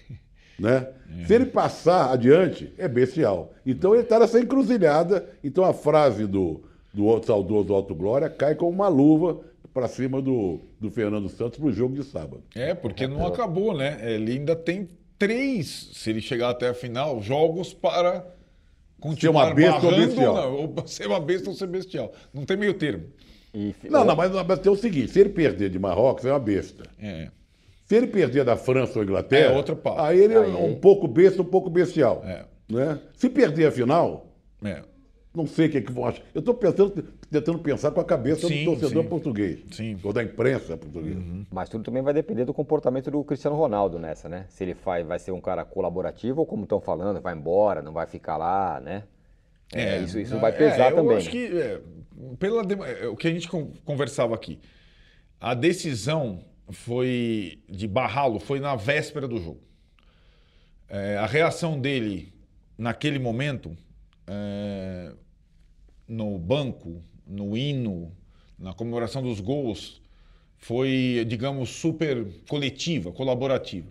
Né? 0.60 0.86
Se 1.26 1.34
ele 1.34 1.46
passar 1.46 2.12
adiante, 2.12 2.72
é 2.76 2.86
bestial. 2.86 3.52
Então 3.64 3.94
ele 3.94 4.02
está 4.02 4.18
nessa 4.18 4.38
encruzilhada. 4.38 5.26
Então 5.42 5.64
a 5.64 5.72
frase 5.72 6.26
do, 6.26 6.62
do 6.92 7.22
saudoso 7.24 7.72
Alto 7.72 7.94
Glória 7.94 8.28
cai 8.28 8.54
como 8.54 8.70
uma 8.70 8.88
luva 8.88 9.40
para 9.72 9.88
cima 9.88 10.20
do, 10.20 10.60
do 10.78 10.90
Fernando 10.90 11.28
Santos 11.28 11.58
para 11.58 11.68
o 11.68 11.72
jogo 11.72 11.94
de 11.94 12.04
sábado. 12.04 12.42
É, 12.54 12.74
porque 12.74 13.06
não 13.06 13.26
acabou, 13.26 13.76
né? 13.76 13.98
Ele 14.02 14.32
ainda 14.32 14.54
tem 14.54 14.88
três, 15.18 15.90
se 15.94 16.10
ele 16.10 16.20
chegar 16.20 16.50
até 16.50 16.68
a 16.68 16.74
final, 16.74 17.20
jogos 17.22 17.72
para 17.72 18.26
continuar 19.00 19.46
uma 19.46 19.54
besta 19.54 19.86
ou 19.86 19.90
barrando 19.90 20.06
bestial. 20.06 20.34
não, 20.34 20.54
ou 20.54 20.74
ser 20.86 21.06
uma 21.06 21.20
besta 21.20 21.48
ou 21.48 21.56
ser 21.56 21.66
bestial. 21.66 22.12
Não 22.32 22.44
tem 22.44 22.56
meio 22.56 22.74
termo. 22.74 23.04
E 23.54 23.74
Não, 23.88 24.04
não, 24.04 24.14
mas, 24.14 24.30
mas 24.30 24.58
tem 24.60 24.70
o 24.70 24.76
seguinte: 24.76 25.10
se 25.10 25.20
ele 25.20 25.30
perder 25.30 25.70
de 25.70 25.78
Marrocos, 25.78 26.24
é 26.24 26.30
uma 26.30 26.38
besta. 26.38 26.84
É. 27.00 27.28
Se 27.90 27.96
ele 27.96 28.06
perder 28.06 28.44
da 28.44 28.56
França 28.56 29.00
ou 29.00 29.04
Inglaterra, 29.04 29.52
É 29.52 29.56
outro 29.56 29.76
aí 29.98 30.20
ele 30.20 30.34
é 30.34 30.38
um 30.38 30.76
pouco 30.78 31.08
besta, 31.08 31.42
um 31.42 31.44
pouco 31.44 31.68
bestial. 31.68 32.22
É. 32.24 32.44
Né? 32.72 33.00
Se 33.16 33.28
perder 33.28 33.66
a 33.66 33.72
final, 33.72 34.28
É. 34.64 34.82
não 35.34 35.44
sei 35.44 35.66
o 35.66 35.70
que, 35.72 35.78
é 35.78 35.80
que 35.80 35.90
vão 35.90 36.06
achar. 36.06 36.22
Eu 36.32 36.38
estou 36.38 36.54
pensando, 36.54 37.02
tentando 37.28 37.58
pensar 37.58 37.90
com 37.90 38.00
a 38.00 38.04
cabeça 38.04 38.46
Sim, 38.46 38.64
do 38.64 38.70
torcedor 38.76 39.02
sim. 39.02 39.08
português. 39.08 39.58
Sim. 39.72 39.98
Ou 40.04 40.12
da 40.12 40.22
imprensa 40.22 40.76
portuguesa. 40.76 41.20
Mas 41.50 41.68
tudo 41.68 41.82
também 41.82 42.00
vai 42.00 42.14
depender 42.14 42.44
do 42.44 42.54
comportamento 42.54 43.10
do 43.10 43.24
Cristiano 43.24 43.56
Ronaldo 43.56 43.98
nessa, 43.98 44.28
né? 44.28 44.44
Se 44.50 44.62
ele 44.62 44.74
vai, 44.84 45.02
vai 45.02 45.18
ser 45.18 45.32
um 45.32 45.40
cara 45.40 45.64
colaborativo 45.64 46.38
ou 46.42 46.46
como 46.46 46.62
estão 46.62 46.80
falando, 46.80 47.20
vai 47.20 47.34
embora, 47.34 47.82
não 47.82 47.92
vai 47.92 48.06
ficar 48.06 48.36
lá, 48.36 48.78
né? 48.78 49.02
É, 49.74 49.98
isso, 49.98 50.16
isso 50.20 50.38
vai 50.38 50.52
pesar 50.52 50.92
é, 50.92 50.94
também. 50.94 51.10
Eu 51.10 51.16
acho 51.16 51.28
que 51.30 51.44
é, 51.58 51.80
pela 52.38 52.62
é, 52.86 53.08
o 53.08 53.16
que 53.16 53.26
a 53.26 53.32
gente 53.32 53.48
con- 53.48 53.72
conversava 53.84 54.32
aqui, 54.32 54.60
a 55.40 55.54
decisão 55.54 56.48
foi 56.70 57.62
de 57.68 57.86
barrá-lo 57.86 58.38
foi 58.38 58.60
na 58.60 58.76
véspera 58.76 59.26
do 59.26 59.38
jogo. 59.38 59.60
É, 60.88 61.16
a 61.18 61.26
reação 61.26 61.80
dele 61.80 62.32
naquele 62.76 63.18
momento 63.18 63.76
é, 64.26 65.12
no 66.08 66.38
banco, 66.38 67.02
no 67.26 67.56
hino, 67.56 68.12
na 68.58 68.74
comemoração 68.74 69.22
dos 69.22 69.40
gols 69.40 70.00
foi, 70.58 71.24
digamos, 71.26 71.70
super 71.70 72.26
coletiva, 72.48 73.10
colaborativa. 73.12 73.90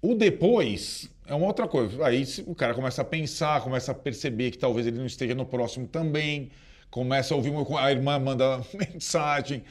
O 0.00 0.14
depois 0.14 1.10
é 1.26 1.34
uma 1.34 1.46
outra 1.46 1.68
coisa. 1.68 2.06
Aí 2.06 2.24
o 2.46 2.54
cara 2.54 2.74
começa 2.74 3.02
a 3.02 3.04
pensar, 3.04 3.62
começa 3.62 3.92
a 3.92 3.94
perceber 3.94 4.50
que 4.50 4.58
talvez 4.58 4.86
ele 4.86 4.96
não 4.96 5.06
esteja 5.06 5.34
no 5.34 5.44
próximo 5.44 5.86
também, 5.86 6.50
começa 6.90 7.34
a 7.34 7.36
ouvir, 7.36 7.52
a 7.78 7.92
irmã 7.92 8.18
manda 8.18 8.62
mensagem. 8.74 9.62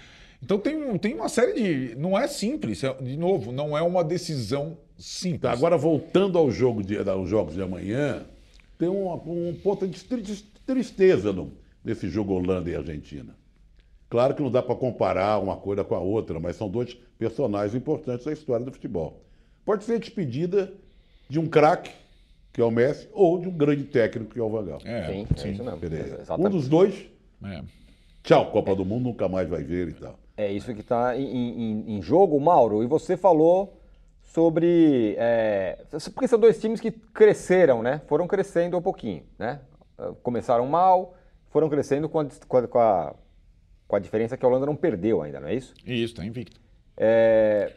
Então 0.42 0.60
tem, 0.60 0.76
um- 0.76 0.98
tem 0.98 1.14
uma 1.16 1.30
série 1.30 1.54
de. 1.54 1.96
Não 1.96 2.18
é 2.18 2.28
simples, 2.28 2.84
é- 2.84 2.94
de 2.94 3.18
novo, 3.18 3.52
não 3.52 3.78
é 3.78 3.82
uma 3.82 4.04
decisão 4.04 4.78
simples. 4.98 5.42
Tá, 5.42 5.52
agora, 5.52 5.78
voltando 5.78 6.38
ao 6.38 6.50
jogo 6.52 6.84
de, 6.84 6.98
aos 6.98 7.30
jogos 7.30 7.54
de 7.56 7.62
amanhã, 7.62 8.26
tem 8.78 8.88
um, 8.88 9.12
um 9.14 9.56
ponto 9.64 9.88
de 9.88 10.04
tri- 10.04 10.24
tristeza 10.66 11.34
no, 11.34 11.52
nesse 11.84 12.08
jogo 12.10 12.34
Holanda 12.34 12.70
e 12.70 12.76
Argentina. 12.76 13.36
Claro 14.10 14.36
que 14.36 14.42
não 14.42 14.52
dá 14.52 14.62
para 14.64 14.76
comparar 14.76 15.38
uma 15.40 15.58
coisa 15.58 15.84
com 15.84 15.96
a 15.96 16.00
outra, 16.00 16.40
mas 16.40 16.56
são 16.56 16.70
dois 16.70 16.94
personagens 17.18 17.76
importantes 17.76 18.26
da 18.26 18.32
história 18.32 18.66
do 18.66 18.72
futebol. 18.72 19.22
Pode 19.66 19.84
ser 19.84 19.96
a 19.96 19.98
despedida 19.98 20.72
de 21.28 21.40
um 21.40 21.48
craque, 21.48 21.92
que 22.54 22.62
é 22.62 22.64
o 22.64 22.72
Messi, 22.72 23.10
ou 23.12 23.38
de 23.40 23.50
um 23.50 23.52
grande 23.52 23.84
técnico, 23.84 24.34
que 24.34 24.40
é 24.40 24.44
o 24.44 24.50
Van 24.50 24.64
Gaal. 24.66 24.80
É, 24.86 25.08
Sim, 25.08 25.28
é 25.46 25.52
isso 25.52 25.64
mesmo. 25.64 25.78
Beleza. 25.78 26.36
Um 26.36 26.50
dos 26.50 26.70
dois, 26.70 27.06
é. 27.44 27.62
tchau, 28.24 28.50
Copa 28.52 28.74
do 28.76 28.86
Mundo, 28.86 29.04
nunca 29.04 29.28
mais 29.28 29.50
vai 29.50 29.62
ver 29.64 29.90
e 29.90 29.94
tal. 29.94 30.18
É 30.38 30.52
isso 30.52 30.72
que 30.74 30.82
está 30.82 31.18
em, 31.18 31.24
em- 31.26 31.98
em 31.98 32.02
jogo, 32.02 32.40
Mauro. 32.40 32.84
E 32.84 32.88
você 32.88 33.18
falou 33.18 33.74
sobre. 34.24 35.16
é, 35.18 35.80
porque 36.14 36.28
são 36.28 36.40
dois 36.40 36.60
times 36.62 36.80
que 36.80 36.92
cresceram, 36.92 37.82
né? 37.82 38.02
Foram 38.08 38.28
crescendo 38.28 38.78
um 38.78 38.82
pouquinho, 38.82 39.24
né? 39.40 39.60
Eh, 40.00 40.12
Começaram 40.22 40.68
mal, 40.68 41.16
foram 41.50 41.68
crescendo 41.70 42.08
com 42.08 42.20
a, 42.20 42.26
com 42.48 42.58
a- 42.80 43.16
com 43.88 43.96
a- 43.96 44.00
diferença 44.00 44.38
que 44.38 44.46
a 44.46 44.48
Holanda 44.48 44.66
não 44.68 44.76
perdeu 44.76 45.22
ainda, 45.24 45.40
não 45.40 45.48
é 45.48 45.56
isso? 45.56 45.74
Isso, 45.86 46.14
tá 46.16 46.24
invicto. 46.26 46.60
É, 46.96 47.74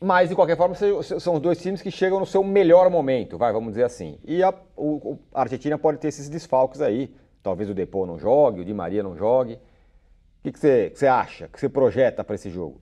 mas, 0.00 0.28
de 0.30 0.34
qualquer 0.34 0.56
forma, 0.56 0.74
são 0.74 1.34
os 1.34 1.40
dois 1.40 1.60
times 1.60 1.82
que 1.82 1.90
chegam 1.90 2.18
no 2.20 2.24
seu 2.26 2.42
melhor 2.42 2.88
momento, 2.88 3.36
vai, 3.36 3.52
vamos 3.52 3.70
dizer 3.72 3.84
assim. 3.84 4.18
E 4.24 4.42
a, 4.42 4.54
o- 4.76 5.18
a 5.34 5.42
Argentina 5.42 5.76
pode 5.76 5.98
ter 5.98 6.08
esses 6.08 6.28
desfalques 6.30 6.80
aí. 6.80 7.14
Talvez 7.42 7.68
o 7.68 7.74
Depô 7.74 8.06
não 8.06 8.18
jogue, 8.18 8.60
o 8.60 8.64
Di 8.64 8.72
Maria 8.72 9.02
não 9.02 9.16
jogue. 9.16 9.58
O 10.44 10.50
que, 10.50 10.58
você, 10.58 11.06
acha, 11.06 11.48
que 11.48 11.60
você 11.60 11.68
projeta 11.68 12.24
para 12.24 12.34
esse 12.34 12.48
jogo? 12.50 12.80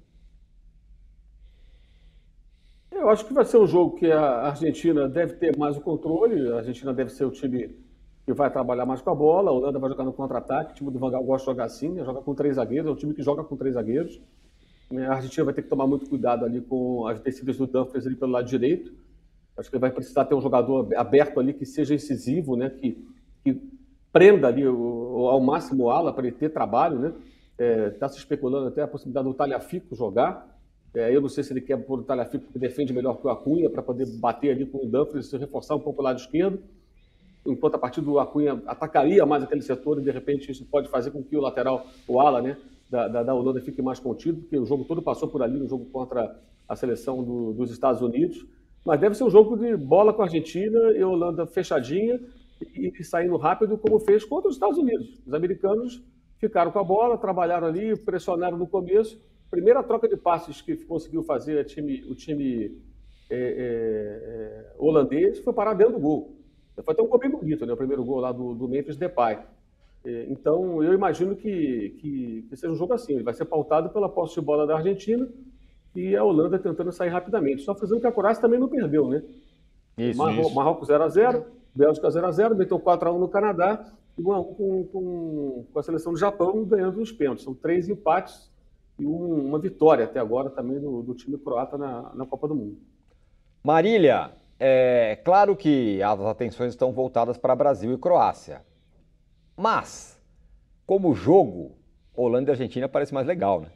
Eu 2.91 3.09
acho 3.11 3.25
que 3.27 3.33
vai 3.33 3.45
ser 3.45 3.59
um 3.59 3.67
jogo 3.67 3.97
que 3.97 4.11
a 4.11 4.49
Argentina 4.49 5.09
deve 5.09 5.35
ter 5.35 5.57
mais 5.57 5.77
o 5.77 5.81
controle, 5.81 6.53
a 6.53 6.57
Argentina 6.59 6.93
deve 6.93 7.11
ser 7.11 7.25
o 7.25 7.31
time 7.31 7.77
que 8.25 8.33
vai 8.33 8.51
trabalhar 8.51 8.85
mais 8.87 9.01
com 9.01 9.11
a 9.11 9.15
bola, 9.15 9.51
a 9.51 9.55
Holanda 9.55 9.79
vai 9.79 9.89
jogar 9.91 10.05
no 10.05 10.13
contra-ataque, 10.13 10.73
o 10.73 10.75
time 10.75 10.91
do 10.91 10.99
Van 10.99 11.11
Gaal 11.11 11.25
gosta 11.25 11.45
de 11.47 11.53
jogar 11.53 11.65
assim, 11.65 11.91
né? 11.91 12.05
joga 12.05 12.21
com 12.21 12.35
três 12.35 12.57
zagueiros, 12.57 12.89
é 12.89 12.93
um 12.93 12.97
time 12.97 13.15
que 13.15 13.23
joga 13.23 13.43
com 13.45 13.57
três 13.57 13.75
zagueiros. 13.75 14.21
né? 14.91 15.07
A 15.07 15.15
Argentina 15.15 15.45
vai 15.45 15.55
ter 15.55 15.63
que 15.63 15.69
tomar 15.69 15.87
muito 15.87 16.09
cuidado 16.09 16.45
ali 16.45 16.61
com 16.61 17.07
as 17.07 17.21
descidas 17.21 17.57
do 17.57 17.67
Dumfries 17.67 18.07
ali 18.07 18.17
pelo 18.17 18.33
lado 18.33 18.47
direito. 18.47 18.93
Acho 19.57 19.71
que 19.71 19.79
vai 19.79 19.91
precisar 19.91 20.25
ter 20.27 20.35
um 20.35 20.41
jogador 20.41 20.89
aberto 20.97 21.41
ali 21.41 21.53
que 21.53 21.65
seja 21.67 21.95
incisivo, 21.95 22.57
né? 22.57 22.71
que, 22.71 23.05
que 23.45 23.61
prenda 24.13 24.49
ali 24.49 24.67
o- 24.67 25.29
ao 25.31 25.41
máximo 25.41 25.85
o 25.85 25.91
ala 25.91 26.13
para 26.13 26.27
ele 26.27 26.37
ter 26.37 26.51
trabalho. 26.51 27.15
Está 27.59 28.09
se 28.09 28.19
especulando 28.19 28.69
até 28.69 28.83
a 28.83 28.89
possibilidade 28.89 29.27
do 29.27 29.35
Talhafico 29.35 29.95
jogar. 29.97 30.57
É, 30.95 31.15
eu 31.15 31.21
não 31.21 31.29
sei 31.29 31.45
se 31.45 31.53
ele 31.53 31.61
quer 31.61 31.77
pôr 31.77 32.01
o 32.01 32.03
Talhafico 32.03 32.53
que 32.53 32.59
defende 32.59 32.93
melhor 32.93 33.19
que 33.19 33.27
o 33.27 33.31
Acunha 33.31 33.69
para 33.69 33.83
poder 33.83 34.07
bater 34.19 34.51
ali 34.51 34.65
com 34.65 34.79
o 34.79 34.87
Dumfries 34.87 35.33
e 35.33 35.37
reforçar 35.37 35.75
um 35.75 35.81
pouco 35.81 36.01
o 36.01 36.05
lado 36.05 36.19
esquerdo. 36.19 36.61
Enquanto 37.47 37.75
a 37.75 37.79
partir 37.79 38.01
do 38.01 38.19
Acunha 38.19 38.63
atacaria 38.67 39.25
mais 39.27 39.43
aquele 39.43 39.63
setor 39.63 39.99
e 39.99 40.03
de 40.03 40.11
repente 40.11 40.51
isso 40.51 40.65
pode 40.67 40.89
fazer 40.89 41.11
com 41.11 41.23
que 41.23 41.37
o 41.37 41.41
lateral, 41.41 41.87
o 42.07 42.21
ala, 42.21 42.41
né, 42.41 42.57
da, 42.91 43.09
da, 43.09 43.23
da 43.23 43.35
Holanda 43.35 43.61
fique 43.61 43.83
mais 43.83 43.99
contido, 43.99 44.41
porque 44.41 44.59
o 44.59 44.65
jogo 44.65 44.85
todo 44.85 45.03
passou 45.03 45.29
por 45.29 45.43
ali 45.43 45.59
no 45.59 45.69
jogo 45.69 45.85
contra 45.87 46.39
a 46.69 46.77
seleção 46.77 47.23
do, 47.23 47.53
dos 47.53 47.71
Estados 47.71 48.03
Unidos. 48.03 48.47
Mas 48.85 49.01
deve 49.01 49.15
ser 49.15 49.25
um 49.25 49.31
jogo 49.31 49.57
de 49.57 49.77
bola 49.77 50.13
com 50.13 50.23
a 50.23 50.25
Argentina 50.25 50.79
e 50.93 51.03
a 51.03 51.09
Holanda 51.09 51.47
fechadinha 51.47 52.21
e, 52.75 52.93
e 52.99 53.05
saindo 53.05 53.37
rápido, 53.37 53.77
como 53.77 53.99
fez 54.01 54.25
contra 54.25 54.49
os 54.49 54.57
Estados 54.57 54.79
Unidos. 54.79 55.21
Os 55.27 55.35
americanos 55.35 56.03
ficaram 56.39 56.71
com 56.71 56.79
a 56.79 56.85
bola, 56.85 57.19
trabalharam 57.19 57.67
ali, 57.67 57.97
pressionaram 57.97 58.57
no 58.57 58.67
começo. 58.67 59.21
Primeira 59.51 59.83
troca 59.83 60.09
de 60.09 60.17
passes 60.17 60.61
que 60.61 60.77
conseguiu 60.77 61.23
fazer 61.23 61.65
time, 61.65 62.05
o 62.09 62.15
time 62.15 62.79
é, 63.31 63.37
é, 63.37 63.39
é, 63.39 64.73
holandês 64.79 65.39
foi 65.41 65.53
parar 65.53 65.75
dentro 65.75 65.95
do 65.95 66.01
gol. 66.01 66.37
Foi 66.75 66.93
até 66.93 67.03
um 67.03 67.09
gol 67.09 67.19
bem 67.19 67.31
bonito, 67.31 67.67
né? 67.67 67.73
o 67.73 67.77
primeiro 67.77 68.05
gol 68.05 68.21
lá 68.21 68.31
do, 68.31 68.55
do 68.55 68.69
Memphis 68.69 68.97
Depay. 68.97 69.39
É, 70.05 70.27
então, 70.29 70.83
eu 70.83 70.95
imagino 70.95 71.35
que, 71.35 71.97
que, 72.01 72.47
que, 72.49 72.57
seja 72.57 72.73
um 72.73 72.77
jogo 72.77 72.93
assim. 72.93 73.15
Ele 73.15 73.25
vai 73.25 73.35
ser 73.35 73.47
pautado 73.47 73.91
pela 73.91 74.09
posse 74.09 74.35
de 74.35 74.41
bola 74.41 74.67
da 74.67 74.77
Argentina 74.77 75.29
e 75.95 76.15
a 76.15 76.23
Holanda 76.23 76.59
tentando 76.59 76.93
sair 76.93 77.09
rapidamente. 77.09 77.63
Só 77.63 77.75
fazendo 77.75 78.01
que 78.01 78.07
a 78.07 78.13
Croácia 78.13 78.41
também 78.41 78.61
não 78.61 78.69
perdeu, 78.69 79.09
né? 79.09 79.23
Isso, 79.97 80.19
Marro 80.19 80.41
isso. 80.41 80.55
Marrocos 80.55 80.89
0x0, 80.89 81.45
Bélgica 81.75 82.09
0x0, 82.09 82.55
meteu 82.55 82.79
4x1 82.79 83.19
no 83.19 83.29
Canadá 83.29 83.75
1x1 83.75 83.93
com, 84.23 84.85
com, 84.85 85.67
com, 85.73 85.79
a 85.79 85.83
seleção 85.83 86.13
do 86.13 86.19
Japão 86.19 86.65
ganhando 86.65 87.01
os 87.01 87.13
pênaltis. 87.13 87.45
São 87.45 87.55
três 87.55 87.89
empates 87.89 88.51
e 88.99 89.07
um, 89.07 89.47
uma 89.47 89.59
vitória 89.59 90.05
até 90.05 90.19
agora 90.19 90.51
também 90.51 90.81
do, 90.81 91.03
do 91.03 91.15
time 91.15 91.39
croata 91.39 91.79
na, 91.79 92.15
na 92.15 92.27
Copa 92.27 92.49
do 92.49 92.55
Mundo. 92.55 92.79
Marília, 93.63 94.33
é 94.59 95.17
claro 95.25 95.57
que 95.57 96.03
as 96.03 96.21
atenções 96.21 96.71
estão 96.71 96.93
voltadas 96.93 97.39
para 97.39 97.55
Brasil 97.55 97.93
e 97.93 97.99
Croácia. 97.99 98.65
Mas, 99.57 100.21
como 100.87 101.15
jogo, 101.15 101.77
Holanda 102.15 102.51
e 102.51 102.53
Argentina 102.53 102.89
parece 102.89 103.13
mais 103.13 103.27
legal, 103.27 103.61
né? 103.61 103.69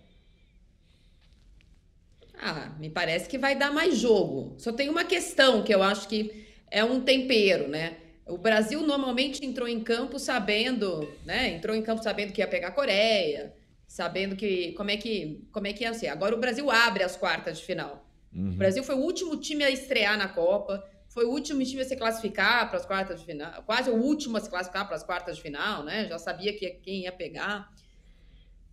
Ah, 2.40 2.72
me 2.78 2.90
parece 2.90 3.28
que 3.28 3.38
vai 3.38 3.56
dar 3.56 3.72
mais 3.72 3.96
jogo. 3.96 4.54
Só 4.58 4.72
tem 4.72 4.88
uma 4.88 5.04
questão 5.04 5.62
que 5.62 5.72
eu 5.72 5.82
acho 5.82 6.08
que 6.08 6.44
é 6.68 6.82
um 6.84 7.00
tempero, 7.00 7.68
né? 7.68 7.98
O 8.26 8.38
Brasil 8.38 8.80
normalmente 8.86 9.44
entrou 9.44 9.68
em 9.68 9.80
campo 9.80 10.18
sabendo, 10.18 11.12
né? 11.24 11.50
Entrou 11.50 11.74
em 11.74 11.82
campo 11.82 12.02
sabendo 12.02 12.32
que 12.32 12.40
ia 12.40 12.46
pegar 12.46 12.68
a 12.68 12.72
Coreia, 12.72 13.54
sabendo 13.86 14.36
que 14.36 14.72
como 14.72 14.90
é 14.90 14.96
que 14.96 15.46
como 15.50 15.66
é 15.66 15.72
que 15.72 15.84
ia 15.84 15.92
ser. 15.94 16.08
Agora 16.08 16.34
o 16.34 16.38
Brasil 16.40 16.70
abre 16.70 17.02
as 17.02 17.16
quartas 17.16 17.58
de 17.58 17.64
final. 17.64 18.06
Uhum. 18.32 18.50
O 18.50 18.56
Brasil 18.56 18.82
foi 18.84 18.94
o 18.94 19.00
último 19.00 19.36
time 19.36 19.64
a 19.64 19.70
estrear 19.70 20.16
na 20.16 20.28
Copa 20.28 20.88
foi 21.12 21.26
o 21.26 21.30
último 21.30 21.62
time 21.62 21.82
a 21.82 21.84
se 21.84 21.94
classificar 21.94 22.68
para 22.70 22.78
as 22.78 22.86
quartas 22.86 23.20
de 23.20 23.26
final, 23.26 23.62
quase 23.64 23.90
o 23.90 23.94
último 23.94 24.38
a 24.38 24.40
se 24.40 24.48
classificar 24.48 24.86
para 24.86 24.96
as 24.96 25.02
quartas 25.02 25.36
de 25.36 25.42
final, 25.42 25.84
né? 25.84 26.08
Já 26.08 26.18
sabia 26.18 26.56
que 26.56 26.70
quem 26.82 27.02
ia 27.02 27.12
pegar. 27.12 27.70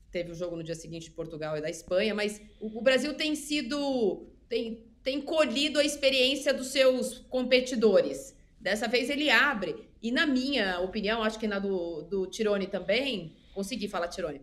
Teve 0.10 0.32
o 0.32 0.36
jogo 0.36 0.56
no 0.56 0.64
dia 0.64 0.74
seguinte 0.74 1.04
de 1.04 1.12
Portugal 1.12 1.58
e 1.58 1.62
da 1.62 1.70
Espanha, 1.70 2.16
mas 2.16 2.42
o, 2.60 2.80
o 2.80 2.82
Brasil 2.82 3.14
tem 3.14 3.36
sido 3.36 4.26
tem, 4.48 4.86
tem 5.04 5.22
colhido 5.22 5.80
a 5.80 5.84
experiência 5.84 6.54
dos 6.54 6.68
seus 6.68 7.20
competidores. 7.30 8.36
Dessa 8.60 8.88
vez 8.88 9.10
ele 9.10 9.30
abre. 9.30 9.90
E 10.02 10.12
na 10.12 10.26
minha 10.26 10.80
opinião, 10.80 11.24
acho 11.24 11.40
que 11.40 11.48
na 11.48 11.60
do, 11.60 12.04
do 12.04 12.28
Tirone 12.28 12.68
também, 12.68 13.36
consegui 13.54 13.88
falar 13.88 14.08
Tirone. 14.08 14.42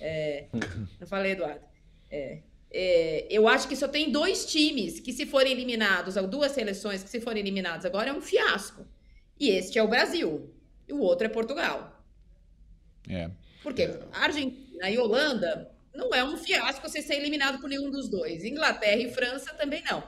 É, 0.00 0.46
não 0.98 1.06
falei, 1.06 1.32
Eduardo. 1.32 1.64
É, 2.10 2.40
é, 2.70 3.26
eu 3.30 3.48
acho 3.48 3.68
que 3.68 3.76
só 3.76 3.88
tem 3.88 4.10
dois 4.10 4.46
times 4.46 5.00
que, 5.00 5.12
se 5.12 5.26
forem 5.26 5.52
eliminados, 5.52 6.16
ou 6.16 6.26
duas 6.26 6.52
seleções 6.52 7.02
que, 7.02 7.10
se 7.10 7.20
forem 7.20 7.40
eliminadas 7.40 7.84
agora, 7.84 8.10
é 8.10 8.12
um 8.12 8.20
fiasco. 8.20 8.86
E 9.38 9.50
este 9.50 9.78
é 9.78 9.82
o 9.82 9.88
Brasil. 9.88 10.54
E 10.88 10.92
o 10.92 11.00
outro 11.00 11.26
é 11.26 11.30
Portugal. 11.30 12.02
É. 13.08 13.30
Porque 13.62 13.82
a 14.12 14.24
Argentina 14.24 14.90
e 14.90 14.98
Holanda 14.98 15.70
não 15.94 16.14
é 16.14 16.24
um 16.24 16.36
fiasco 16.36 16.88
você 16.88 17.02
ser 17.02 17.14
eliminado 17.14 17.60
por 17.60 17.68
nenhum 17.68 17.90
dos 17.90 18.08
dois. 18.08 18.44
Inglaterra 18.44 19.00
e 19.00 19.12
França 19.12 19.52
também 19.54 19.82
não. 19.82 20.02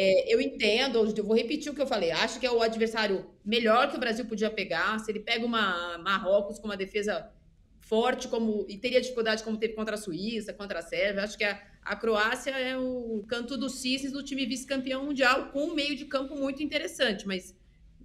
É, 0.00 0.32
eu 0.32 0.40
entendo, 0.40 1.12
eu 1.16 1.24
vou 1.24 1.34
repetir 1.34 1.72
o 1.72 1.74
que 1.74 1.82
eu 1.82 1.86
falei. 1.86 2.12
Acho 2.12 2.38
que 2.38 2.46
é 2.46 2.52
o 2.52 2.62
adversário 2.62 3.26
melhor 3.44 3.90
que 3.90 3.96
o 3.96 3.98
Brasil 3.98 4.24
podia 4.26 4.48
pegar. 4.48 4.96
Se 5.00 5.10
ele 5.10 5.18
pega 5.18 5.44
uma 5.44 5.98
Marrocos 5.98 6.56
com 6.60 6.68
uma 6.68 6.76
defesa 6.76 7.28
forte 7.80 8.28
como 8.28 8.64
e 8.68 8.76
teria 8.76 9.00
dificuldade 9.00 9.42
como 9.42 9.56
teve 9.56 9.72
contra 9.72 9.96
a 9.96 9.98
Suíça, 9.98 10.52
contra 10.52 10.78
a 10.78 10.82
Sérvia. 10.82 11.24
Acho 11.24 11.36
que 11.36 11.42
a, 11.42 11.60
a 11.82 11.96
Croácia 11.96 12.52
é 12.52 12.78
o 12.78 13.24
canto 13.26 13.56
dos 13.56 13.80
cisnes 13.80 14.12
do 14.12 14.22
time 14.22 14.46
vice-campeão 14.46 15.04
mundial 15.04 15.50
com 15.50 15.64
um 15.64 15.74
meio 15.74 15.96
de 15.96 16.04
campo 16.04 16.36
muito 16.36 16.62
interessante, 16.62 17.26
mas 17.26 17.58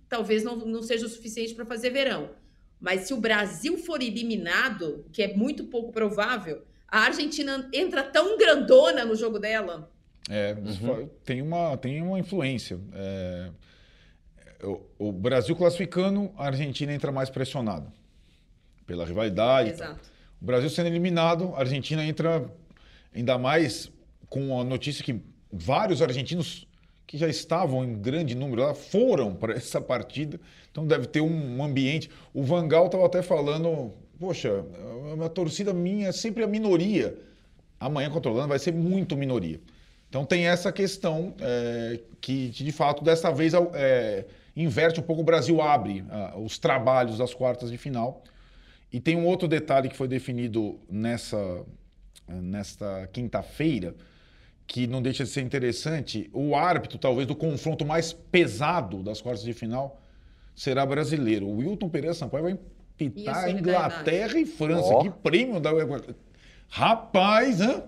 talvez 0.10 0.44
não, 0.44 0.56
não 0.56 0.82
seja 0.82 1.06
o 1.06 1.10
suficiente 1.10 1.54
para 1.54 1.64
fazer 1.64 1.92
verão. 1.92 2.32
Mas 2.80 3.02
se 3.02 3.14
o 3.14 3.18
Brasil 3.18 3.78
for 3.78 4.02
eliminado, 4.02 5.06
que 5.14 5.22
é 5.22 5.36
muito 5.36 5.66
pouco 5.66 5.92
provável, 5.92 6.64
a 6.88 7.02
Argentina 7.02 7.70
entra 7.72 8.02
tão 8.02 8.36
grandona 8.36 9.06
no 9.06 9.16
jogo 9.16 9.38
dela. 9.38 9.93
É, 10.30 10.54
uhum. 10.54 11.10
tem, 11.26 11.42
uma, 11.42 11.78
tem 11.78 12.02
uma 12.02 12.20
influência. 12.20 12.80
É, 12.94 13.50
o, 14.64 14.82
o 14.98 15.12
Brasil 15.12 15.56
classificando, 15.56 16.32
a 16.38 16.46
Argentina 16.46 16.94
entra 16.94 17.12
mais 17.12 17.30
pressionada 17.30 17.88
pela 18.86 19.06
rivalidade. 19.06 19.72
Exato. 19.72 20.10
O 20.42 20.46
Brasil 20.46 20.70
sendo 20.70 20.88
eliminado, 20.88 21.54
a 21.56 21.60
Argentina 21.60 22.04
entra 22.04 22.46
ainda 23.14 23.38
mais 23.38 23.92
com 24.30 24.60
a 24.60 24.64
notícia 24.64 25.04
que 25.04 25.22
vários 25.52 26.02
argentinos 26.02 26.68
que 27.06 27.18
já 27.18 27.28
estavam 27.28 27.84
em 27.84 27.94
grande 27.94 28.34
número 28.34 28.64
lá 28.64 28.74
foram 28.74 29.36
para 29.36 29.54
essa 29.56 29.80
partida. 29.80 30.40
Então 30.72 30.86
deve 30.86 31.08
ter 31.08 31.22
um 31.22 31.64
ambiente. 31.64 32.10
O 32.34 32.44
Vangal 32.44 32.88
estava 32.88 33.06
até 33.06 33.22
falando, 33.22 33.94
poxa, 34.20 34.66
a 35.24 35.30
torcida 35.30 35.74
minha 35.74 36.08
é 36.08 36.12
sempre 36.12 36.44
a 36.44 36.48
minoria. 36.48 37.18
Amanhã 37.80 38.10
controlando 38.10 38.48
vai 38.48 38.60
ser 38.60 38.74
muito 38.74 39.16
minoria. 39.16 39.60
Então 40.14 40.24
tem 40.24 40.46
essa 40.46 40.72
questão 40.72 41.34
é, 41.42 42.00
que, 42.22 42.50
de 42.50 42.72
fato, 42.72 43.04
dessa 43.04 43.32
vez 43.32 43.52
é, 43.74 44.24
inverte 44.56 45.00
um 45.00 45.04
pouco. 45.04 45.24
O 45.24 45.26
Brasil 45.26 45.60
abre 45.60 46.02
uh, 46.02 46.40
os 46.40 46.60
trabalhos 46.60 47.18
das 47.18 47.34
quartas 47.34 47.72
de 47.72 47.80
final 47.80 48.22
e 48.92 49.00
tem 49.00 49.18
um 49.18 49.26
outro 49.26 49.48
detalhe 49.48 49.90
que 49.90 49.98
foi 49.98 50.08
definido 50.08 50.80
nessa, 50.88 51.66
nesta 52.28 53.10
quinta-feira, 53.12 53.96
que 54.68 54.86
não 54.86 55.02
deixa 55.02 55.24
de 55.24 55.32
ser 55.32 55.42
interessante. 55.42 56.30
O 56.32 56.56
árbitro, 56.56 57.00
talvez, 57.00 57.26
do 57.26 57.36
confronto 57.36 57.84
mais 57.84 58.14
pesado 58.14 59.02
das 59.02 59.20
quartas 59.20 59.44
de 59.44 59.52
final 59.52 60.00
será 60.56 60.86
brasileiro. 60.86 61.48
O 61.48 61.58
Wilton 61.58 61.90
Pereira 61.90 62.14
Sampaio 62.14 62.44
vai 62.44 62.60
pitar 62.96 63.50
Inglaterra 63.50 64.38
e 64.38 64.46
França. 64.46 64.94
Oh. 64.94 65.02
Que 65.02 65.10
prêmio 65.10 65.60
da. 65.60 65.72
Rapaz, 66.70 67.62
hein? 67.62 67.82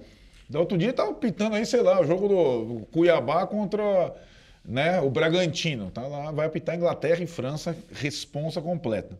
Da 0.50 0.60
outro 0.60 0.78
dia 0.78 0.92
estava 0.92 1.14
pitando 1.14 1.56
aí, 1.56 1.66
sei 1.66 1.82
lá, 1.82 2.00
o 2.00 2.06
jogo 2.06 2.28
do 2.28 2.86
Cuiabá 2.92 3.48
contra 3.48 4.14
né, 4.64 5.00
o 5.02 5.10
Bragantino. 5.10 5.90
Tá 5.92 6.02
lá, 6.08 6.32
vai 6.32 6.48
apitar 6.48 6.76
Inglaterra 6.76 7.24
e 7.24 7.28
França, 7.28 7.76
responsa 7.92 8.62
completa. 8.62 9.18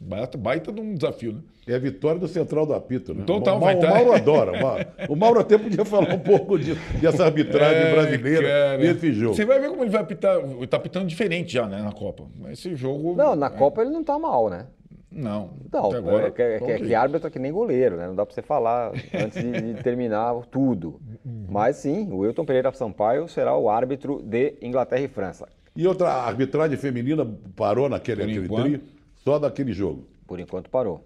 Baita, 0.00 0.38
baita 0.38 0.72
de 0.72 0.80
um 0.80 0.94
desafio, 0.94 1.32
né? 1.32 1.40
É 1.66 1.74
a 1.74 1.78
vitória 1.78 2.18
do 2.18 2.26
Central 2.26 2.64
do 2.64 2.72
Apito, 2.72 3.12
né? 3.12 3.24
Total, 3.26 3.58
o, 3.58 3.60
Ma 3.60 3.72
o 3.74 3.82
Mauro 3.82 4.12
adora. 4.14 4.52
O 4.52 4.62
Mauro, 4.62 4.86
o 5.10 5.16
Mauro 5.16 5.40
até 5.40 5.58
podia 5.58 5.84
falar 5.84 6.14
um 6.14 6.18
pouco 6.18 6.58
disso, 6.58 6.80
dessa 6.98 7.26
arbitragem 7.26 7.82
é, 7.82 7.92
brasileira 7.92 8.48
cara. 8.48 8.78
nesse 8.78 9.12
jogo. 9.12 9.34
Você 9.34 9.44
vai 9.44 9.60
ver 9.60 9.68
como 9.68 9.82
ele 9.82 9.90
vai 9.90 10.00
apitar. 10.00 10.38
Ele 10.38 10.66
tá 10.66 10.78
apitando 10.78 11.06
diferente 11.06 11.52
já, 11.52 11.66
né, 11.66 11.82
na 11.82 11.92
Copa. 11.92 12.24
Esse 12.50 12.74
jogo. 12.74 13.14
Não, 13.14 13.36
na 13.36 13.48
é... 13.48 13.50
Copa 13.50 13.82
ele 13.82 13.90
não 13.90 14.02
tá 14.02 14.18
mal, 14.18 14.48
né? 14.48 14.66
Não. 15.10 15.50
Não, 15.72 15.90
agora, 15.90 16.28
é, 16.28 16.30
que, 16.30 16.42
é, 16.42 16.58
que, 16.58 16.86
que 16.86 16.94
árbitro 16.94 17.28
é 17.28 17.30
que 17.30 17.38
nem 17.38 17.50
goleiro, 17.50 17.96
né? 17.96 18.06
Não 18.06 18.14
dá 18.14 18.26
para 18.26 18.34
você 18.34 18.42
falar 18.42 18.92
antes 19.14 19.42
de, 19.42 19.74
de 19.74 19.82
terminar 19.82 20.34
tudo. 20.50 21.00
Mas 21.48 21.76
sim, 21.76 22.12
o 22.12 22.18
Wilton 22.18 22.44
Pereira 22.44 22.72
Sampaio 22.72 23.26
será 23.26 23.56
o 23.56 23.70
árbitro 23.70 24.22
de 24.22 24.54
Inglaterra 24.60 25.02
e 25.02 25.08
França. 25.08 25.48
E 25.74 25.86
outra 25.86 26.10
arbitragem 26.10 26.76
feminina 26.76 27.26
parou 27.56 27.88
naquele, 27.88 28.26
naquele 28.26 28.48
trio? 28.48 28.80
Só 29.16 29.38
daquele 29.38 29.72
jogo. 29.72 30.04
Por 30.26 30.38
enquanto 30.38 30.68
parou. 30.68 31.04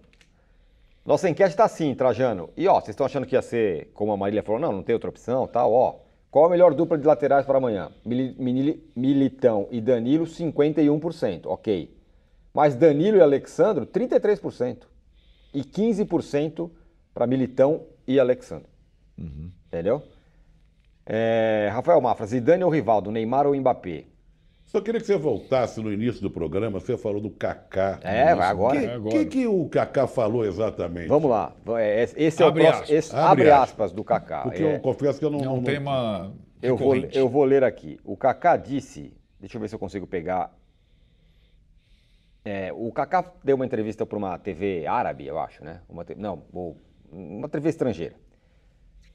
Nossa 1.05 1.29
enquete 1.29 1.51
está 1.51 1.65
assim, 1.65 1.95
Trajano. 1.95 2.51
E 2.57 2.67
ó, 2.67 2.75
vocês 2.75 2.91
estão 2.91 3.07
achando 3.07 3.27
que 3.27 3.35
ia 3.35 3.43
ser, 3.43 3.91
como 3.93 4.13
a 4.13 4.17
Marília 4.17 4.43
falou, 4.43 4.61
não, 4.61 4.73
não 4.73 4.83
tem 4.83 4.95
outra 4.95 5.11
opção, 5.11 5.47
tal, 5.47 5.73
ó. 5.73 5.97
Qual 6.31 6.47
a 6.47 6.49
melhor 6.49 6.73
dupla 6.73 6.97
de 6.97 7.07
laterais 7.07 7.45
para 7.45 7.59
amanhã? 7.59 7.91
Militão 8.07 9.69
e 9.71 9.81
Danilo, 9.81 10.25
51%, 10.25 11.43
ok. 11.45 11.95
Mas 12.53 12.75
Danilo 12.75 13.17
e 13.17 13.21
Alexandro, 13.21 13.87
33%. 13.87 14.85
E 15.55 15.63
15% 15.63 16.71
para 17.15 17.27
Militão 17.27 17.83
e 18.07 18.19
Alexandro. 18.19 18.69
Uhum. 19.19 19.51
Entendeu? 19.69 20.03
É, 21.05 21.69
Rafael 21.73 22.01
Mafra, 22.01 22.27
Zidane 22.27 22.63
ou 22.65 22.71
Rivaldo, 22.71 23.11
Neymar 23.11 23.47
ou 23.47 23.55
Mbappé? 23.55 24.05
Só 24.65 24.81
queria 24.81 25.01
que 25.01 25.07
você 25.07 25.17
voltasse 25.19 25.81
no 25.83 25.93
início 25.93 26.23
do 26.23 26.31
programa, 26.31 26.81
você 26.81 26.97
falou 26.97 27.21
do 27.21 27.29
Kaká. 27.29 27.99
É, 28.03 28.35
vai 28.35 28.49
O 28.49 28.51
agora. 28.51 28.81
que, 28.81 28.87
É 28.87 28.93
agora. 28.95 29.19
que, 29.19 29.25
que 29.27 29.47
o 29.47 29.69
Kaká 29.69 30.07
falou 30.07 30.47
exatamente? 30.47 31.09
Vamos 31.09 31.31
lá. 31.31 31.53
É, 31.79 32.03
Esse 32.17 32.43
é 32.43 32.47
Abre 32.47 32.63
o 32.63 32.65
próximo. 32.65 32.83
aspas. 32.85 32.91
esse- 32.91 33.15
Abre 33.15 33.27
abre 33.27 33.51
aspas. 33.51 33.63
aspas 33.71 33.93
do 33.93 34.03
Kaká. 34.05 34.43
Porque 34.43 34.63
É, 34.63 34.77
eu 34.77 34.81
confesso 34.81 35.19
que 35.19 35.25
eu 35.27 35.31
não. 35.31 35.41
É 35.41 35.49
um 35.49 35.57
não- 35.57 35.63
tema 35.63 36.33
eu, 36.63 36.77
vou, 36.77 36.97
eu 36.97 37.29
vou 37.29 37.45
ler 37.45 37.65
aqui. 37.65 37.99
O 38.05 38.17
Kaká 38.17 38.57
disse. 38.57 39.13
Deixa 39.39 39.57
eu 39.59 39.61
ver 39.61 39.69
se 39.69 39.75
eu 39.75 39.79
consigo 39.79 40.07
pegar. 40.07 40.51
É, 42.45 42.73
o 42.73 42.91
Kaká 42.93 43.33
deu 43.45 43.55
uma 43.57 43.65
entrevista 43.65 44.05
para 44.05 44.19
uma 44.19 44.39
TV 44.39 44.87
árabe, 44.87 45.27
eu 45.27 45.39
acho, 45.39 45.65
né? 45.65 45.81
Uma 45.89 46.05
te- 46.05 46.15
não, 46.17 46.43
uma 47.11 47.49
TV 47.49 47.69
estrangeira. 47.69 48.15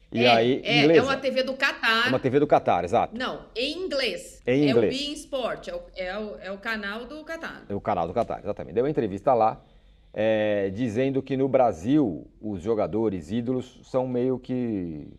E 0.09 0.23
é, 0.23 0.29
aí, 0.29 0.61
é, 0.63 0.83
inglesa. 0.83 0.99
é 1.01 1.03
uma 1.03 1.17
TV 1.17 1.43
do 1.43 1.53
Catar. 1.57 2.07
Uma 2.07 2.19
TV 2.19 2.39
do 2.39 2.47
Catar, 2.47 2.85
exato. 2.85 3.17
Não, 3.17 3.41
em 3.53 3.77
inglês. 3.85 4.41
Em 4.47 4.67
É 4.67 4.69
inglês. 4.69 4.95
o 4.95 4.97
Bein 4.97 5.13
Sport, 5.13 5.67
é 5.67 5.75
o, 5.75 5.81
é, 5.97 6.17
o, 6.17 6.37
é 6.43 6.51
o 6.51 6.57
canal 6.57 7.03
do 7.05 7.21
Catar. 7.25 7.65
O 7.69 7.81
canal 7.81 8.07
do 8.07 8.13
Catar, 8.13 8.39
exatamente. 8.39 8.73
Deu 8.75 8.85
uma 8.85 8.89
entrevista 8.89 9.33
lá, 9.33 9.61
é, 10.13 10.69
dizendo 10.69 11.21
que 11.21 11.35
no 11.35 11.49
Brasil 11.49 12.25
os 12.39 12.61
jogadores 12.61 13.29
ídolos 13.31 13.81
são 13.83 14.07
meio 14.07 14.39
que. 14.39 15.09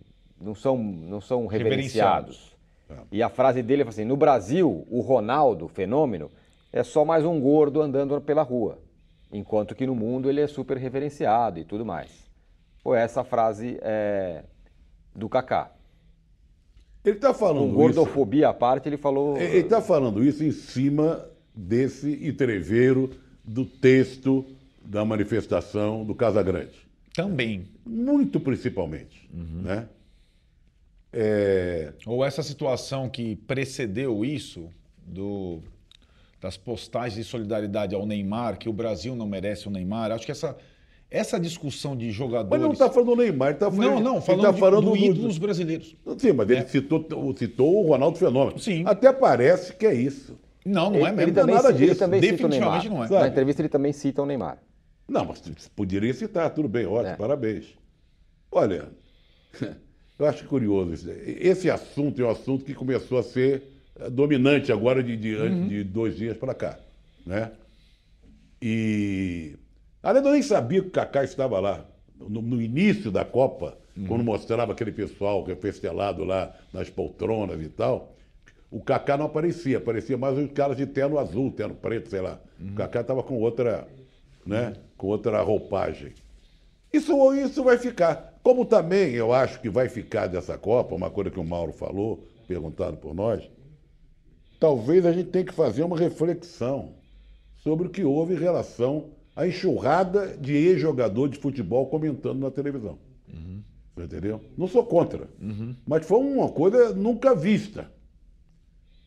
não 0.41 0.55
são, 0.55 0.79
não 0.79 1.21
são 1.21 1.47
reverenciados. 1.47 2.57
E 3.13 3.23
a 3.23 3.29
frase 3.29 3.63
dele 3.63 3.85
foi 3.85 3.91
assim: 3.91 4.05
no 4.07 4.17
Brasil, 4.17 4.87
o 4.91 5.03
Ronaldo, 5.03 5.67
o 5.67 5.69
fenômeno, 5.69 6.31
é 6.73 6.83
só 6.83 7.05
mais 7.05 7.25
um 7.25 7.41
gordo 7.41 7.81
andando 7.81 8.21
pela 8.21 8.43
rua. 8.43 8.79
Enquanto 9.33 9.75
que 9.75 9.87
no 9.87 9.95
mundo 9.95 10.29
ele 10.31 10.41
é 10.41 10.47
super 10.47 10.77
reverenciado 10.77 11.59
e 11.59 11.65
tudo 11.65 11.85
mais. 11.85 12.11
Foi 12.83 12.99
essa 12.99 13.21
a 13.21 13.25
frase 13.25 13.79
é, 13.83 14.45
do 15.15 15.29
Kaká. 15.29 15.73
Ele 17.05 17.17
está 17.17 17.33
falando 17.33 17.61
Com 17.61 17.67
isso. 17.67 17.77
gordofobia 17.77 18.49
à 18.49 18.55
parte, 18.55 18.89
ele 18.89 18.97
falou. 18.97 19.37
Ele 19.37 19.59
está 19.59 19.81
falando 19.81 20.25
isso 20.25 20.45
em 20.45 20.51
cima 20.51 21.25
desse 21.55 22.27
entreveiro 22.27 23.11
do 23.45 23.65
texto 23.65 24.45
da 24.83 25.05
manifestação 25.05 26.05
do 26.05 26.15
Casa 26.15 26.43
Grande. 26.43 26.89
Também. 27.15 27.67
Muito 27.85 28.39
principalmente. 28.39 29.29
Né? 29.33 29.89
É, 31.13 31.93
Ou 32.07 32.25
essa 32.25 32.43
situação 32.43 33.09
que 33.09 33.37
precedeu 33.37 34.25
isso, 34.25 34.69
do, 35.05 35.61
das 36.41 36.57
postagens 36.57 37.15
de 37.17 37.25
solidariedade 37.25 37.95
ao 37.95 38.07
Neymar, 38.07 38.59
que 38.59 38.69
o 38.69 38.73
Brasil 38.73 39.15
não 39.17 39.27
merece 39.27 39.67
o 39.67 39.71
Neymar. 39.71 40.13
Acho 40.13 40.25
que 40.25 40.31
essa, 40.33 40.57
essa 41.11 41.39
discussão 41.41 41.97
de 41.97 42.11
jogadores. 42.13 42.51
mas 42.51 42.61
não 42.61 42.73
está 42.73 42.89
falando 42.91 43.11
do 43.11 43.17
Neymar, 43.17 43.49
ele 43.49 43.57
está 43.57 43.71
falando, 43.71 43.95
Não, 43.95 44.01
não, 44.01 44.13
ele 44.17 44.21
falando, 44.25 44.43
tá 44.43 44.51
de, 44.53 44.61
falando 44.61 44.85
do 44.85 44.91
do- 44.91 44.97
ídolos 44.97 45.39
brasileiros. 45.39 45.97
Sim, 46.19 46.33
mas 46.33 46.49
ele 46.51 46.67
citou, 46.69 47.07
citou 47.37 47.85
o 47.85 47.89
Ronaldo 47.89 48.19
Fenômeno. 48.19 48.59
Sim. 48.59 48.85
Até 48.87 49.13
parece 49.13 49.75
que 49.75 49.85
é 49.87 49.95
isso. 49.95 50.39
Não, 50.65 50.91
não 50.91 50.97
é 50.99 51.01
ele, 51.01 51.11
mesmo. 51.13 51.21
ele 51.23 51.33
também, 51.33 51.55
nada 51.55 51.69
ci- 51.71 51.75
ele 51.77 51.87
disso. 51.87 51.99
também 51.99 52.21
cita 52.21 52.35
o 52.35 52.37
Definitivamente 52.37 52.89
Neymar. 52.89 53.09
não 53.11 53.17
é. 53.17 53.21
Na 53.21 53.29
entrevista 53.29 53.63
ele 53.63 53.69
também 53.69 53.93
cita 53.93 54.23
o 54.23 54.27
Neymar. 54.27 54.59
Não, 55.09 55.25
mas 55.25 55.41
poderia 55.75 56.13
citar, 56.13 56.51
tudo 56.53 56.69
bem, 56.69 56.85
ótimo, 56.85 57.15
É. 57.15 57.17
parabéns. 57.17 57.75
Olha, 58.53 58.89
eu 60.19 60.27
acho 60.27 60.45
curioso 60.47 60.93
isso. 60.93 61.11
Esse 61.11 61.71
assunto 61.71 62.21
é 62.21 62.25
um 62.25 62.31
assunto 62.31 62.65
que 62.65 62.75
começou 62.75 63.19
a 63.19 63.23
ser 63.23 63.63
dominante 64.11 64.71
agora 64.73 65.03
de, 65.03 65.17
de, 65.17 65.69
de 65.69 65.85
dois 65.85 66.17
dias 66.17 66.37
para 66.37 66.55
cá, 66.55 66.79
né? 67.27 67.53
E, 68.61 69.57
além 70.03 70.23
de 70.23 70.29
eu 70.29 70.33
nem 70.33 70.43
sabia 70.43 70.83
que 70.83 70.89
o 70.89 70.91
Kaká 70.91 71.23
estava 71.23 71.61
lá, 71.61 71.85
no, 72.19 72.43
no 72.43 72.61
início 72.61 73.11
da 73.11 73.25
Copa, 73.25 73.77
quando 74.07 74.23
mostrava 74.23 74.73
aquele 74.73 74.93
pessoal 74.93 75.45
que 75.45 75.55
foi 75.57 75.71
estelado 75.71 76.23
lá 76.25 76.55
nas 76.73 76.89
poltronas 76.89 77.61
e 77.61 77.69
tal, 77.69 78.15
o 78.71 78.81
Kaká 78.81 79.17
não 79.17 79.27
aparecia, 79.27 79.79
aparecia 79.79 80.17
mais 80.17 80.39
os 80.39 80.51
caras 80.53 80.77
de 80.77 80.87
terno 80.87 81.19
azul, 81.19 81.51
terno 81.51 81.75
preto, 81.75 82.11
sei 82.11 82.21
lá. 82.21 82.39
O 82.61 82.75
Kaká 82.75 83.01
estava 83.01 83.23
com 83.23 83.41
outra, 83.41 83.89
né, 84.47 84.75
com 84.97 85.09
outra 85.09 85.41
roupagem. 85.41 86.13
Isso, 86.93 87.35
isso 87.35 87.65
vai 87.65 87.79
ficar. 87.79 88.39
Como 88.43 88.65
também 88.65 89.15
eu 89.15 89.33
acho 89.33 89.61
que 89.61 89.69
vai 89.69 89.89
ficar 89.89 90.27
dessa 90.27 90.57
Copa, 90.57 90.95
uma 90.95 91.11
coisa 91.11 91.31
que 91.31 91.41
o 91.41 91.45
Mauro 91.45 91.73
falou, 91.73 92.27
perguntado 92.47 92.97
por 92.97 93.15
nós, 93.15 93.43
talvez 94.59 95.07
a 95.07 95.13
gente 95.13 95.31
tenha 95.31 95.45
que 95.45 95.55
fazer 95.55 95.83
uma 95.83 95.99
reflexão 95.99 96.95
sobre 97.63 97.87
o 97.87 97.91
que 97.91 98.05
houve 98.05 98.35
em 98.35 98.39
relação 98.39 99.11
à 99.35 99.47
enxurrada 99.47 100.37
de 100.37 100.55
ex-jogador 100.55 101.29
de 101.29 101.39
futebol 101.39 101.87
comentando 101.87 102.41
na 102.41 102.51
televisão. 102.51 102.99
Você 103.95 104.05
Entendeu? 104.05 104.41
Não 104.57 104.69
sou 104.69 104.85
contra. 104.85 105.29
Mas 105.87 106.07
foi 106.07 106.19
uma 106.19 106.49
coisa 106.49 106.95
nunca 106.95 107.35
vista. 107.35 107.91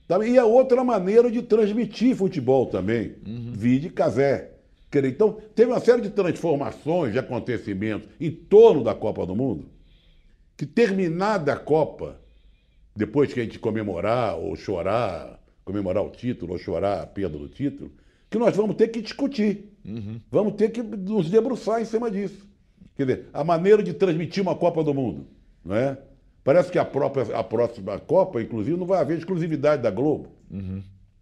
Tá? 0.08 0.26
E 0.26 0.38
a 0.38 0.46
outra 0.46 0.84
maneira 0.84 1.32
de 1.32 1.42
transmitir 1.42 2.16
futebol 2.16 2.66
também, 2.66 3.16
vide 3.54 3.90
Casé. 3.90 4.52
Então, 4.94 5.38
teve 5.56 5.72
uma 5.72 5.80
série 5.80 6.02
de 6.02 6.10
transformações, 6.10 7.14
de 7.14 7.20
acontecimentos 7.20 8.10
em 8.20 8.30
torno 8.30 8.84
da 8.84 8.94
Copa 8.94 9.26
do 9.26 9.34
Mundo, 9.34 9.70
que 10.58 10.66
terminada 10.66 11.54
a 11.54 11.56
Copa, 11.56 12.20
depois 12.94 13.34
que 13.34 13.40
a 13.40 13.44
gente 13.44 13.58
comemorar 13.58 14.38
ou 14.38 14.54
chorar, 14.58 15.41
comemorar 15.72 16.04
o 16.04 16.10
título 16.10 16.54
ou 16.54 16.60
chorar 16.60 17.02
a 17.02 17.08
perda 17.08 17.38
do 17.38 17.48
título, 17.48 17.92
que 18.30 18.38
nós 18.38 18.56
vamos 18.56 18.76
ter 18.76 18.90
que 18.90 19.02
discutir. 19.02 19.72
Vamos 20.30 20.54
ter 20.54 20.70
que 20.70 20.84
nos 20.84 21.30
debruçar 21.30 21.82
em 21.82 21.86
cima 21.86 22.12
disso. 22.12 22.46
Quer 22.96 23.06
dizer, 23.06 23.26
a 23.34 23.44
maneira 23.44 23.82
de 23.82 23.94
transmitir 23.94 24.44
uma 24.44 24.56
Copa 24.56 24.84
do 24.84 24.94
Mundo, 24.94 25.26
não 25.66 25.76
é? 25.76 25.98
Parece 26.44 26.72
que 26.72 26.78
a, 26.78 26.86
própria, 26.86 27.36
a 27.36 27.44
próxima 27.44 27.98
Copa, 28.00 28.42
inclusive, 28.42 28.78
não 28.78 28.86
vai 28.86 29.00
haver 29.00 29.18
exclusividade 29.18 29.82
da 29.82 29.90
Globo. 29.92 30.30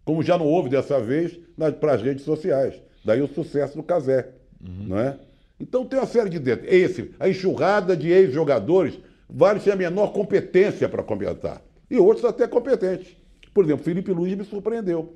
Como 0.04 0.22
já 0.22 0.36
não 0.36 0.46
houve 0.46 0.68
dessa 0.68 1.00
vez 1.00 1.38
para 1.78 1.94
as 1.94 2.02
redes 2.02 2.24
sociais. 2.24 2.80
Daí 3.04 3.22
o 3.22 3.28
sucesso 3.28 3.76
do 3.76 3.82
Casé. 3.82 4.28
Não 4.60 4.98
é? 4.98 5.18
Então 5.58 5.84
tem 5.84 5.98
uma 5.98 6.06
série 6.06 6.30
de 6.30 6.38
detalhes. 6.38 6.72
Esse, 6.72 7.10
a 7.20 7.28
enxurrada 7.28 7.96
de 7.96 8.10
ex-jogadores, 8.10 8.98
vários 9.28 9.64
têm 9.64 9.72
a 9.72 9.76
menor 9.76 10.08
competência 10.12 10.88
para 10.88 11.02
comentar. 11.02 11.62
E 11.90 11.98
outros 11.98 12.24
até 12.24 12.46
competentes. 12.48 13.16
Por 13.52 13.64
exemplo, 13.64 13.84
Felipe 13.84 14.12
Luiz 14.12 14.36
me 14.36 14.44
surpreendeu. 14.44 15.14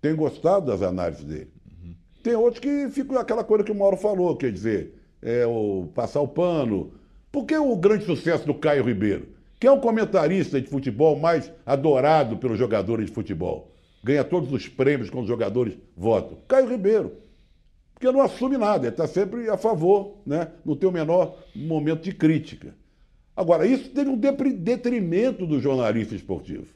Tenho 0.00 0.16
gostado 0.16 0.66
das 0.66 0.82
análises 0.82 1.24
dele. 1.24 1.50
Tem 2.22 2.34
outros 2.34 2.58
que 2.58 2.88
ficam 2.90 3.18
aquela 3.18 3.44
coisa 3.44 3.62
que 3.62 3.70
o 3.70 3.74
Mauro 3.74 3.96
falou, 3.96 4.36
quer 4.36 4.50
dizer, 4.50 4.94
é 5.22 5.46
o 5.46 5.88
passar 5.94 6.20
o 6.20 6.28
pano. 6.28 6.92
Por 7.30 7.44
que 7.44 7.56
o 7.56 7.76
grande 7.76 8.04
sucesso 8.04 8.44
do 8.46 8.54
Caio 8.54 8.84
Ribeiro? 8.84 9.28
Que 9.60 9.66
é 9.66 9.70
o 9.70 9.80
comentarista 9.80 10.60
de 10.60 10.68
futebol 10.68 11.16
mais 11.18 11.52
adorado 11.64 12.36
pelos 12.36 12.58
jogadores 12.58 13.06
de 13.06 13.12
futebol. 13.12 13.72
Ganha 14.02 14.24
todos 14.24 14.52
os 14.52 14.68
prêmios 14.68 15.08
quando 15.08 15.22
os 15.22 15.28
jogadores 15.28 15.78
votam. 15.96 16.38
Caio 16.48 16.68
Ribeiro. 16.68 17.12
Porque 17.94 18.10
não 18.10 18.20
assume 18.20 18.58
nada, 18.58 18.86
ele 18.86 18.92
está 18.92 19.06
sempre 19.06 19.48
a 19.48 19.56
favor, 19.56 20.18
né? 20.26 20.50
não 20.64 20.76
tem 20.76 20.88
o 20.88 20.92
menor 20.92 21.38
momento 21.54 22.02
de 22.02 22.12
crítica. 22.12 22.74
Agora, 23.34 23.66
isso 23.66 23.88
teve 23.90 24.10
um 24.10 24.18
detrimento 24.18 25.46
do 25.46 25.60
jornalista 25.60 26.14
esportivo. 26.14 26.66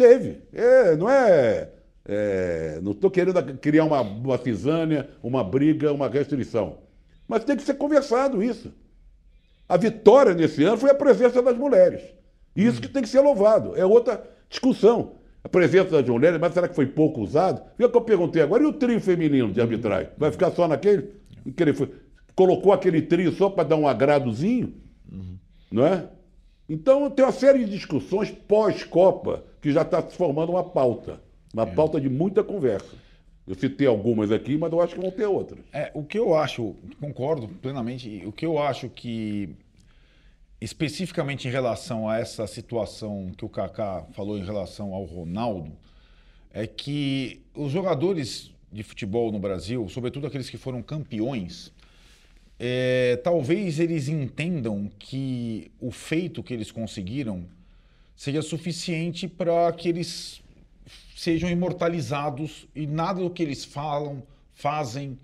Teve. 0.00 0.40
É, 0.54 0.96
não 0.96 1.10
é. 1.10 1.68
é, 2.08 2.80
não 2.82 2.92
estou 2.92 3.10
querendo 3.10 3.42
criar 3.58 3.84
uma, 3.84 4.00
uma 4.00 4.38
cisânia, 4.38 5.10
uma 5.22 5.44
briga, 5.44 5.92
uma 5.92 6.08
restrição. 6.08 6.78
Mas 7.28 7.44
tem 7.44 7.54
que 7.54 7.62
ser 7.62 7.74
conversado 7.74 8.42
isso. 8.42 8.72
A 9.68 9.76
vitória 9.76 10.32
nesse 10.32 10.64
ano 10.64 10.78
foi 10.78 10.90
a 10.90 10.94
presença 10.94 11.42
das 11.42 11.54
mulheres. 11.54 12.00
Isso 12.56 12.80
que 12.80 12.88
tem 12.88 13.02
que 13.02 13.10
ser 13.10 13.20
louvado. 13.20 13.76
É 13.76 13.84
outra 13.84 14.26
discussão. 14.48 15.16
A 15.44 15.50
presença 15.50 15.90
das 15.90 16.08
mulheres, 16.08 16.40
mas 16.40 16.54
será 16.54 16.66
que 16.66 16.74
foi 16.74 16.86
pouco 16.86 17.20
usado? 17.20 17.60
Vê 17.76 17.84
o 17.84 17.90
que 17.90 17.96
eu 17.98 18.00
perguntei 18.00 18.40
agora. 18.40 18.62
E 18.62 18.66
o 18.66 18.72
trio 18.72 18.98
feminino 19.02 19.52
de 19.52 19.60
arbitragem? 19.60 20.12
Vai 20.16 20.32
ficar 20.32 20.50
só 20.52 20.66
naquele? 20.66 21.12
Que 21.54 21.62
ele 21.62 21.74
foi- 21.74 21.92
colocou 22.34 22.72
aquele 22.72 23.02
trio 23.02 23.32
só 23.32 23.50
para 23.50 23.68
dar 23.68 23.76
um 23.76 23.86
agradozinho? 23.86 24.74
Não 25.70 25.86
é? 25.86 26.08
Então 26.66 27.10
tem 27.10 27.22
uma 27.22 27.32
série 27.32 27.66
de 27.66 27.70
discussões 27.70 28.30
pós-Copa 28.30 29.44
que 29.60 29.72
já 29.72 29.82
está 29.82 30.02
se 30.02 30.16
formando 30.16 30.52
uma 30.52 30.64
pauta. 30.64 31.20
Uma 31.52 31.66
pauta 31.66 32.00
de 32.00 32.08
muita 32.08 32.44
conversa. 32.44 32.96
Eu 33.46 33.54
citei 33.54 33.86
algumas 33.86 34.30
aqui, 34.30 34.56
mas 34.56 34.70
eu 34.70 34.80
acho 34.80 34.94
que 34.94 35.00
vão 35.00 35.10
ter 35.10 35.26
outras. 35.26 35.64
É, 35.72 35.90
o 35.92 36.04
que 36.04 36.18
eu 36.18 36.34
acho, 36.36 36.76
concordo 37.00 37.48
plenamente, 37.48 38.22
o 38.24 38.30
que 38.30 38.46
eu 38.46 38.62
acho 38.62 38.88
que, 38.88 39.48
especificamente 40.60 41.48
em 41.48 41.50
relação 41.50 42.08
a 42.08 42.18
essa 42.18 42.46
situação 42.46 43.32
que 43.36 43.44
o 43.44 43.48
Kaká 43.48 44.04
falou 44.12 44.38
em 44.38 44.44
relação 44.44 44.94
ao 44.94 45.04
Ronaldo, 45.04 45.72
é 46.52 46.66
que 46.66 47.42
os 47.54 47.72
jogadores 47.72 48.52
de 48.70 48.84
futebol 48.84 49.32
no 49.32 49.40
Brasil, 49.40 49.88
sobretudo 49.88 50.28
aqueles 50.28 50.48
que 50.48 50.56
foram 50.56 50.80
campeões, 50.80 51.72
é, 52.56 53.16
talvez 53.24 53.80
eles 53.80 54.06
entendam 54.06 54.88
que 54.98 55.72
o 55.80 55.90
feito 55.90 56.42
que 56.42 56.54
eles 56.54 56.70
conseguiram 56.70 57.44
seja 58.20 58.42
suficiente 58.42 59.26
para 59.26 59.72
que 59.72 59.88
eles 59.88 60.42
sejam 61.16 61.48
imortalizados 61.48 62.68
e 62.76 62.86
nada 62.86 63.22
do 63.22 63.30
que 63.30 63.42
eles 63.42 63.64
falam, 63.64 64.22
fazem 64.52 65.18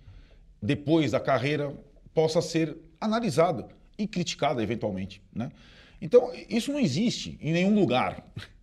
depois 0.62 1.10
da 1.10 1.20
carreira 1.20 1.74
possa 2.14 2.40
ser 2.40 2.74
analisado 2.98 3.66
e 3.98 4.06
criticado 4.06 4.62
eventualmente, 4.62 5.20
né? 5.30 5.52
Então, 6.00 6.32
isso 6.48 6.72
não 6.72 6.80
existe 6.80 7.36
em 7.42 7.52
nenhum 7.52 7.74
lugar. 7.74 8.24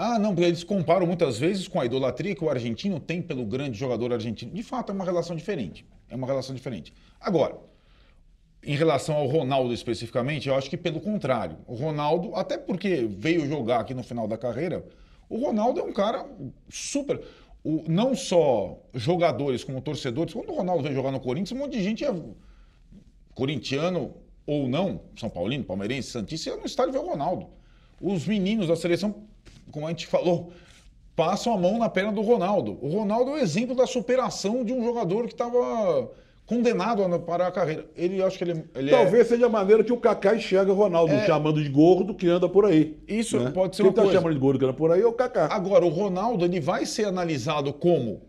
Ah, 0.00 0.16
não, 0.16 0.32
porque 0.32 0.46
eles 0.46 0.62
comparam 0.62 1.04
muitas 1.08 1.40
vezes 1.40 1.66
com 1.66 1.80
a 1.80 1.84
idolatria 1.84 2.32
que 2.32 2.44
o 2.44 2.48
argentino 2.48 3.00
tem 3.00 3.20
pelo 3.20 3.44
grande 3.44 3.76
jogador 3.76 4.12
argentino. 4.12 4.52
De 4.52 4.62
fato, 4.62 4.92
é 4.92 4.94
uma 4.94 5.04
relação 5.04 5.34
diferente. 5.34 5.84
É 6.08 6.14
uma 6.14 6.24
relação 6.24 6.54
diferente. 6.54 6.92
Agora, 7.18 7.58
em 8.62 8.74
relação 8.74 9.16
ao 9.16 9.26
Ronaldo 9.26 9.72
especificamente, 9.72 10.48
eu 10.48 10.54
acho 10.54 10.68
que 10.68 10.76
pelo 10.76 11.00
contrário. 11.00 11.56
O 11.66 11.74
Ronaldo, 11.74 12.34
até 12.34 12.58
porque 12.58 13.06
veio 13.08 13.46
jogar 13.46 13.80
aqui 13.80 13.94
no 13.94 14.02
final 14.02 14.26
da 14.26 14.36
carreira, 14.36 14.84
o 15.28 15.38
Ronaldo 15.38 15.80
é 15.80 15.82
um 15.82 15.92
cara 15.92 16.26
super. 16.68 17.20
O, 17.62 17.84
não 17.88 18.14
só 18.14 18.78
jogadores 18.94 19.64
como 19.64 19.80
torcedores. 19.80 20.32
Quando 20.32 20.50
o 20.50 20.54
Ronaldo 20.54 20.82
veio 20.82 20.94
jogar 20.94 21.12
no 21.12 21.20
Corinthians, 21.20 21.52
um 21.52 21.62
monte 21.62 21.76
de 21.76 21.82
gente 21.82 22.04
é 22.04 22.14
corintiano 23.34 24.14
ou 24.46 24.68
não, 24.68 25.02
São 25.16 25.28
Paulino, 25.28 25.64
palmeirense, 25.64 26.10
Santista, 26.10 26.50
ia 26.50 26.56
no 26.56 26.64
estádio 26.64 26.92
ver 26.92 26.98
o 26.98 27.06
Ronaldo. 27.06 27.46
Os 28.00 28.26
meninos 28.26 28.68
da 28.68 28.76
seleção 28.76 29.28
como 29.70 29.86
a 29.86 29.90
gente 29.90 30.06
falou, 30.06 30.52
passam 31.14 31.52
a 31.52 31.58
mão 31.58 31.78
na 31.78 31.88
perna 31.88 32.12
do 32.12 32.20
Ronaldo. 32.20 32.78
O 32.80 32.88
Ronaldo 32.88 33.32
é 33.32 33.34
o 33.34 33.38
exemplo 33.38 33.74
da 33.74 33.86
superação 33.86 34.64
de 34.64 34.72
um 34.72 34.84
jogador 34.84 35.26
que 35.26 35.32
estava 35.32 36.10
condenado 36.48 37.04
a 37.04 37.18
parar 37.18 37.48
a 37.48 37.50
carreira. 37.52 37.84
Ele 37.94 38.22
acho 38.22 38.38
que 38.38 38.44
ele, 38.44 38.64
ele 38.74 38.90
Talvez 38.90 39.26
é... 39.26 39.28
seja 39.28 39.46
a 39.46 39.48
maneira 39.50 39.84
que 39.84 39.92
o 39.92 39.98
Kaká 39.98 40.34
enxerga 40.34 40.72
o 40.72 40.74
Ronaldo, 40.74 41.12
é... 41.12 41.26
chamando 41.26 41.62
de 41.62 41.68
gordo 41.68 42.14
que 42.14 42.26
anda 42.26 42.48
por 42.48 42.64
aí. 42.64 42.96
Isso 43.06 43.38
né? 43.38 43.50
pode 43.50 43.76
ser 43.76 43.82
Quem 43.82 43.90
uma 43.90 43.94
tá 43.94 44.02
coisa. 44.02 44.16
chamando 44.16 44.32
de 44.32 44.40
gordo 44.40 44.58
que 44.58 44.64
anda 44.64 44.74
por 44.74 44.90
aí 44.90 45.02
é 45.02 45.06
o 45.06 45.12
Kaká. 45.12 45.48
Agora, 45.52 45.84
o 45.84 45.90
Ronaldo 45.90 46.46
ele 46.46 46.58
vai 46.58 46.86
ser 46.86 47.04
analisado 47.04 47.70
como 47.72 48.22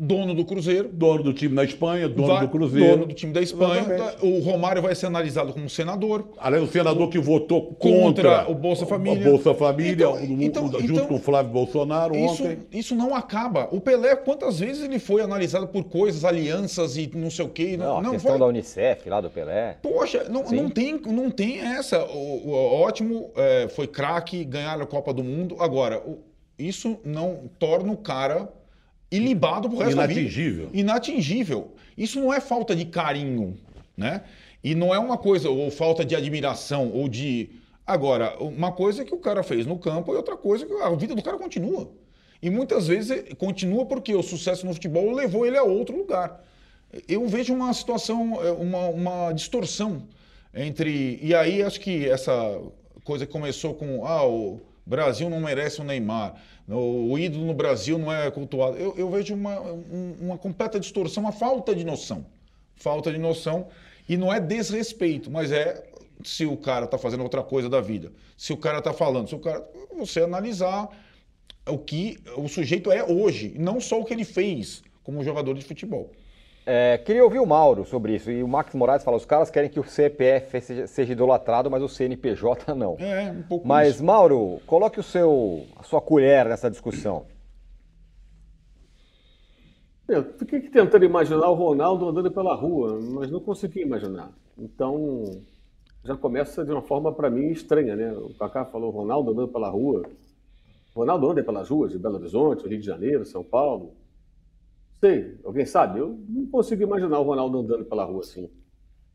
dono 0.00 0.34
do 0.34 0.46
Cruzeiro. 0.46 0.88
Dono 0.90 1.22
do 1.22 1.34
time 1.34 1.54
na 1.54 1.62
Espanha, 1.62 2.08
dono 2.08 2.28
vai, 2.28 2.40
do 2.40 2.48
Cruzeiro. 2.48 2.96
Dono 2.96 3.06
do 3.06 3.14
time 3.14 3.32
da 3.34 3.42
Espanha. 3.42 3.82
Exatamente. 3.82 4.26
O 4.26 4.40
Romário 4.40 4.80
vai 4.80 4.94
ser 4.94 5.06
analisado 5.06 5.52
como 5.52 5.68
senador. 5.68 6.30
Além 6.38 6.60
do 6.60 6.66
senador 6.66 7.08
o, 7.08 7.10
que 7.10 7.18
votou 7.18 7.74
contra, 7.74 8.38
contra, 8.38 8.50
o 8.50 8.54
Bolsa 8.54 8.86
Família. 8.86 9.28
O 9.28 9.30
Bolsa 9.30 9.54
Família, 9.54 9.92
então, 9.92 10.14
o, 10.14 10.42
então, 10.42 10.80
junto 10.80 10.92
então, 10.92 11.06
com 11.06 11.14
o 11.16 11.18
Flávio 11.18 11.52
Bolsonaro 11.52 12.16
isso, 12.16 12.42
ontem. 12.42 12.58
Isso 12.72 12.94
não 12.94 13.14
acaba. 13.14 13.68
O 13.70 13.80
Pelé, 13.80 14.16
quantas 14.16 14.58
vezes 14.58 14.84
ele 14.84 14.98
foi 14.98 15.20
analisado 15.20 15.68
por 15.68 15.84
coisas, 15.84 16.24
alianças 16.24 16.96
e 16.96 17.10
não 17.14 17.30
sei 17.30 17.44
o 17.44 17.50
quê. 17.50 17.76
Não, 17.76 18.00
não 18.00 18.10
a 18.10 18.12
questão 18.14 18.32
foi... 18.32 18.40
da 18.40 18.46
Unicef 18.46 19.06
lá 19.06 19.20
do 19.20 19.28
Pelé. 19.28 19.76
Poxa, 19.82 20.24
não, 20.30 20.44
não, 20.44 20.70
tem, 20.70 20.98
não 21.06 21.30
tem 21.30 21.58
essa. 21.58 22.02
O, 22.06 22.48
o 22.48 22.52
ótimo, 22.52 23.30
é, 23.36 23.68
foi 23.68 23.86
craque, 23.86 24.44
ganhar 24.44 24.80
a 24.80 24.86
Copa 24.86 25.12
do 25.12 25.22
Mundo. 25.22 25.56
Agora, 25.58 26.02
isso 26.58 26.98
não 27.04 27.50
torna 27.58 27.92
o 27.92 27.96
cara 27.98 28.48
ilibado 29.10 29.68
pro 29.68 29.78
resto 29.78 29.92
Inatingível. 29.92 30.66
da 30.66 30.70
vida. 30.70 30.80
Inatingível. 30.80 31.74
Isso 31.96 32.20
não 32.20 32.32
é 32.32 32.40
falta 32.40 32.74
de 32.74 32.84
carinho, 32.84 33.56
né? 33.96 34.22
E 34.62 34.74
não 34.74 34.94
é 34.94 34.98
uma 34.98 35.16
coisa, 35.16 35.48
ou 35.50 35.70
falta 35.70 36.04
de 36.04 36.14
admiração, 36.14 36.90
ou 36.92 37.08
de. 37.08 37.50
Agora, 37.86 38.36
uma 38.38 38.70
coisa 38.70 39.02
é 39.02 39.04
que 39.04 39.14
o 39.14 39.18
cara 39.18 39.42
fez 39.42 39.66
no 39.66 39.78
campo 39.78 40.12
e 40.12 40.16
outra 40.16 40.36
coisa 40.36 40.64
é 40.64 40.68
que 40.68 40.74
a 40.74 40.90
vida 40.90 41.14
do 41.14 41.22
cara 41.22 41.38
continua. 41.38 41.90
E 42.42 42.48
muitas 42.48 42.86
vezes 42.86 43.24
continua 43.36 43.84
porque 43.84 44.14
o 44.14 44.22
sucesso 44.22 44.64
no 44.64 44.72
futebol 44.72 45.12
levou 45.12 45.44
ele 45.44 45.56
a 45.56 45.62
outro 45.62 45.96
lugar. 45.96 46.42
Eu 47.08 47.26
vejo 47.26 47.52
uma 47.52 47.72
situação, 47.72 48.38
é, 48.42 48.50
uma, 48.52 48.88
uma 48.88 49.32
distorção 49.32 50.02
entre. 50.54 51.18
E 51.22 51.34
aí 51.34 51.62
acho 51.62 51.80
que 51.80 52.08
essa 52.08 52.32
coisa 53.04 53.26
que 53.26 53.32
começou 53.32 53.74
com. 53.74 54.06
Ah, 54.06 54.26
o 54.26 54.60
Brasil 54.86 55.28
não 55.30 55.40
merece 55.40 55.80
o 55.80 55.84
Neymar 55.84 56.34
o 56.78 57.18
ídolo 57.18 57.46
no 57.46 57.54
Brasil 57.54 57.98
não 57.98 58.12
é 58.12 58.30
cultuado. 58.30 58.76
Eu, 58.76 58.94
eu 58.96 59.10
vejo 59.10 59.34
uma, 59.34 59.60
uma 60.20 60.38
completa 60.38 60.78
distorção, 60.78 61.24
uma 61.24 61.32
falta 61.32 61.74
de 61.74 61.84
noção. 61.84 62.24
Falta 62.76 63.10
de 63.10 63.18
noção. 63.18 63.68
E 64.08 64.16
não 64.16 64.32
é 64.32 64.40
desrespeito, 64.40 65.30
mas 65.30 65.50
é 65.50 65.84
se 66.24 66.46
o 66.46 66.56
cara 66.56 66.84
está 66.84 66.98
fazendo 66.98 67.22
outra 67.22 67.42
coisa 67.42 67.68
da 67.68 67.80
vida. 67.80 68.12
Se 68.36 68.52
o 68.52 68.56
cara 68.56 68.78
está 68.78 68.92
falando, 68.92 69.28
se 69.28 69.34
o 69.34 69.38
cara. 69.38 69.66
Você 69.96 70.20
analisar 70.20 70.88
o 71.66 71.78
que 71.78 72.18
o 72.36 72.48
sujeito 72.48 72.90
é 72.90 73.04
hoje, 73.04 73.54
não 73.58 73.80
só 73.80 74.00
o 74.00 74.04
que 74.04 74.14
ele 74.14 74.24
fez 74.24 74.82
como 75.02 75.24
jogador 75.24 75.54
de 75.54 75.64
futebol. 75.64 76.12
É, 76.72 76.98
queria 76.98 77.24
ouvir 77.24 77.40
o 77.40 77.46
Mauro 77.46 77.84
sobre 77.84 78.14
isso. 78.14 78.30
E 78.30 78.44
o 78.44 78.46
Max 78.46 78.72
Moraes 78.76 79.02
fala: 79.02 79.16
os 79.16 79.24
caras 79.24 79.50
querem 79.50 79.68
que 79.68 79.80
o 79.80 79.82
CPF 79.82 80.60
seja, 80.60 80.86
seja 80.86 81.12
idolatrado, 81.12 81.68
mas 81.68 81.82
o 81.82 81.88
CNPJ 81.88 82.72
não. 82.78 82.94
É, 83.00 83.28
um 83.32 83.42
pouco 83.42 83.66
Mas, 83.66 83.96
isso. 83.96 84.04
Mauro, 84.04 84.60
coloque 84.68 85.00
o 85.00 85.02
seu, 85.02 85.64
a 85.74 85.82
sua 85.82 86.00
colher 86.00 86.48
nessa 86.48 86.70
discussão. 86.70 87.26
Eu 90.06 90.22
fiquei 90.38 90.60
tentando 90.60 91.04
imaginar 91.04 91.48
o 91.48 91.54
Ronaldo 91.54 92.08
andando 92.08 92.30
pela 92.30 92.54
rua, 92.54 93.00
mas 93.02 93.28
não 93.32 93.40
consegui 93.40 93.80
imaginar. 93.82 94.30
Então, 94.56 95.24
já 96.04 96.16
começa 96.16 96.64
de 96.64 96.70
uma 96.70 96.82
forma, 96.82 97.12
para 97.12 97.28
mim, 97.28 97.48
estranha, 97.50 97.96
né? 97.96 98.12
O 98.12 98.32
Kaká 98.34 98.64
falou 98.64 98.92
Ronaldo 98.92 99.32
andando 99.32 99.48
pela 99.48 99.68
rua. 99.68 100.04
Ronaldo 100.94 101.32
anda 101.32 101.42
pelas 101.42 101.68
ruas 101.68 101.90
de 101.90 101.98
Belo 101.98 102.14
Horizonte, 102.14 102.68
Rio 102.68 102.78
de 102.78 102.86
Janeiro, 102.86 103.24
São 103.24 103.42
Paulo. 103.42 103.90
Sei, 105.00 105.38
alguém 105.44 105.64
sabe? 105.64 105.98
Eu 105.98 106.18
não 106.28 106.46
consigo 106.46 106.82
imaginar 106.82 107.18
o 107.18 107.22
Ronaldo 107.22 107.58
andando 107.58 107.84
pela 107.86 108.04
rua 108.04 108.20
assim. 108.20 108.50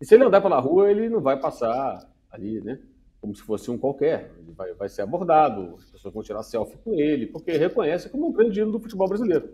E 0.02 0.06
se 0.06 0.16
ele 0.16 0.24
andar 0.24 0.42
pela 0.42 0.60
rua, 0.60 0.90
ele 0.90 1.08
não 1.10 1.22
vai 1.22 1.40
passar 1.40 2.12
ali, 2.32 2.60
né? 2.62 2.80
Como 3.22 3.36
se 3.36 3.44
fosse 3.44 3.70
um 3.70 3.78
qualquer. 3.78 4.32
Ele 4.40 4.52
vai, 4.52 4.74
vai 4.74 4.90
ser 4.90 5.04
abordado, 5.04 5.76
as 5.78 5.92
pessoas 5.92 6.14
vão 6.14 6.24
tirar 6.24 6.42
selfie 6.42 6.78
com 6.84 6.96
ele, 6.96 7.28
porque 7.28 7.52
reconhece 7.52 8.10
como 8.10 8.28
um 8.28 8.32
grande 8.32 8.60
ídolo 8.60 8.74
do 8.74 8.80
futebol 8.80 9.08
brasileiro. 9.08 9.48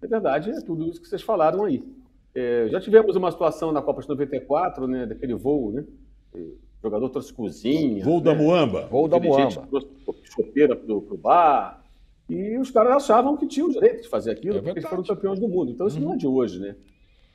Na 0.00 0.08
verdade, 0.08 0.50
é 0.50 0.60
tudo 0.60 0.88
isso 0.88 1.00
que 1.00 1.08
vocês 1.08 1.22
falaram 1.22 1.64
aí. 1.64 1.84
É, 2.34 2.68
já 2.68 2.80
tivemos 2.80 3.16
uma 3.16 3.30
situação 3.32 3.72
na 3.72 3.82
Copa 3.82 4.00
de 4.00 4.08
94, 4.08 4.86
né? 4.86 5.06
Daquele 5.06 5.34
voo, 5.34 5.72
né? 5.72 5.84
O 6.34 6.56
jogador 6.80 7.08
trouxe 7.10 7.32
cozinha. 7.32 8.04
Voo 8.04 8.18
né? 8.18 8.24
da 8.24 8.34
Muamba. 8.34 8.86
Voo 8.86 9.08
da 9.08 9.18
Muamba. 9.18 9.66
Trouxe 9.66 9.88
chopeira 10.22 10.76
pro, 10.76 11.02
pro 11.02 11.16
bar. 11.16 11.77
E 12.28 12.58
os 12.58 12.70
caras 12.70 12.96
achavam 12.96 13.36
que 13.36 13.46
tinham 13.46 13.68
o 13.68 13.72
direito 13.72 14.02
de 14.02 14.08
fazer 14.08 14.32
aquilo, 14.32 14.58
é 14.58 14.60
porque 14.60 14.80
eles 14.80 14.88
foram 14.88 15.02
campeões 15.02 15.40
do 15.40 15.48
mundo. 15.48 15.70
Então 15.70 15.86
isso 15.86 15.98
uhum. 15.98 16.04
não 16.04 16.14
é 16.14 16.16
de 16.16 16.26
hoje, 16.26 16.60
né? 16.60 16.76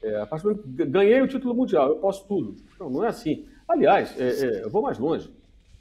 É, 0.03 0.21
a 0.21 0.25
partir 0.25 0.53
do 0.53 0.85
ganhei 0.85 1.21
o 1.21 1.27
título 1.27 1.55
mundial, 1.55 1.89
eu 1.89 1.95
posso 1.95 2.27
tudo. 2.27 2.55
Não, 2.79 2.89
não 2.89 3.03
é 3.03 3.07
assim. 3.07 3.45
Aliás, 3.67 4.13
é, 4.19 4.27
é, 4.27 4.63
eu 4.65 4.69
vou 4.69 4.81
mais 4.81 4.99
longe. 4.99 5.31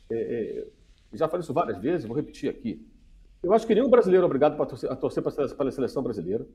É, 0.08 0.16
é, 0.16 0.66
já 1.12 1.28
falei 1.28 1.42
isso 1.42 1.52
várias 1.52 1.78
vezes, 1.78 2.06
vou 2.06 2.16
repetir 2.16 2.48
aqui. 2.48 2.86
Eu 3.42 3.52
acho 3.52 3.66
que 3.66 3.74
nenhum 3.74 3.90
brasileiro 3.90 4.22
é 4.22 4.26
obrigado 4.26 4.60
a 4.62 4.96
torcer, 4.96 5.22
para 5.22 5.68
a 5.68 5.72
seleção 5.72 6.02
brasileira. 6.02 6.46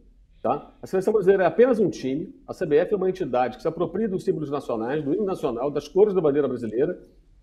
Tá? 0.42 0.72
A 0.82 0.88
seleção 0.88 1.12
brasileira 1.12 1.44
é 1.44 1.46
apenas 1.46 1.80
um 1.80 1.90
time. 1.90 2.34
A 2.48 2.54
CBF 2.54 2.94
é 2.94 2.96
uma 2.96 3.10
entidade 3.10 3.58
que 3.58 3.62
se 3.62 3.68
apropria 3.68 4.08
dos 4.08 4.24
símbolos 4.24 4.50
nacionais, 4.50 5.04
do 5.04 5.14
hino 5.14 5.26
nacional, 5.26 5.70
das 5.70 5.88
cores 5.88 6.14
da 6.14 6.22
bandeira 6.22 6.48
brasileira 6.48 6.98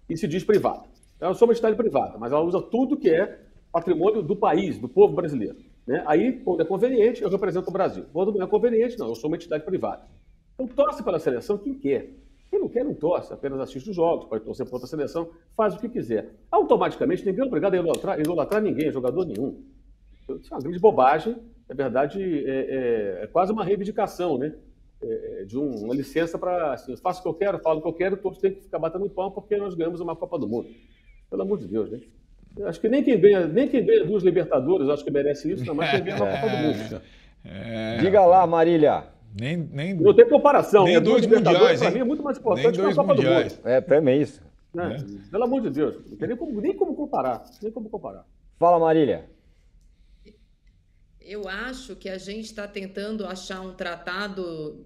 e 0.08 0.16
se 0.16 0.26
diz 0.26 0.42
privada. 0.42 0.84
Ela 1.20 1.36
é 1.38 1.44
uma 1.44 1.52
entidade 1.52 1.76
privada, 1.76 2.16
mas 2.18 2.32
ela 2.32 2.42
usa 2.42 2.60
tudo 2.60 2.96
que 2.96 3.10
é 3.10 3.40
patrimônio 3.74 4.22
do 4.22 4.36
país, 4.36 4.78
do 4.78 4.88
povo 4.88 5.16
brasileiro. 5.16 5.56
Né? 5.84 6.04
Aí, 6.06 6.38
quando 6.44 6.62
é 6.62 6.64
conveniente, 6.64 7.22
eu 7.22 7.28
represento 7.28 7.68
o 7.68 7.72
Brasil. 7.72 8.04
Quando 8.12 8.32
não 8.32 8.46
é 8.46 8.48
conveniente, 8.48 8.96
não, 8.96 9.08
eu 9.08 9.16
sou 9.16 9.28
uma 9.28 9.36
entidade 9.36 9.64
privada. 9.64 10.06
Então, 10.54 10.68
torce 10.68 11.02
para 11.02 11.16
a 11.16 11.20
seleção 11.20 11.58
quem 11.58 11.74
quer. 11.74 12.14
Quem 12.48 12.60
não 12.60 12.68
quer, 12.68 12.84
não 12.84 12.94
torce, 12.94 13.32
apenas 13.32 13.58
assiste 13.58 13.90
os 13.90 13.96
jogos, 13.96 14.26
pode 14.26 14.44
torcer 14.44 14.64
para 14.64 14.76
outra 14.76 14.88
seleção, 14.88 15.28
faz 15.56 15.74
o 15.74 15.80
que 15.80 15.88
quiser. 15.88 16.30
Automaticamente, 16.52 17.26
ninguém 17.26 17.42
é 17.42 17.46
obrigado 17.48 17.74
a 17.74 17.78
idolatrar, 17.78 18.20
idolatrar 18.20 18.62
ninguém, 18.62 18.92
jogador 18.92 19.26
nenhum. 19.26 19.60
Isso 20.40 20.54
é 20.54 20.56
uma 20.56 20.62
grande 20.62 20.78
bobagem, 20.78 21.36
na 21.68 21.74
verdade, 21.74 22.22
é, 22.22 23.20
é, 23.20 23.24
é 23.24 23.26
quase 23.26 23.52
uma 23.52 23.64
reivindicação, 23.64 24.38
né? 24.38 24.54
É, 25.02 25.42
é 25.42 25.44
de 25.44 25.58
um, 25.58 25.84
uma 25.84 25.94
licença 25.94 26.38
para. 26.38 26.74
Assim, 26.74 26.92
eu 26.92 26.98
faço 26.98 27.18
o 27.18 27.22
que 27.24 27.28
eu 27.28 27.34
quero, 27.34 27.58
falo 27.58 27.80
o 27.80 27.82
que 27.82 27.88
eu 27.88 27.92
quero, 27.92 28.16
todos 28.16 28.38
têm 28.38 28.54
que 28.54 28.62
ficar 28.62 28.78
batendo 28.78 29.10
pão 29.10 29.32
porque 29.32 29.56
nós 29.56 29.74
ganhamos 29.74 30.00
uma 30.00 30.14
Copa 30.14 30.38
do 30.38 30.48
Mundo. 30.48 30.68
Pelo 31.28 31.42
amor 31.42 31.58
de 31.58 31.66
Deus, 31.66 31.90
né? 31.90 32.00
Acho 32.62 32.80
que 32.80 32.88
nem 32.88 33.02
quem 33.02 33.18
ganha, 33.18 33.46
nem 33.46 33.68
quem 33.68 33.84
ganha 33.84 34.05
duas 34.05 34.22
Libertadores, 34.22 34.88
acho 34.88 35.05
que 35.05 35.11
merece 35.11 35.52
isso, 35.52 35.64
não, 35.64 35.74
mas 35.74 35.90
quem 35.90 36.05
ganha 36.05 36.16
uma 36.16 36.30
Copa 36.30 36.48
do 36.48 36.57
Mundo. 36.57 37.02
É... 37.44 37.98
Diga 37.98 38.24
lá, 38.24 38.46
Marília. 38.46 39.05
Nem, 39.38 39.57
nem, 39.57 39.94
não 39.94 40.14
tem 40.14 40.28
comparação. 40.28 40.84
Nem 40.84 40.94
né? 40.94 41.00
dois 41.00 41.26
mundiais, 41.26 41.80
para 41.80 41.90
mim 41.90 42.00
é 42.00 42.05
muito 42.05 42.22
mais 42.22 42.38
importante 42.38 42.78
que 42.78 42.80
a 42.80 42.94
Copa 42.94 43.14
mundiais. 43.14 43.55
do 43.55 43.57
Mundo. 43.57 43.68
É, 43.68 43.80
também 43.80 44.22
isso. 44.22 44.40
Né? 44.72 44.96
É. 44.96 45.30
Pelo 45.30 45.44
amor 45.44 45.62
de 45.62 45.70
Deus, 45.70 45.96
não 46.09 46.16
tem 46.16 46.28
nem 46.28 46.36
como, 46.36 46.61
nem 46.61 46.76
como 46.76 46.94
comparar. 46.94 47.44
Nem 47.61 47.72
como 47.72 47.90
comparar. 47.90 48.24
Fala, 48.59 48.78
Marília. 48.78 49.28
Eu 51.20 51.48
acho 51.48 51.96
que 51.96 52.09
a 52.09 52.18
gente 52.18 52.46
está 52.46 52.68
tentando 52.68 53.26
achar 53.26 53.61
um 53.61 53.72
tratado 53.74 54.84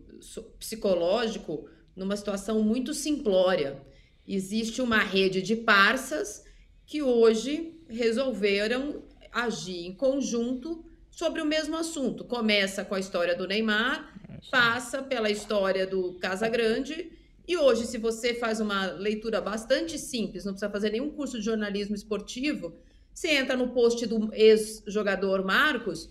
psicológico 0.58 1.68
numa 1.94 2.16
situação 2.16 2.62
muito 2.62 2.94
simplória. 2.94 3.82
Existe 4.26 4.80
uma 4.80 4.98
rede 4.98 5.42
de 5.42 5.56
parças 5.56 6.44
que 6.88 7.02
hoje 7.02 7.74
resolveram 7.86 9.02
agir 9.30 9.84
em 9.86 9.92
conjunto 9.92 10.82
sobre 11.10 11.42
o 11.42 11.44
mesmo 11.44 11.76
assunto. 11.76 12.24
Começa 12.24 12.82
com 12.82 12.94
a 12.94 12.98
história 12.98 13.36
do 13.36 13.46
Neymar, 13.46 14.18
passa 14.50 15.02
pela 15.02 15.30
história 15.30 15.86
do 15.86 16.14
Casagrande 16.14 17.12
e 17.46 17.58
hoje, 17.58 17.86
se 17.86 17.98
você 17.98 18.32
faz 18.32 18.58
uma 18.58 18.86
leitura 18.86 19.38
bastante 19.38 19.98
simples, 19.98 20.46
não 20.46 20.54
precisa 20.54 20.72
fazer 20.72 20.90
nenhum 20.90 21.10
curso 21.10 21.38
de 21.38 21.44
jornalismo 21.44 21.94
esportivo, 21.94 22.74
você 23.12 23.32
entra 23.32 23.54
no 23.54 23.68
post 23.68 24.06
do 24.06 24.32
ex-jogador 24.32 25.44
Marcos, 25.44 26.08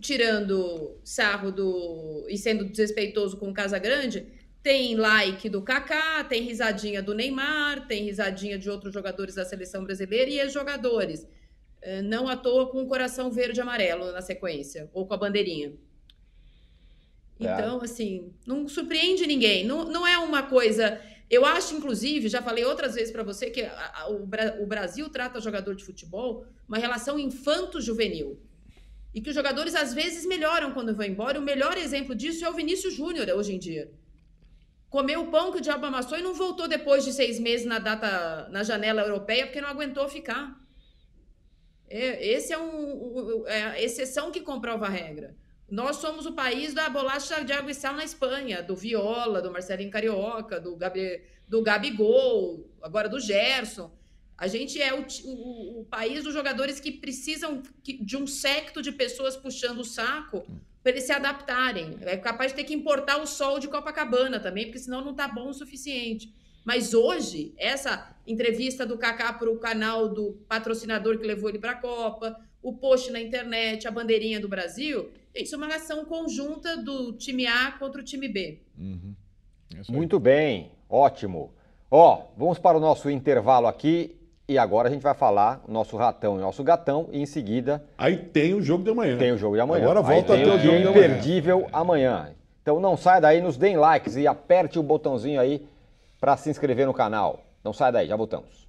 tirando 0.00 0.98
sarro 1.02 1.50
do 1.50 2.26
e 2.28 2.36
sendo 2.36 2.66
desrespeitoso 2.66 3.38
com 3.38 3.48
o 3.48 3.54
Casagrande, 3.54 4.26
tem 4.62 4.94
like 4.94 5.48
do 5.48 5.62
Kaká, 5.62 6.22
tem 6.24 6.42
risadinha 6.42 7.02
do 7.02 7.14
Neymar, 7.14 7.86
tem 7.86 8.04
risadinha 8.04 8.58
de 8.58 8.68
outros 8.68 8.92
jogadores 8.92 9.34
da 9.34 9.44
seleção 9.44 9.84
brasileira 9.84 10.30
e 10.30 10.38
ex-jogadores. 10.40 11.26
eh, 11.82 12.02
não 12.02 12.28
à 12.28 12.36
toa 12.36 12.68
com 12.70 12.82
o 12.82 12.86
coração 12.86 13.30
verde 13.30 13.58
e 13.58 13.62
amarelo 13.62 14.12
na 14.12 14.20
sequência, 14.20 14.90
ou 14.92 15.06
com 15.06 15.14
a 15.14 15.16
bandeirinha. 15.16 15.72
É. 17.40 17.44
Então, 17.44 17.80
assim, 17.80 18.34
não 18.46 18.68
surpreende 18.68 19.26
ninguém. 19.26 19.64
Não, 19.64 19.84
não 19.86 20.06
é 20.06 20.18
uma 20.18 20.42
coisa. 20.42 21.00
Eu 21.30 21.44
acho, 21.46 21.74
inclusive, 21.74 22.28
já 22.28 22.42
falei 22.42 22.64
outras 22.66 22.94
vezes 22.96 23.10
para 23.10 23.22
você 23.22 23.48
que 23.50 23.62
a- 23.62 23.92
a- 23.94 24.08
o, 24.10 24.26
Bra- 24.26 24.56
o 24.60 24.66
Brasil 24.66 25.08
trata 25.08 25.40
jogador 25.40 25.74
de 25.74 25.82
futebol 25.84 26.44
uma 26.68 26.76
relação 26.76 27.18
infanto-juvenil. 27.18 28.38
E 29.14 29.20
que 29.22 29.30
os 29.30 29.34
jogadores 29.34 29.74
às 29.74 29.94
vezes 29.94 30.26
melhoram 30.26 30.72
quando 30.72 30.94
vão 30.94 31.06
embora. 31.06 31.38
O 31.38 31.42
melhor 31.42 31.78
exemplo 31.78 32.14
disso 32.14 32.44
é 32.44 32.50
o 32.50 32.52
Vinícius 32.52 32.92
Júnior 32.94 33.26
hoje 33.30 33.54
em 33.54 33.58
dia. 33.58 33.90
Comeu 34.90 35.20
o 35.22 35.30
pão 35.30 35.52
que 35.52 35.58
o 35.58 35.60
diabo 35.60 35.86
amassou 35.86 36.18
e 36.18 36.22
não 36.22 36.34
voltou 36.34 36.66
depois 36.66 37.04
de 37.04 37.12
seis 37.12 37.38
meses 37.38 37.64
na 37.64 37.78
data 37.78 38.48
na 38.50 38.62
janela 38.64 39.02
europeia 39.02 39.46
porque 39.46 39.60
não 39.60 39.68
aguentou 39.68 40.08
ficar. 40.08 40.58
É, 41.88 42.26
esse 42.34 42.52
é 42.52 42.58
um, 42.58 43.44
é 43.46 43.62
a 43.62 43.80
exceção 43.82 44.30
que 44.30 44.40
comprova 44.40 44.86
a 44.86 44.90
regra. 44.90 45.36
Nós 45.70 45.96
somos 45.96 46.26
o 46.26 46.32
país 46.32 46.74
da 46.74 46.88
bolacha 46.88 47.44
de 47.44 47.52
água 47.52 47.70
e 47.70 47.74
sal 47.74 47.94
na 47.94 48.04
Espanha, 48.04 48.62
do 48.62 48.74
Viola, 48.74 49.40
do 49.40 49.52
Marcelinho 49.52 49.90
Carioca, 49.90 50.60
do, 50.60 50.74
Gabi, 50.76 51.22
do 51.48 51.62
Gabigol, 51.62 52.68
agora 52.82 53.08
do 53.08 53.20
Gerson. 53.20 53.92
A 54.36 54.48
gente 54.48 54.80
é 54.82 54.92
o, 54.94 55.04
o- 55.24 55.80
o 55.80 55.84
país 55.84 56.24
dos 56.24 56.32
jogadores 56.34 56.80
que 56.80 56.90
precisam 56.90 57.62
de 57.84 58.16
um 58.16 58.26
secto 58.26 58.82
de 58.82 58.90
pessoas 58.90 59.36
puxando 59.36 59.78
o 59.80 59.84
saco 59.84 60.44
para 60.82 60.92
eles 60.92 61.04
se 61.04 61.12
adaptarem. 61.12 61.98
É 62.02 62.16
capaz 62.16 62.52
de 62.52 62.56
ter 62.56 62.64
que 62.64 62.74
importar 62.74 63.18
o 63.18 63.26
sol 63.26 63.58
de 63.58 63.68
Copacabana 63.68 64.40
também, 64.40 64.66
porque 64.66 64.78
senão 64.78 65.02
não 65.02 65.12
está 65.12 65.28
bom 65.28 65.48
o 65.48 65.54
suficiente. 65.54 66.32
Mas 66.64 66.94
hoje, 66.94 67.54
essa 67.56 68.14
entrevista 68.26 68.84
do 68.86 68.98
Kaká 68.98 69.32
para 69.32 69.50
o 69.50 69.58
canal 69.58 70.08
do 70.08 70.32
patrocinador 70.48 71.18
que 71.18 71.26
levou 71.26 71.48
ele 71.48 71.58
para 71.58 71.72
a 71.72 71.76
Copa, 71.76 72.38
o 72.62 72.74
post 72.74 73.10
na 73.10 73.20
internet, 73.20 73.88
a 73.88 73.90
bandeirinha 73.90 74.38
do 74.38 74.48
Brasil, 74.48 75.10
isso 75.34 75.54
é 75.54 75.58
uma 75.58 75.68
ação 75.68 76.04
conjunta 76.04 76.76
do 76.76 77.12
time 77.14 77.46
A 77.46 77.72
contra 77.72 78.00
o 78.00 78.04
time 78.04 78.28
B. 78.28 78.60
Uhum. 78.76 79.14
É. 79.74 79.92
Muito 79.92 80.18
bem, 80.18 80.72
ótimo. 80.88 81.54
Ó, 81.90 82.26
vamos 82.36 82.58
para 82.58 82.76
o 82.76 82.80
nosso 82.80 83.08
intervalo 83.08 83.66
aqui 83.66 84.19
e 84.50 84.58
agora 84.58 84.88
a 84.88 84.90
gente 84.90 85.00
vai 85.02 85.14
falar 85.14 85.62
nosso 85.68 85.96
ratão 85.96 86.36
e 86.36 86.40
nosso 86.40 86.64
gatão 86.64 87.08
e 87.12 87.22
em 87.22 87.26
seguida 87.26 87.84
Aí 87.96 88.16
tem 88.16 88.52
o 88.52 88.60
jogo 88.60 88.82
de 88.82 88.90
amanhã. 88.90 89.16
tem 89.16 89.30
o 89.30 89.38
jogo 89.38 89.54
de 89.54 89.60
amanhã. 89.60 89.84
Agora 89.84 90.02
volta 90.02 90.32
Aí 90.34 90.42
a 90.42 90.44
tem 90.44 90.52
ter 90.52 90.58
o 90.58 90.58
jogo 90.58 90.78
de 90.78 90.86
amanhã. 90.88 90.90
imperdível 91.06 91.68
amanhã. 91.72 92.30
Então 92.60 92.80
não 92.80 92.96
sai 92.96 93.20
daí, 93.20 93.40
nos 93.40 93.56
deem 93.56 93.76
likes 93.76 94.16
e 94.16 94.26
aperte 94.26 94.76
o 94.76 94.82
botãozinho 94.82 95.40
aí 95.40 95.64
para 96.20 96.36
se 96.36 96.50
inscrever 96.50 96.84
no 96.84 96.92
canal. 96.92 97.40
Não 97.62 97.72
sai 97.72 97.92
daí, 97.92 98.08
já 98.08 98.16
voltamos. 98.16 98.68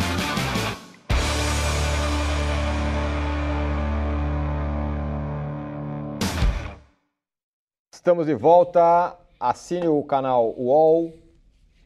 Estamos 8.01 8.25
de 8.25 8.33
volta. 8.33 9.15
Assine 9.39 9.87
o 9.87 10.01
canal 10.01 10.55
UOL, 10.57 11.13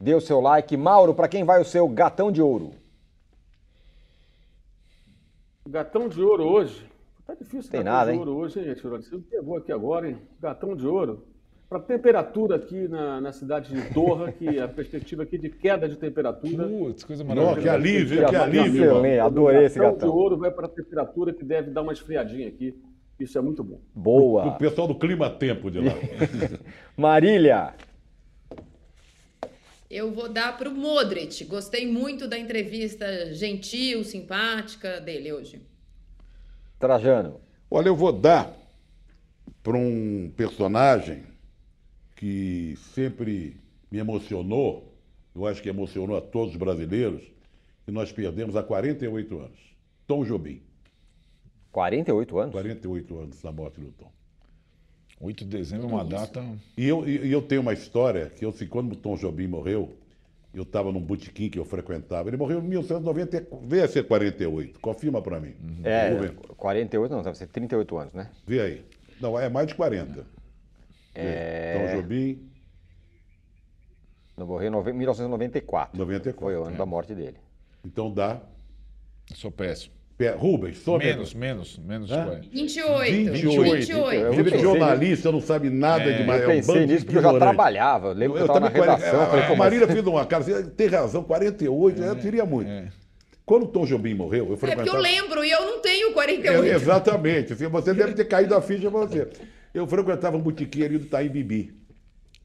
dê 0.00 0.14
o 0.14 0.20
seu 0.20 0.40
like. 0.40 0.74
Mauro, 0.74 1.12
para 1.12 1.28
quem 1.28 1.44
vai 1.44 1.60
o 1.60 1.64
seu 1.64 1.86
gatão 1.86 2.32
de 2.32 2.40
ouro? 2.40 2.70
Gatão 5.68 6.08
de 6.08 6.22
ouro 6.22 6.44
hoje. 6.44 6.86
Tá 7.26 7.34
difícil 7.34 7.70
Tem 7.70 7.84
gatão 7.84 7.92
nada, 7.92 8.10
de 8.10 8.14
hein? 8.14 8.18
ouro 8.20 8.34
hoje, 8.38 8.60
hein, 8.60 8.74
Tirone? 8.74 9.04
Você 9.04 9.14
me 9.14 9.20
pegou 9.24 9.58
aqui 9.58 9.70
agora, 9.70 10.08
hein? 10.08 10.16
Gatão 10.40 10.74
de 10.74 10.86
ouro. 10.86 11.22
Para 11.68 11.80
temperatura 11.80 12.56
aqui 12.56 12.88
na, 12.88 13.20
na 13.20 13.32
cidade 13.32 13.74
de 13.74 13.92
Doha, 13.92 14.32
que 14.32 14.58
a 14.58 14.68
perspectiva 14.68 15.22
aqui 15.22 15.36
de 15.36 15.50
queda 15.50 15.86
de 15.86 15.96
temperatura. 15.96 16.66
Putz, 16.66 17.04
coisa 17.04 17.24
maravilhosa. 17.24 17.60
que 17.60 17.68
alívio, 17.68 18.26
que 18.26 18.36
alívio. 18.36 18.84
excelente, 18.84 19.18
adorei 19.18 19.66
esse 19.66 19.78
gatão 19.78 19.92
de 19.92 20.00
gatão. 20.00 20.16
ouro 20.16 20.38
vai 20.38 20.50
para 20.50 20.64
a 20.64 20.70
temperatura 20.70 21.34
que 21.34 21.44
deve 21.44 21.70
dar 21.72 21.82
uma 21.82 21.92
esfriadinha 21.92 22.48
aqui. 22.48 22.74
Isso 23.18 23.38
é 23.38 23.40
muito 23.40 23.64
bom. 23.64 23.80
O 23.94 24.00
Boa. 24.00 24.52
pessoal 24.52 24.86
do 24.86 24.94
clima 24.94 25.30
tempo 25.30 25.70
de 25.70 25.80
lá. 25.80 25.92
Marília, 26.96 27.74
Eu 29.88 30.12
vou 30.12 30.28
dar 30.28 30.58
para 30.58 30.68
o 30.68 30.74
Modric. 30.74 31.44
Gostei 31.44 31.86
muito 31.90 32.28
da 32.28 32.38
entrevista 32.38 33.32
gentil, 33.32 34.04
simpática 34.04 35.00
dele 35.00 35.32
hoje. 35.32 35.62
Trajano. 36.78 37.40
Olha, 37.70 37.88
eu 37.88 37.96
vou 37.96 38.12
dar 38.12 38.52
para 39.62 39.76
um 39.76 40.30
personagem 40.36 41.24
que 42.14 42.76
sempre 42.94 43.56
me 43.90 43.98
emocionou, 43.98 44.94
eu 45.34 45.46
acho 45.46 45.62
que 45.62 45.68
emocionou 45.68 46.16
a 46.16 46.20
todos 46.20 46.54
os 46.54 46.56
brasileiros, 46.56 47.22
e 47.86 47.90
nós 47.90 48.10
perdemos 48.12 48.56
há 48.56 48.62
48 48.62 49.38
anos. 49.38 49.58
Tom 50.06 50.24
Jobim. 50.24 50.62
48 51.76 52.38
anos? 52.38 52.52
48 52.52 53.18
anos 53.18 53.42
da 53.42 53.52
morte 53.52 53.78
do 53.82 53.92
Tom. 53.92 54.10
8 55.20 55.44
de 55.44 55.50
dezembro 55.58 55.86
é 55.86 55.92
uma 55.92 56.04
data. 56.06 56.42
E 56.74 56.88
eu, 56.88 57.06
e 57.06 57.30
eu 57.30 57.42
tenho 57.42 57.60
uma 57.60 57.74
história 57.74 58.30
que 58.30 58.46
eu, 58.46 58.48
assim, 58.48 58.66
quando 58.66 58.92
o 58.92 58.96
Tom 58.96 59.14
Jobim 59.14 59.46
morreu, 59.46 59.94
eu 60.54 60.62
estava 60.62 60.90
num 60.90 61.00
botequim 61.02 61.50
que 61.50 61.58
eu 61.58 61.66
frequentava. 61.66 62.30
Ele 62.30 62.38
morreu 62.38 62.60
em 62.60 62.62
1990, 62.62 63.46
veio 63.64 63.84
a 63.84 63.88
ser 63.88 64.04
48, 64.06 64.80
confirma 64.80 65.20
para 65.20 65.38
mim. 65.38 65.54
É, 65.84 66.08
Rubem, 66.14 66.34
48 66.56 67.12
não, 67.12 67.22
deve 67.22 67.36
ser 67.36 67.46
38 67.48 67.98
anos, 67.98 68.14
né? 68.14 68.30
Vê 68.46 68.60
aí. 68.60 68.84
Não, 69.20 69.38
é 69.38 69.50
mais 69.50 69.66
de 69.66 69.74
40. 69.74 70.26
É. 71.14 71.90
Tom 71.92 72.00
Jobim, 72.00 72.50
Não 74.34 74.46
morreu 74.46 74.68
em 74.68 74.70
nove- 74.70 74.94
1994. 74.94 75.98
94. 75.98 76.40
Foi 76.40 76.56
o 76.56 76.64
ano 76.68 76.76
da 76.78 76.86
morte 76.86 77.14
dele. 77.14 77.36
Então 77.84 78.10
dá. 78.10 78.40
Sou 79.34 79.50
péssimo. 79.50 79.95
Rubens, 80.38 80.78
some 80.78 81.04
Menos, 81.04 81.34
menos, 81.34 81.78
menos 81.78 82.08
de 82.08 82.14
Hã? 82.14 82.24
40. 82.24 82.48
28. 82.50 83.32
28. 83.32 83.76
28. 83.76 84.14
Eu 84.24 84.32
Ele 84.32 84.40
é 84.40 84.44
pensei 84.44 84.58
jornalista, 84.60 85.30
não 85.32 85.40
sabe 85.42 85.68
nada 85.68 86.04
É, 86.04 86.12
de 86.14 86.20
Eu 86.20 86.26
mais. 86.26 86.40
é 86.42 86.46
um 86.46 86.48
pensei 86.48 86.86
nisso 86.86 87.04
porque 87.04 87.18
eu 87.18 87.22
já 87.22 87.34
trabalhava. 87.38 88.08
Eu 88.08 88.12
lembro 88.14 88.32
que 88.32 88.38
eu 88.42 88.46
Eu 88.46 88.46
estava 88.46 88.60
na 88.60 88.68
redação. 88.68 89.20
eu 89.20 89.26
falei, 89.26 89.44
a 89.44 89.48
mas- 89.50 89.58
Marília 89.58 89.86
fez 89.86 90.06
uma 90.06 90.24
cara, 90.24 90.42
você 90.42 90.62
tem 90.70 90.86
razão, 90.88 91.22
48, 91.22 92.02
eu 92.02 92.16
teria 92.16 92.46
muito. 92.46 92.70
é. 92.70 92.88
Quando 93.44 93.62
o 93.64 93.68
Tom 93.68 93.84
Jobim 93.84 94.12
morreu, 94.14 94.46
eu 94.48 94.54
É 94.54 94.74
porque 94.74 94.88
eu 94.88 94.96
lembro 94.96 95.44
e 95.44 95.50
eu 95.52 95.60
não 95.66 95.80
tenho 95.80 96.08
É, 96.08 96.12
48. 96.12 96.64
exatamente. 96.82 97.52
Assim, 97.52 97.68
você 97.68 97.94
deve 97.94 98.14
ter 98.14 98.24
caído 98.24 98.54
a 98.56 98.60
ficha 98.62 98.90
pra 98.90 99.00
você. 99.00 99.28
Eu 99.72 99.86
frequentava 99.86 100.36
um 100.36 100.40
botiquim 100.40 100.82
ali 100.82 100.98
do 100.98 101.04
Taim 101.06 101.28
Bibi. 101.28 101.72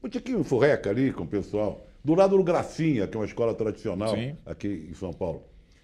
Botiquinho 0.00 0.44
furreca 0.44 0.90
ali 0.90 1.10
com 1.10 1.24
o 1.24 1.26
pessoal. 1.26 1.84
Do 2.04 2.14
lado 2.14 2.36
do 2.36 2.42
Gracinha, 2.44 3.06
que 3.08 3.16
é 3.16 3.20
uma 3.20 3.26
escola 3.26 3.54
tradicional 3.54 4.14
Sim. 4.14 4.36
aqui 4.46 4.86
em 4.90 4.94
São 4.94 5.12
Paulo. 5.12 5.42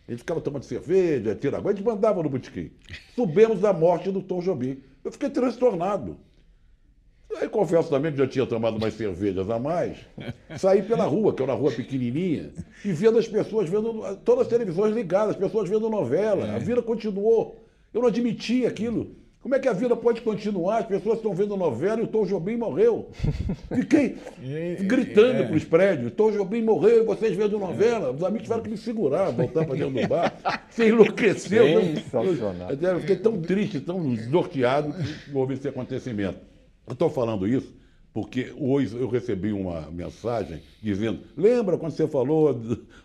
A 0.09 0.11
gente 0.11 0.21
ficava 0.21 0.41
tomando 0.41 0.63
cerveja, 0.63 1.35
tira 1.35 1.59
água, 1.59 1.71
a 1.71 1.75
gente 1.75 1.85
mandava 1.85 2.23
no 2.23 2.31
botiquim. 2.31 2.71
Soubemos 3.15 3.61
da 3.61 3.75
morte 3.75 4.11
do 4.11 4.23
Tom 4.23 4.41
Jobim. 4.41 4.83
Eu 5.05 5.13
fiquei 5.13 5.29
transtornado. 5.29 6.17
Aí 7.37 7.47
confesso 7.47 7.91
também 7.91 8.11
que 8.11 8.17
já 8.17 8.27
tinha 8.27 8.47
tomado 8.47 8.79
umas 8.79 8.95
cervejas 8.95 9.51
a 9.51 9.59
mais. 9.59 9.99
Saí 10.59 10.83
pela 10.83 11.05
rua, 11.05 11.35
que 11.35 11.43
é 11.43 11.45
uma 11.45 11.55
rua 11.55 11.71
pequenininha, 11.71 12.53
e 12.83 12.91
vendo 12.91 13.19
as 13.19 13.29
pessoas 13.29 13.69
vendo 13.69 14.17
todas 14.25 14.47
as 14.47 14.49
televisões 14.49 14.95
ligadas, 14.95 15.35
as 15.35 15.37
pessoas 15.37 15.69
vendo 15.69 15.91
novela. 15.91 16.55
A 16.55 16.59
vida 16.59 16.81
continuou. 16.81 17.63
Eu 17.93 18.01
não 18.01 18.09
admitia 18.09 18.67
aquilo. 18.67 19.15
Como 19.49 19.57
é 19.57 19.59
que 19.61 19.69
a 19.69 19.73
vida 19.73 19.97
pode 19.97 20.21
continuar? 20.21 20.81
As 20.81 20.87
pessoas 20.87 21.17
estão 21.17 21.33
vendo 21.33 21.57
novela 21.57 22.03
e 22.03 22.05
o 22.05 22.07
Tom 22.07 22.27
Jobim 22.27 22.59
morreu. 22.59 23.09
Fiquei 23.75 24.19
gritando 24.81 25.43
é. 25.43 25.47
para 25.47 25.57
os 25.57 25.65
prédios: 25.65 26.13
Tom 26.13 26.31
Jobim 26.31 26.61
morreu 26.61 27.03
e 27.03 27.07
vocês 27.07 27.35
vendo 27.35 27.59
novela. 27.59 28.13
Os 28.13 28.23
amigos 28.23 28.43
tiveram 28.43 28.63
que 28.63 28.69
me 28.69 28.77
segurar, 28.77 29.31
voltar 29.31 29.65
para 29.65 29.75
dentro 29.75 30.03
do 30.03 30.07
bar. 30.07 30.37
Você 30.69 30.89
enlouqueceu. 30.89 31.65
Sensacional. 31.81 32.73
Eu, 32.73 32.91
eu 32.91 33.01
fiquei 33.01 33.17
tão 33.17 33.41
triste, 33.41 33.81
tão 33.81 34.15
desnorteado 34.15 34.93
que 34.93 35.35
houve 35.35 35.55
esse 35.55 35.67
acontecimento. 35.67 36.41
Eu 36.87 36.93
estou 36.93 37.09
falando 37.09 37.49
isso 37.49 37.75
porque 38.13 38.53
hoje 38.59 38.97
eu 38.97 39.09
recebi 39.09 39.53
uma 39.53 39.91
mensagem 39.91 40.61
dizendo: 40.83 41.21
lembra 41.35 41.79
quando 41.79 41.93
você 41.93 42.07
falou 42.07 42.61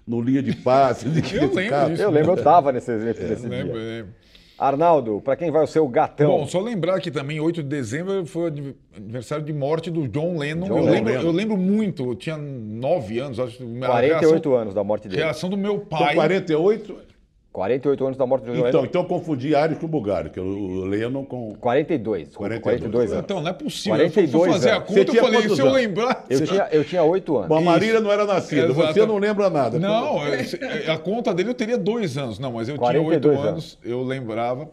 no 0.06 0.20
linha 0.20 0.44
de 0.44 0.56
passe? 0.58 1.08
De 1.08 1.22
que 1.22 1.38
Eu 1.38 1.54
lembro 1.54 1.90
disso. 1.90 2.02
Eu 2.02 2.10
lembro, 2.12 2.32
eu 2.32 2.36
estava 2.36 2.72
nesse, 2.74 2.92
nesse, 2.92 3.24
nesse 3.24 3.48
Lembro, 3.48 3.74
dia. 3.74 3.82
lembro. 3.82 4.14
Arnaldo, 4.58 5.20
para 5.22 5.36
quem 5.36 5.50
vai 5.52 5.64
o 5.64 5.68
seu 5.68 5.88
gatão? 5.88 6.30
Bom, 6.30 6.48
só 6.48 6.60
lembrar 6.62 7.00
que 7.00 7.10
também 7.10 7.40
8 7.40 7.64
de 7.64 7.70
dezembro 7.70 8.26
foi 8.26 8.52
o 8.52 8.76
aniversário 8.96 9.44
de 9.44 9.52
morte 9.52 9.90
do 9.90 10.08
John 10.08 10.38
Lennon. 10.38 10.68
John 10.68 10.78
eu, 10.78 10.84
Lennon. 10.86 10.94
lembro, 10.94 11.14
eu 11.14 11.32
lembro 11.32 11.58
muito, 11.58 12.04
eu 12.12 12.16
tinha 12.16 12.38
9 12.38 13.20
anos, 13.20 13.40
acho. 13.40 13.64
a 13.82 13.88
48 13.88 14.32
reação, 14.32 14.56
anos 14.56 14.74
da 14.74 14.84
morte 14.84 15.08
dele. 15.08 15.22
reação 15.24 15.50
do 15.50 15.58
meu 15.58 15.76
Então, 15.76 15.86
pai. 16.00 16.16
48. 16.16 17.13
48 17.54 18.04
anos 18.06 18.18
da 18.18 18.26
morte 18.26 18.46
do 18.46 18.52
John 18.52 18.58
Então, 18.68 18.82
Lennon. 18.82 18.86
então 18.86 19.02
eu 19.04 19.08
confundi 19.08 19.54
Ares 19.56 19.78
com 19.78 19.88
Bulgário, 19.88 20.32
que 20.32 20.40
o 20.40 20.84
Lennon 20.86 21.24
com. 21.24 21.54
42. 21.62 22.28
desculpa, 22.30 22.60
42. 22.60 22.62
42 22.82 23.12
anos. 23.12 23.24
Então, 23.24 23.42
não 23.42 23.50
é 23.50 23.54
possível. 23.54 23.92
42 23.94 24.34
eu 24.34 24.40
fui 24.42 24.52
fazer 24.54 24.70
a 24.70 24.74
anos. 24.76 24.88
conta, 24.88 25.00
Você 25.00 25.06
tinha 25.06 25.20
eu 25.22 25.24
falei, 25.26 25.42
se 25.42 25.62
eu 25.62 25.66
anos? 25.68 25.78
lembrar. 25.78 26.26
Eu 26.30 26.46
tinha, 26.46 26.68
eu 26.72 26.84
tinha 26.84 27.04
8 27.04 27.36
anos. 27.38 27.48
Bom, 27.50 27.58
a 27.58 27.62
Marília 27.62 28.02
não 28.02 28.12
era 28.12 28.26
nascida, 28.26 28.66
Exato. 28.66 28.94
você 28.94 29.06
não 29.06 29.18
lembra 29.20 29.50
nada. 29.52 29.78
Não, 29.78 30.18
é, 30.26 30.92
a 30.92 30.98
conta 30.98 31.32
dele 31.32 31.50
eu 31.50 31.54
teria 31.54 31.78
dois 31.78 32.18
anos. 32.18 32.40
Não, 32.40 32.52
mas 32.54 32.68
eu 32.68 32.74
tinha 32.76 32.80
42 32.92 33.38
oito 33.38 33.48
anos, 33.48 33.78
eu 33.86 34.02
lembrava 34.04 34.70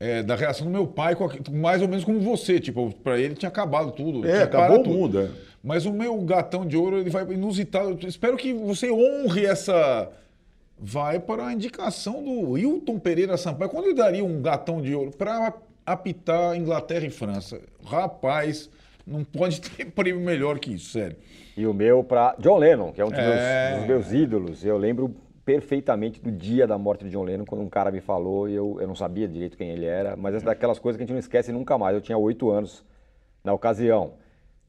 é, 0.00 0.20
da 0.22 0.34
reação 0.34 0.66
do 0.66 0.72
meu 0.72 0.86
pai, 0.88 1.14
com 1.14 1.24
a- 1.24 1.30
mais 1.52 1.80
ou 1.82 1.86
menos 1.88 2.04
como 2.04 2.18
você. 2.20 2.58
Tipo, 2.58 2.92
pra 3.02 3.16
ele 3.18 3.34
tinha 3.36 3.48
acabado 3.48 3.92
tudo. 3.92 4.26
É, 4.28 4.42
acabou 4.42 4.60
parado 4.66 4.80
o 4.80 4.82
tudo. 4.82 4.94
mundo. 4.96 5.20
É. 5.20 5.28
Mas 5.62 5.86
o 5.86 5.92
meu 5.92 6.16
gatão 6.22 6.66
de 6.66 6.76
ouro, 6.76 6.98
ele 6.98 7.10
vai 7.10 7.24
inusitado. 7.32 7.96
Eu 8.02 8.08
espero 8.08 8.36
que 8.36 8.52
você 8.52 8.90
honre 8.90 9.46
essa. 9.46 10.08
Vai 10.80 11.18
para 11.18 11.46
a 11.46 11.52
indicação 11.52 12.22
do 12.22 12.50
Wilton 12.50 12.98
Pereira 12.98 13.36
Sampaio. 13.36 13.70
Quando 13.70 13.86
ele 13.86 13.94
daria 13.94 14.24
um 14.24 14.40
gatão 14.40 14.80
de 14.80 14.94
ouro 14.94 15.10
para 15.10 15.52
apitar 15.84 16.54
Inglaterra 16.56 17.06
e 17.06 17.10
França? 17.10 17.60
Rapaz, 17.84 18.70
não 19.06 19.24
pode 19.24 19.60
ter 19.70 19.86
prêmio 19.86 20.20
melhor 20.20 20.58
que 20.58 20.72
isso, 20.74 20.90
sério. 20.90 21.16
E 21.56 21.66
o 21.66 21.74
meu 21.74 22.04
para 22.04 22.36
John 22.38 22.58
Lennon, 22.58 22.92
que 22.92 23.00
é 23.00 23.04
um 23.04 23.08
dos, 23.08 23.18
É. 23.18 23.70
meus, 23.70 23.78
dos 23.80 23.88
meus 23.88 24.12
ídolos. 24.22 24.64
Eu 24.64 24.78
lembro 24.78 25.14
perfeitamente 25.44 26.20
do 26.20 26.30
dia 26.30 26.66
da 26.66 26.76
morte 26.78 27.04
de 27.04 27.10
John 27.10 27.24
Lennon, 27.24 27.44
quando 27.44 27.62
um 27.62 27.68
cara 27.68 27.90
me 27.90 28.00
falou 28.00 28.48
e 28.48 28.54
eu, 28.54 28.76
eu 28.80 28.86
não 28.86 28.94
sabia 28.94 29.26
direito 29.26 29.56
quem 29.56 29.70
ele 29.70 29.86
era, 29.86 30.14
mas 30.14 30.34
é 30.34 30.40
daquelas 30.40 30.78
coisas 30.78 30.96
que 30.96 31.02
a 31.02 31.06
gente 31.06 31.12
não 31.14 31.18
esquece 31.18 31.50
nunca 31.50 31.76
mais. 31.78 31.94
Eu 31.94 32.00
tinha 32.02 32.18
oito 32.18 32.50
anos 32.50 32.84
na 33.42 33.52
ocasião. 33.52 34.12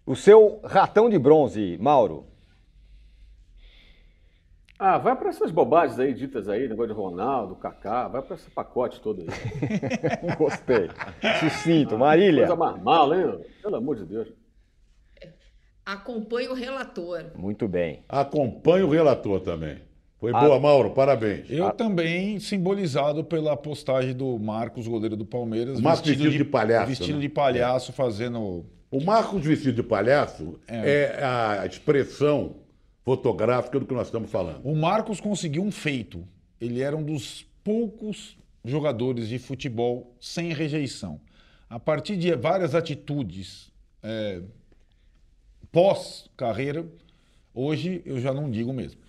O 0.05 0.15
seu 0.15 0.59
ratão 0.63 1.09
de 1.09 1.19
bronze, 1.19 1.77
Mauro. 1.79 2.25
Ah, 4.81 4.97
vai 4.97 5.13
para 5.13 5.27
essas 5.27 5.51
bobagens 5.51 5.99
aí 5.99 6.13
ditas 6.13 6.47
aí, 6.47 6.65
negócio 6.69 6.93
de 6.93 6.97
Ronaldo, 6.97 7.53
Kaká, 7.55 8.07
vai 8.07 8.21
para 8.21 8.37
esse 8.37 8.49
pacote 8.49 9.01
todo 9.01 9.21
aí. 9.21 9.27
Gostei. 10.39 10.89
Sucinto. 11.41 11.97
Marília. 11.97 12.47
Coisa 12.47 12.55
mais 12.55 12.81
mala, 12.81 13.17
hein? 13.17 13.41
Pelo 13.61 13.75
amor 13.75 13.97
de 13.97 14.05
Deus. 14.05 14.29
Acompanhe 15.85 16.47
o 16.47 16.53
relator. 16.53 17.25
Muito 17.35 17.67
bem. 17.67 18.03
Acompanha 18.07 18.85
o 18.85 18.89
relator 18.89 19.41
também. 19.41 19.79
Foi 20.17 20.31
Ah. 20.33 20.39
boa, 20.39 20.59
Mauro, 20.59 20.91
parabéns. 20.91 21.49
Eu 21.49 21.71
também, 21.71 22.39
simbolizado 22.39 23.21
pela 23.23 23.57
postagem 23.57 24.13
do 24.13 24.39
Marcos, 24.39 24.87
goleiro 24.87 25.17
do 25.17 25.25
Palmeiras. 25.25 25.81
Marcos 25.81 26.07
vestido 26.07 26.31
de 26.31 26.45
palhaço, 26.45 26.87
Vestido 26.87 27.15
né? 27.15 27.21
de 27.21 27.29
palhaço, 27.29 27.91
fazendo. 27.91 28.65
O 28.89 29.03
Marcos 29.03 29.43
vestido 29.43 29.75
de 29.75 29.83
palhaço 29.83 30.57
é. 30.67 31.19
a 31.21 31.65
expressão 31.65 32.55
fotográfica 33.03 33.79
do 33.79 33.85
que 33.85 33.93
nós 33.93 34.07
estamos 34.07 34.29
falando. 34.29 34.61
O 34.65 34.75
Marcos 34.75 35.19
conseguiu 35.19 35.63
um 35.63 35.71
feito. 35.71 36.27
Ele 36.59 36.81
era 36.81 36.95
um 36.95 37.03
dos 37.03 37.43
poucos 37.63 38.37
jogadores 38.63 39.27
de 39.29 39.39
futebol 39.39 40.15
sem 40.19 40.53
rejeição. 40.53 41.19
A 41.69 41.79
partir 41.79 42.17
de 42.17 42.33
várias 42.35 42.75
atitudes 42.75 43.71
é, 44.03 44.41
pós-carreira, 45.71 46.85
hoje 47.53 48.01
eu 48.05 48.19
já 48.19 48.33
não 48.33 48.49
digo 48.49 48.73
mesmo. 48.73 48.99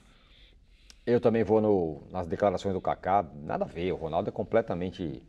Eu 1.07 1.21
também 1.21 1.43
vou 1.43 1.61
no- 1.61 2.03
nas 2.11 2.27
declarações 2.27 2.75
do 2.75 2.81
Kaká. 2.81 3.25
Nada 3.43 3.65
a 3.65 3.69
ver. 3.69 3.93
O 3.93 3.97
Ronaldo 3.97 4.29
é 4.29 4.33
completamente 4.33 5.23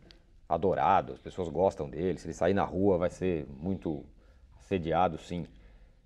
adorado. 0.48 1.14
As 1.14 1.20
pessoas 1.20 1.48
gostam 1.48 1.88
dele. 1.88 2.18
Se 2.18 2.26
ele 2.26 2.34
sair 2.34 2.54
na 2.54 2.64
rua, 2.64 2.98
vai 2.98 3.10
ser 3.10 3.46
muito 3.60 4.04
assediado, 4.60 5.18
sim. 5.18 5.46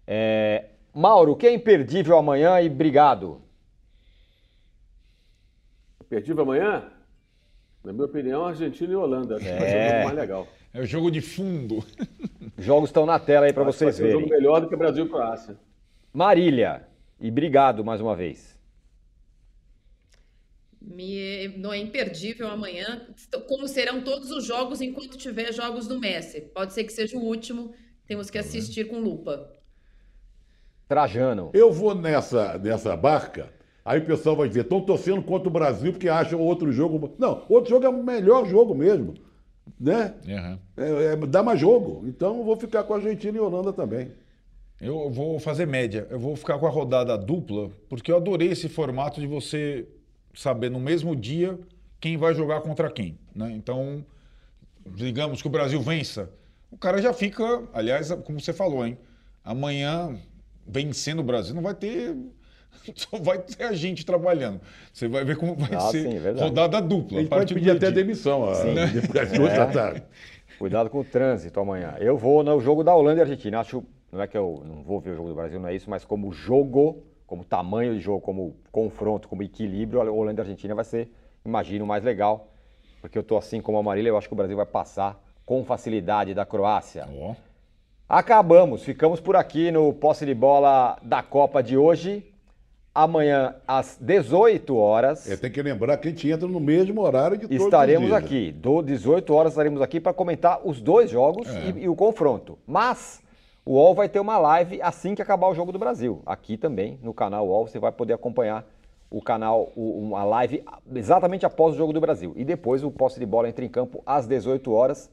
É, 0.07 0.67
Mauro, 0.97 1.33
o 1.33 1.37
que 1.37 1.47
é 1.47 1.53
imperdível 1.53 2.17
amanhã 2.17 2.59
e 2.61 2.69
obrigado. 2.69 3.43
Imperdível 6.03 6.43
amanhã? 6.43 6.91
Na 7.85 7.93
minha 7.93 8.07
opinião, 8.07 8.47
Argentina 8.47 8.93
e 8.93 8.97
Holanda. 8.97 9.37
Acho 9.37 9.45
que 9.45 9.51
vai 9.51 9.61
ser 9.61 9.67
o 9.67 9.79
É. 9.79 9.91
jogo 9.93 10.05
mais 10.05 10.17
legal. 10.17 10.49
É 10.73 10.81
o 10.81 10.87
jogo 10.87 11.11
de 11.11 11.21
fundo. 11.21 11.85
Os 12.57 12.65
jogos 12.65 12.89
estão 12.89 13.05
na 13.05 13.19
tela 13.19 13.45
aí 13.47 13.53
para 13.53 13.63
vocês 13.65 13.95
ser 13.95 14.05
um 14.07 14.11
jogo 14.11 14.25
verem. 14.25 14.39
melhor 14.39 14.61
do 14.61 14.69
que 14.69 14.77
Brasil 14.77 15.05
e 15.05 15.09
Croácia. 15.09 15.59
Marília, 16.15 16.89
e 17.21 17.29
obrigado 17.29 17.85
mais 17.85 18.01
uma 18.01 18.17
vez. 18.17 18.57
Me, 20.81 21.49
não 21.59 21.73
é 21.73 21.79
imperdível 21.79 22.49
amanhã, 22.49 23.07
como 23.49 23.69
serão 23.69 24.03
todos 24.03 24.31
os 24.31 24.45
jogos 24.47 24.81
enquanto 24.81 25.19
tiver 25.19 25.53
jogos 25.53 25.87
do 25.87 25.99
Messi. 26.01 26.41
Pode 26.41 26.73
ser 26.73 26.85
que 26.85 26.93
seja 26.93 27.19
o 27.19 27.23
último, 27.23 27.75
temos 28.07 28.31
que 28.31 28.39
assistir 28.39 28.87
com 28.89 28.99
lupa. 28.99 29.53
Trajano. 30.89 31.51
Eu 31.53 31.72
vou 31.72 31.95
nessa, 31.95 32.59
nessa 32.59 32.97
barca, 32.97 33.51
aí 33.84 33.99
o 33.99 34.05
pessoal 34.05 34.37
vai 34.37 34.49
dizer, 34.49 34.61
estão 34.61 34.80
torcendo 34.80 35.22
contra 35.22 35.49
o 35.49 35.53
Brasil 35.53 35.93
porque 35.93 36.09
acham 36.09 36.41
outro 36.41 36.70
jogo. 36.72 37.14
Não, 37.18 37.45
outro 37.49 37.70
jogo 37.70 37.87
é 37.87 37.89
o 37.89 38.03
melhor 38.03 38.47
jogo 38.47 38.74
mesmo. 38.74 39.14
Né? 39.78 40.14
Aham. 40.28 40.59
É, 40.76 41.12
é, 41.12 41.16
dá 41.16 41.43
mais 41.43 41.61
jogo. 41.61 42.05
Então 42.07 42.39
eu 42.39 42.45
vou 42.45 42.57
ficar 42.57 42.84
com 42.84 42.95
a 42.95 42.97
Argentina 42.97 43.37
e 43.37 43.41
Holanda 43.41 43.72
também. 43.72 44.12
Eu 44.80 45.11
vou 45.11 45.39
fazer 45.39 45.66
média. 45.66 46.07
Eu 46.11 46.18
vou 46.18 46.37
ficar 46.37 46.59
com 46.59 46.66
a 46.66 46.70
rodada 46.70 47.16
dupla, 47.16 47.70
porque 47.89 48.12
eu 48.12 48.16
adorei 48.16 48.51
esse 48.51 48.68
formato 48.68 49.20
de 49.20 49.26
você 49.26 49.89
saber 50.34 50.70
no 50.70 50.78
mesmo 50.78 51.16
dia 51.16 51.59
quem 51.99 52.16
vai 52.16 52.34
jogar 52.34 52.61
contra 52.61 52.91
quem. 52.91 53.18
Né? 53.34 53.53
Então, 53.53 54.05
digamos 54.95 55.41
que 55.41 55.49
o 55.49 55.51
Brasil 55.51 55.80
vença. 55.80 56.30
O 56.70 56.76
cara 56.76 57.01
já 57.01 57.12
fica, 57.12 57.64
aliás, 57.72 58.12
como 58.24 58.39
você 58.39 58.53
falou, 58.53 58.87
hein? 58.87 58.99
Amanhã, 59.43 60.18
vencendo 60.67 61.21
o 61.21 61.23
Brasil, 61.23 61.55
não 61.55 61.62
vai 61.62 61.75
ter. 61.75 62.17
Só 62.95 63.19
vai 63.19 63.39
ter 63.39 63.64
a 63.64 63.73
gente 63.73 64.05
trabalhando. 64.05 64.61
Você 64.93 65.09
vai 65.09 65.25
ver 65.25 65.37
como 65.37 65.55
vai 65.55 65.75
Ah, 65.75 65.81
ser 65.81 66.03
sim, 66.03 66.17
é 66.19 66.31
rodada 66.33 66.79
A 66.79 66.81
dupla. 66.81 67.19
gente 67.19 67.27
a 67.27 67.31
partir 67.31 67.55
pode 67.55 67.55
pedir 67.55 67.71
até 67.71 67.81
meio-dia. 67.87 68.05
demissão 68.05 68.45
a, 68.49 68.55
Sim. 68.55 68.75
duas 69.37 69.53
É. 69.53 70.03
Cuidado 70.59 70.89
com 70.91 71.01
o 71.01 71.05
trânsito 71.05 71.59
amanhã. 71.61 71.95
Eu 71.99 72.17
vou 72.17 72.43
no 72.43 72.59
jogo 72.61 72.83
da 72.83 72.95
Holanda 72.95 73.21
e 73.21 73.23
Argentina. 73.23 73.61
Acho, 73.61 73.83
não 74.11 74.23
é 74.23 74.27
que 74.27 74.37
eu 74.37 74.62
não 74.67 74.83
vou 74.83 75.01
ver 75.01 75.11
o 75.11 75.14
jogo 75.17 75.29
do 75.29 75.35
Brasil, 75.35 75.61
não 75.61 75.69
é 75.69 75.75
isso, 75.75 75.89
mas 75.91 76.05
como 76.05 76.33
jogo, 76.33 77.03
como 77.27 77.45
tamanho 77.45 77.95
de 77.95 78.01
jogo, 78.01 78.21
como 78.21 78.57
confronto, 78.73 79.29
como 79.29 79.43
equilíbrio, 79.43 80.01
a 80.01 80.05
Holanda 80.11 80.41
e 80.41 80.43
Argentina 80.43 80.75
vai 80.75 80.85
ser, 80.85 81.11
imagino, 81.45 81.87
mais 81.87 82.03
legal. 82.05 82.51
Porque 83.01 83.19
eu 83.19 83.23
tô 83.23 83.37
assim 83.37 83.61
como 83.61 83.77
a 83.79 83.83
Marília, 83.83 84.09
eu 84.11 84.17
acho 84.19 84.29
que 84.29 84.35
o 84.35 84.37
Brasil 84.37 84.57
vai 84.57 84.67
passar 84.67 85.23
com 85.45 85.62
facilidade 85.64 86.33
da 86.35 86.45
Croácia. 86.47 87.07
Ó. 87.21 87.35
Acabamos, 88.09 88.85
ficamos 88.85 89.19
por 89.21 89.35
aqui 89.35 89.71
no 89.73 89.93
posse 89.93 90.25
de 90.25 90.33
bola 90.35 90.97
da 91.03 91.23
Copa 91.25 91.61
de 91.61 91.77
hoje. 91.77 92.25
Amanhã, 92.95 93.57
às 93.67 93.99
18 94.01 94.75
horas, 94.77 95.29
É, 95.29 95.37
tem 95.37 95.51
que 95.51 95.61
lembrar 95.61 95.97
que 95.99 96.07
a 96.07 96.11
gente 96.13 96.31
entra 96.31 96.47
no 96.49 96.61
mesmo 96.61 97.03
horário 97.03 97.37
de 97.37 97.43
todos 97.49 97.59
os 97.59 97.65
estaremos 97.65 98.07
dias. 98.07 98.17
aqui. 98.25 98.53
Do 98.53 98.81
18 98.81 99.35
horas 99.35 99.53
estaremos 99.53 99.83
aqui 99.83 100.01
para 100.01 100.15
comentar 100.15 100.61
os 100.65 100.81
dois 100.81 101.11
jogos 101.11 101.49
e, 101.49 101.81
e 101.81 101.89
o 101.89 101.97
confronto. 101.97 102.57
Mas 102.65 103.21
o 103.67 103.73
UOL 103.73 103.95
vai 103.95 104.09
ter 104.09 104.21
uma 104.21 104.39
live 104.39 104.81
assim 104.81 105.15
que 105.15 105.21
acabar 105.21 105.49
o 105.49 105.55
jogo 105.55 105.73
do 105.73 105.79
Brasil. 105.79 106.23
Aqui 106.25 106.57
também, 106.57 106.99
no 107.03 107.13
canal 107.13 107.47
UOL, 107.49 107.67
você 107.67 107.79
vai 107.81 107.91
poder 107.93 108.15
acompanhar 108.15 108.65
o 109.11 109.21
canal, 109.21 109.73
uma 109.77 110.23
live 110.25 110.63
exatamente 110.95 111.45
após 111.45 111.75
o 111.75 111.77
jogo 111.77 111.93
do 111.93 112.01
Brasil. 112.01 112.33
E 112.37 112.45
depois 112.45 112.83
o 112.85 112.91
posse 112.91 113.19
de 113.19 113.27
bola 113.27 113.49
entra 113.49 113.65
em 113.65 113.69
campo 113.69 114.01
às 114.07 114.27
18 114.29 114.73
horas. 114.73 115.11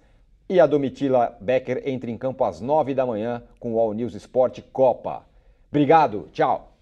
E 0.50 0.60
a 0.60 0.68
Domitila 0.68 1.38
Becker 1.39 1.82
entra 1.86 2.12
em 2.12 2.18
campo 2.18 2.44
às 2.44 2.60
9 2.60 2.94
da 2.94 3.06
manhã 3.06 3.41
com 3.60 3.74
o 3.74 3.80
All 3.80 3.94
News 3.94 4.14
Esporte 4.14 4.62
Copa. 4.62 5.26
Obrigado, 5.70 6.28
tchau. 6.32 6.74